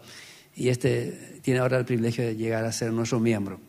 Y 0.55 0.69
este 0.69 1.39
tiene 1.41 1.61
ahora 1.61 1.77
el 1.77 1.85
privilegio 1.85 2.25
de 2.25 2.35
llegar 2.35 2.63
a 2.65 2.71
ser 2.71 2.91
nuestro 2.91 3.19
miembro. 3.19 3.59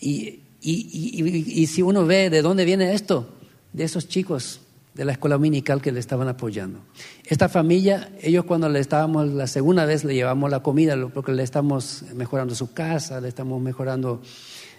Y, 0.00 0.40
y, 0.62 1.66
si 1.66 1.82
uno 1.82 2.04
ve 2.04 2.30
de 2.30 2.42
dónde 2.42 2.64
viene 2.64 2.92
esto, 2.92 3.28
de 3.72 3.84
esos 3.84 4.08
chicos 4.08 4.60
de 4.94 5.04
la 5.04 5.12
escuela 5.12 5.36
dominical 5.36 5.80
que 5.80 5.92
le 5.92 6.00
estaban 6.00 6.28
apoyando. 6.28 6.80
Esta 7.24 7.48
familia, 7.48 8.12
ellos 8.20 8.44
cuando 8.44 8.68
le 8.68 8.80
estábamos, 8.80 9.28
la 9.28 9.46
segunda 9.46 9.84
vez 9.84 10.04
le 10.04 10.14
llevamos 10.14 10.50
la 10.50 10.60
comida, 10.60 10.96
porque 11.14 11.32
le 11.32 11.42
estamos 11.42 12.04
mejorando 12.14 12.54
su 12.54 12.72
casa, 12.72 13.20
le 13.20 13.28
estamos 13.28 13.60
mejorando 13.62 14.20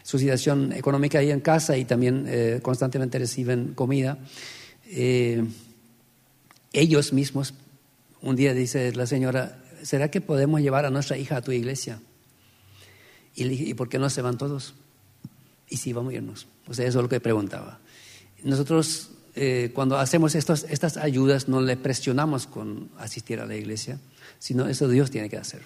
su 0.04 0.20
situación 0.20 0.74
económica 0.74 1.20
ahí 1.20 1.32
en 1.32 1.40
casa 1.40 1.78
y 1.78 1.86
también 1.86 2.26
eh, 2.28 2.60
constantemente 2.62 3.18
reciben 3.18 3.74
comida. 3.74 4.18
Eh, 4.86 5.44
ellos 6.74 7.14
mismos, 7.14 7.54
un 8.22 8.36
día 8.36 8.54
dice 8.54 8.94
la 8.94 9.06
señora, 9.06 9.64
¿será 9.82 10.12
que 10.12 10.22
podemos 10.22 10.62
llevar 10.62 10.86
a 10.86 10.90
nuestra 10.90 11.18
hija 11.18 11.38
a 11.38 11.42
tu 11.42 11.52
iglesia? 11.52 12.02
Y 13.34 13.46
¿y 13.46 13.74
por 13.74 13.90
qué 13.90 13.98
no 13.98 14.10
se 14.10 14.22
van 14.22 14.38
todos? 14.38 14.76
Y 15.72 15.78
si 15.78 15.92
vamos 15.92 16.14
a 16.14 16.18
irnos. 16.18 16.48
O 16.68 16.76
sea, 16.76 16.86
eso 16.86 17.00
es 17.00 17.04
lo 17.04 17.10
que 17.10 17.20
preguntaba. 17.20 17.80
Nosotros 18.44 19.10
eh, 19.36 19.72
cuando 19.74 19.98
hacemos 19.98 20.36
estos, 20.36 20.66
estas 20.70 20.98
ayudas 20.98 21.48
no 21.48 21.62
le 21.62 21.78
presionamos 21.78 22.48
con 22.48 22.90
asistir 22.98 23.40
a 23.40 23.46
la 23.46 23.56
iglesia, 23.56 23.98
sino 24.40 24.68
eso 24.68 24.88
Dios 24.88 25.10
tiene 25.10 25.30
que 25.30 25.38
hacer. 25.38 25.62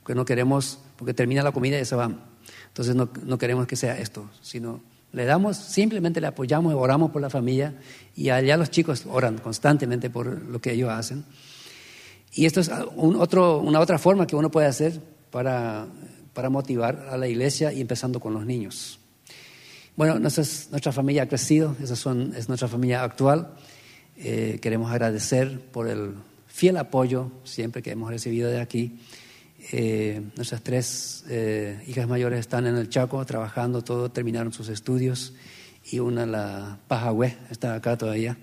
Porque 0.00 0.14
no 0.14 0.24
queremos, 0.24 0.80
porque 0.96 1.14
termina 1.14 1.42
la 1.42 1.52
comida 1.52 1.78
y 1.78 1.84
se 1.84 1.94
van. 1.94 2.20
Entonces 2.68 2.94
no, 2.94 3.08
no 3.24 3.38
queremos 3.38 3.66
que 3.66 3.76
sea 3.76 3.98
esto, 3.98 4.28
sino 4.42 4.80
le 5.12 5.24
damos, 5.24 5.56
simplemente 5.56 6.20
le 6.20 6.26
apoyamos, 6.26 6.74
oramos 6.74 7.12
por 7.12 7.22
la 7.22 7.30
familia 7.30 7.74
y 8.16 8.30
allá 8.30 8.56
los 8.56 8.70
chicos 8.70 9.04
oran 9.08 9.38
constantemente 9.38 10.10
por 10.10 10.26
lo 10.26 10.60
que 10.60 10.72
ellos 10.72 10.90
hacen. 10.90 11.24
Y 12.32 12.46
esto 12.46 12.60
es 12.60 12.70
un 12.96 13.14
otro, 13.14 13.60
una 13.60 13.78
otra 13.78 13.98
forma 13.98 14.26
que 14.26 14.34
uno 14.34 14.50
puede 14.50 14.66
hacer 14.66 15.00
para, 15.30 15.86
para 16.34 16.50
motivar 16.50 17.06
a 17.10 17.16
la 17.16 17.28
iglesia 17.28 17.72
y 17.72 17.80
empezando 17.80 18.18
con 18.18 18.34
los 18.34 18.44
niños. 18.44 18.98
Bueno, 19.96 20.18
nuestra, 20.18 20.90
familia 20.90 21.22
ha 21.22 21.28
crecido, 21.28 21.76
esa 21.80 21.94
son, 21.94 22.34
es 22.36 22.48
nuestra 22.48 22.66
familia 22.66 23.04
actual. 23.04 23.54
Eh, 24.16 24.58
queremos 24.60 24.90
agradecer 24.90 25.60
por 25.60 25.86
el 25.86 26.14
fiel 26.48 26.78
apoyo 26.78 27.30
siempre 27.44 27.80
que 27.80 27.92
hemos 27.92 28.10
recibido 28.10 28.50
de 28.50 28.60
aquí. 28.60 28.98
Eh, 29.70 30.20
nuestras 30.34 30.62
tres 30.62 31.24
eh, 31.28 31.80
hijas 31.86 32.08
mayores 32.08 32.40
están 32.40 32.66
en 32.66 32.76
el 32.76 32.88
Chaco 32.88 33.24
trabajando, 33.24 33.84
todo 33.84 34.10
terminaron 34.10 34.52
sus 34.52 34.68
estudios 34.68 35.34
y 35.84 36.00
una, 36.00 36.26
la 36.26 36.80
Pajagüe, 36.88 37.36
está 37.50 37.76
acá 37.76 37.96
todavía 37.96 38.36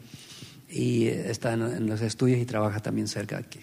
y 0.70 1.08
está 1.08 1.54
en, 1.54 1.86
los 1.86 2.02
estudios 2.02 2.40
y 2.40 2.46
trabaja 2.46 2.80
también 2.80 3.10
cerca 3.10 3.38
aquí. 3.38 3.60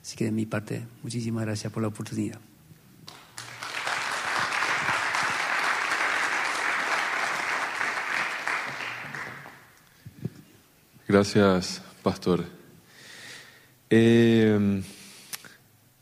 Así 0.00 0.16
que 0.16 0.26
de 0.26 0.30
mi 0.32 0.46
parte, 0.46 0.84
muchísimas 1.02 1.44
gracias 1.44 1.72
por 1.72 1.82
la 1.82 1.88
oportunidad. 1.88 2.38
Gracias, 11.12 11.82
pastor. 12.02 12.42
Eh, 13.90 14.82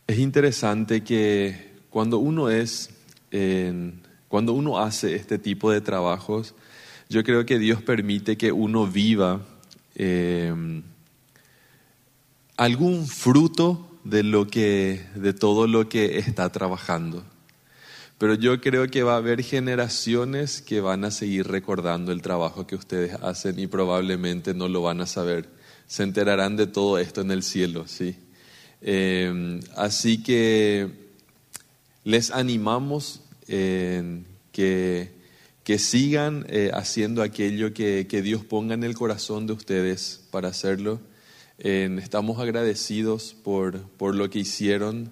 es 0.06 0.18
interesante 0.20 1.02
que 1.02 1.72
cuando 1.90 2.18
uno 2.18 2.48
es, 2.48 2.90
eh, 3.32 3.92
cuando 4.28 4.52
uno 4.52 4.78
hace 4.78 5.16
este 5.16 5.36
tipo 5.36 5.72
de 5.72 5.80
trabajos, 5.80 6.54
yo 7.08 7.24
creo 7.24 7.44
que 7.44 7.58
Dios 7.58 7.82
permite 7.82 8.36
que 8.36 8.52
uno 8.52 8.86
viva 8.86 9.44
eh, 9.96 10.54
algún 12.56 13.08
fruto 13.08 13.98
de 14.04 14.22
lo 14.22 14.46
que, 14.46 15.06
de 15.16 15.32
todo 15.32 15.66
lo 15.66 15.88
que 15.88 16.18
está 16.18 16.52
trabajando. 16.52 17.24
Pero 18.20 18.34
yo 18.34 18.60
creo 18.60 18.86
que 18.88 19.02
va 19.02 19.14
a 19.14 19.16
haber 19.16 19.42
generaciones 19.42 20.60
que 20.60 20.82
van 20.82 21.06
a 21.06 21.10
seguir 21.10 21.48
recordando 21.48 22.12
el 22.12 22.20
trabajo 22.20 22.66
que 22.66 22.76
ustedes 22.76 23.14
hacen 23.14 23.58
y 23.58 23.66
probablemente 23.66 24.52
no 24.52 24.68
lo 24.68 24.82
van 24.82 25.00
a 25.00 25.06
saber. 25.06 25.48
Se 25.86 26.02
enterarán 26.02 26.54
de 26.54 26.66
todo 26.66 26.98
esto 26.98 27.22
en 27.22 27.30
el 27.30 27.42
cielo, 27.42 27.88
¿sí? 27.88 28.16
Eh, 28.82 29.60
así 29.74 30.22
que 30.22 30.90
les 32.04 32.30
animamos 32.30 33.22
eh, 33.48 34.22
que, 34.52 35.12
que, 35.64 35.78
sigan 35.78 36.44
eh, 36.50 36.70
haciendo 36.74 37.22
aquello 37.22 37.72
que, 37.72 38.06
que, 38.06 38.20
Dios 38.20 38.44
ponga 38.44 38.74
en 38.74 38.84
el 38.84 38.94
corazón 38.94 39.46
de 39.46 39.54
ustedes 39.54 40.20
para 40.30 40.48
hacerlo. 40.48 41.00
estamos 41.56 42.38
agradecidos 42.38 43.34
por, 43.42 43.80
por, 43.96 44.14
lo 44.14 44.28
que 44.28 44.40
hicieron, 44.40 45.10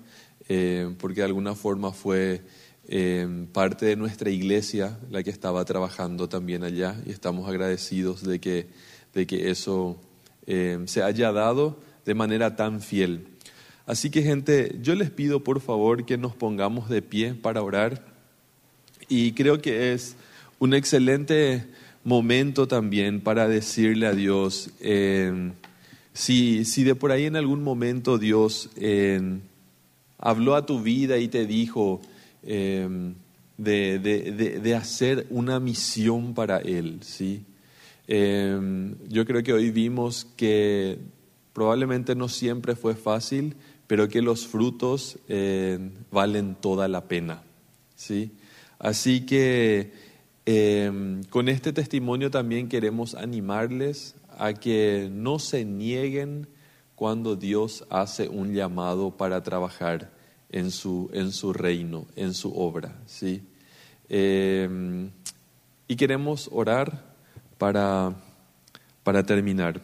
porque 0.98 1.20
de 1.20 1.26
alguna 1.26 1.54
forma 1.54 1.92
fue 1.92 2.42
eh, 2.90 3.46
parte 3.52 3.84
de 3.84 3.96
nuestra 3.96 4.30
iglesia 4.30 4.98
la 5.10 5.22
que 5.22 5.28
estaba 5.28 5.62
trabajando 5.66 6.26
también 6.26 6.64
allá 6.64 6.96
y 7.04 7.10
estamos 7.10 7.46
agradecidos 7.46 8.22
de 8.22 8.38
que, 8.38 8.66
de 9.12 9.26
que 9.26 9.50
eso 9.50 10.00
eh, 10.46 10.80
se 10.86 11.02
haya 11.02 11.30
dado 11.30 11.78
de 12.06 12.14
manera 12.14 12.56
tan 12.56 12.80
fiel. 12.80 13.26
Así 13.84 14.08
que 14.08 14.22
gente, 14.22 14.78
yo 14.80 14.94
les 14.94 15.10
pido 15.10 15.44
por 15.44 15.60
favor 15.60 16.06
que 16.06 16.16
nos 16.16 16.34
pongamos 16.34 16.88
de 16.88 17.02
pie 17.02 17.34
para 17.34 17.60
orar 17.60 18.06
y 19.06 19.32
creo 19.32 19.60
que 19.60 19.92
es 19.92 20.16
un 20.58 20.72
excelente 20.72 21.66
momento 22.04 22.68
también 22.68 23.20
para 23.20 23.48
decirle 23.48 24.06
a 24.06 24.12
Dios, 24.12 24.70
eh, 24.80 25.52
si, 26.14 26.64
si 26.64 26.84
de 26.84 26.94
por 26.94 27.12
ahí 27.12 27.26
en 27.26 27.36
algún 27.36 27.62
momento 27.62 28.16
Dios 28.16 28.70
habló 30.16 30.54
a 30.54 30.64
tu 30.64 30.82
vida 30.82 31.18
y 31.18 31.28
te 31.28 31.44
dijo, 31.44 32.00
em, 32.42 33.14
de, 33.56 33.98
de, 33.98 34.60
de, 34.60 34.74
hacer 34.74 35.26
una 35.30 35.58
misión 35.60 36.34
para 36.34 36.58
Él. 36.58 37.00
¿sí? 37.02 37.44
Em, 38.06 38.94
yo 39.08 39.24
creo 39.26 39.42
que 39.42 39.52
hoy 39.52 39.70
vimos 39.70 40.26
que 40.36 40.98
probablemente 41.52 42.14
no 42.14 42.28
siempre 42.28 42.76
fue 42.76 42.94
fácil, 42.94 43.56
pero 43.86 44.08
que 44.08 44.22
los 44.22 44.46
frutos 44.46 45.18
eh, 45.28 45.78
valen 46.10 46.54
toda 46.54 46.88
la 46.88 47.08
pena. 47.08 47.42
¿sí? 47.96 48.30
Así 48.78 49.26
que 49.26 49.92
em, 50.46 51.24
con 51.24 51.48
este 51.48 51.72
testimonio 51.72 52.30
también 52.30 52.68
queremos 52.68 53.14
animarles 53.14 54.14
a 54.38 54.52
que 54.54 55.10
no 55.12 55.38
se 55.38 55.64
nieguen 55.64 56.46
cuando 56.94 57.36
Dios 57.36 57.84
hace 57.90 58.28
un 58.28 58.54
llamado 58.54 59.10
para 59.10 59.42
trabajar 59.42 60.10
en 60.50 60.70
su, 60.70 61.10
en 61.12 61.32
su 61.32 61.52
reino, 61.52 62.06
en 62.16 62.34
su 62.34 62.52
obra. 62.58 62.96
¿sí? 63.06 63.42
Em, 64.08 65.10
y 65.86 65.96
queremos 65.96 66.48
orar 66.52 67.04
para, 67.58 68.14
para 69.02 69.24
terminar. 69.24 69.80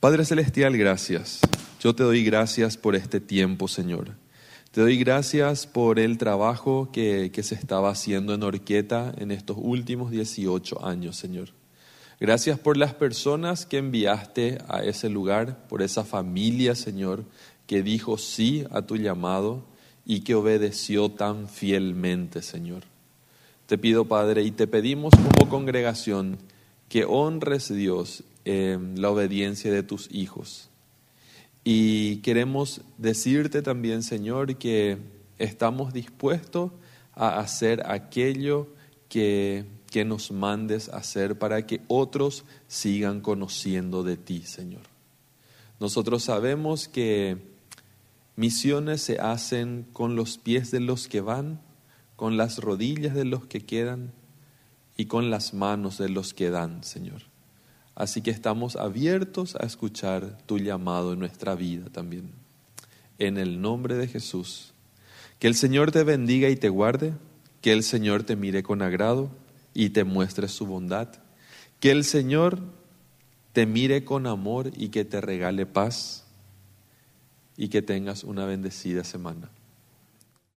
Padre 0.00 0.24
Celestial, 0.24 0.76
gracias. 0.76 1.40
Yo 1.80 1.94
te 1.94 2.02
doy 2.02 2.24
gracias 2.24 2.76
por 2.76 2.96
este 2.96 3.20
tiempo, 3.20 3.68
Señor. 3.68 4.12
Te 4.70 4.80
doy 4.80 4.98
gracias 4.98 5.66
por 5.66 6.00
el 6.00 6.18
trabajo 6.18 6.90
que, 6.92 7.30
que 7.32 7.42
se 7.42 7.54
estaba 7.54 7.90
haciendo 7.90 8.34
en 8.34 8.42
Orqueta 8.42 9.14
en 9.18 9.30
estos 9.30 9.56
últimos 9.60 10.10
18 10.10 10.84
años, 10.84 11.16
Señor. 11.16 11.50
Gracias 12.18 12.58
por 12.58 12.76
las 12.76 12.94
personas 12.94 13.66
que 13.66 13.78
enviaste 13.78 14.58
a 14.68 14.82
ese 14.82 15.08
lugar, 15.08 15.66
por 15.68 15.82
esa 15.82 16.04
familia, 16.04 16.74
Señor, 16.74 17.24
que 17.66 17.82
dijo 17.82 18.18
sí 18.18 18.64
a 18.70 18.82
tu 18.82 18.96
llamado 18.96 19.64
y 20.04 20.20
que 20.20 20.34
obedeció 20.34 21.10
tan 21.10 21.48
fielmente, 21.48 22.42
Señor. 22.42 22.82
Te 23.66 23.78
pido, 23.78 24.04
Padre, 24.04 24.42
y 24.42 24.50
te 24.50 24.66
pedimos 24.66 25.14
como 25.14 25.48
congregación 25.48 26.38
que 26.88 27.04
honres, 27.04 27.74
Dios, 27.74 28.24
la 28.44 29.10
obediencia 29.10 29.72
de 29.72 29.82
tus 29.82 30.08
hijos. 30.12 30.68
Y 31.64 32.16
queremos 32.16 32.82
decirte 32.98 33.62
también, 33.62 34.02
Señor, 34.02 34.56
que 34.56 34.98
estamos 35.38 35.94
dispuestos 35.94 36.72
a 37.14 37.38
hacer 37.38 37.82
aquello 37.86 38.68
que, 39.08 39.64
que 39.90 40.04
nos 40.04 40.30
mandes 40.30 40.90
hacer 40.90 41.38
para 41.38 41.66
que 41.66 41.80
otros 41.88 42.44
sigan 42.68 43.22
conociendo 43.22 44.02
de 44.02 44.18
ti, 44.18 44.42
Señor. 44.42 44.82
Nosotros 45.80 46.24
sabemos 46.24 46.86
que 46.86 47.53
misiones 48.36 49.02
se 49.02 49.18
hacen 49.20 49.86
con 49.92 50.16
los 50.16 50.38
pies 50.38 50.70
de 50.70 50.80
los 50.80 51.08
que 51.08 51.20
van, 51.20 51.60
con 52.16 52.36
las 52.36 52.58
rodillas 52.58 53.14
de 53.14 53.24
los 53.24 53.46
que 53.46 53.60
quedan 53.60 54.12
y 54.96 55.06
con 55.06 55.30
las 55.30 55.54
manos 55.54 55.98
de 55.98 56.08
los 56.08 56.34
que 56.34 56.50
dan, 56.50 56.84
Señor. 56.84 57.22
Así 57.94 58.22
que 58.22 58.30
estamos 58.30 58.76
abiertos 58.76 59.56
a 59.56 59.66
escuchar 59.66 60.38
tu 60.46 60.58
llamado 60.58 61.12
en 61.12 61.20
nuestra 61.20 61.54
vida 61.54 61.90
también. 61.90 62.30
En 63.18 63.38
el 63.38 63.60
nombre 63.60 63.94
de 63.94 64.08
Jesús. 64.08 64.72
Que 65.38 65.46
el 65.46 65.54
Señor 65.54 65.92
te 65.92 66.02
bendiga 66.02 66.48
y 66.48 66.56
te 66.56 66.68
guarde, 66.68 67.14
que 67.60 67.72
el 67.72 67.82
Señor 67.82 68.24
te 68.24 68.36
mire 68.36 68.62
con 68.62 68.82
agrado 68.82 69.30
y 69.74 69.90
te 69.90 70.04
muestre 70.04 70.48
su 70.48 70.66
bondad, 70.66 71.08
que 71.80 71.90
el 71.90 72.04
Señor 72.04 72.60
te 73.52 73.66
mire 73.66 74.04
con 74.04 74.26
amor 74.26 74.70
y 74.76 74.88
que 74.88 75.04
te 75.04 75.20
regale 75.20 75.66
paz 75.66 76.23
y 77.56 77.68
que 77.68 77.82
tengas 77.82 78.24
una 78.24 78.46
bendecida 78.46 79.04
semana. 79.04 79.50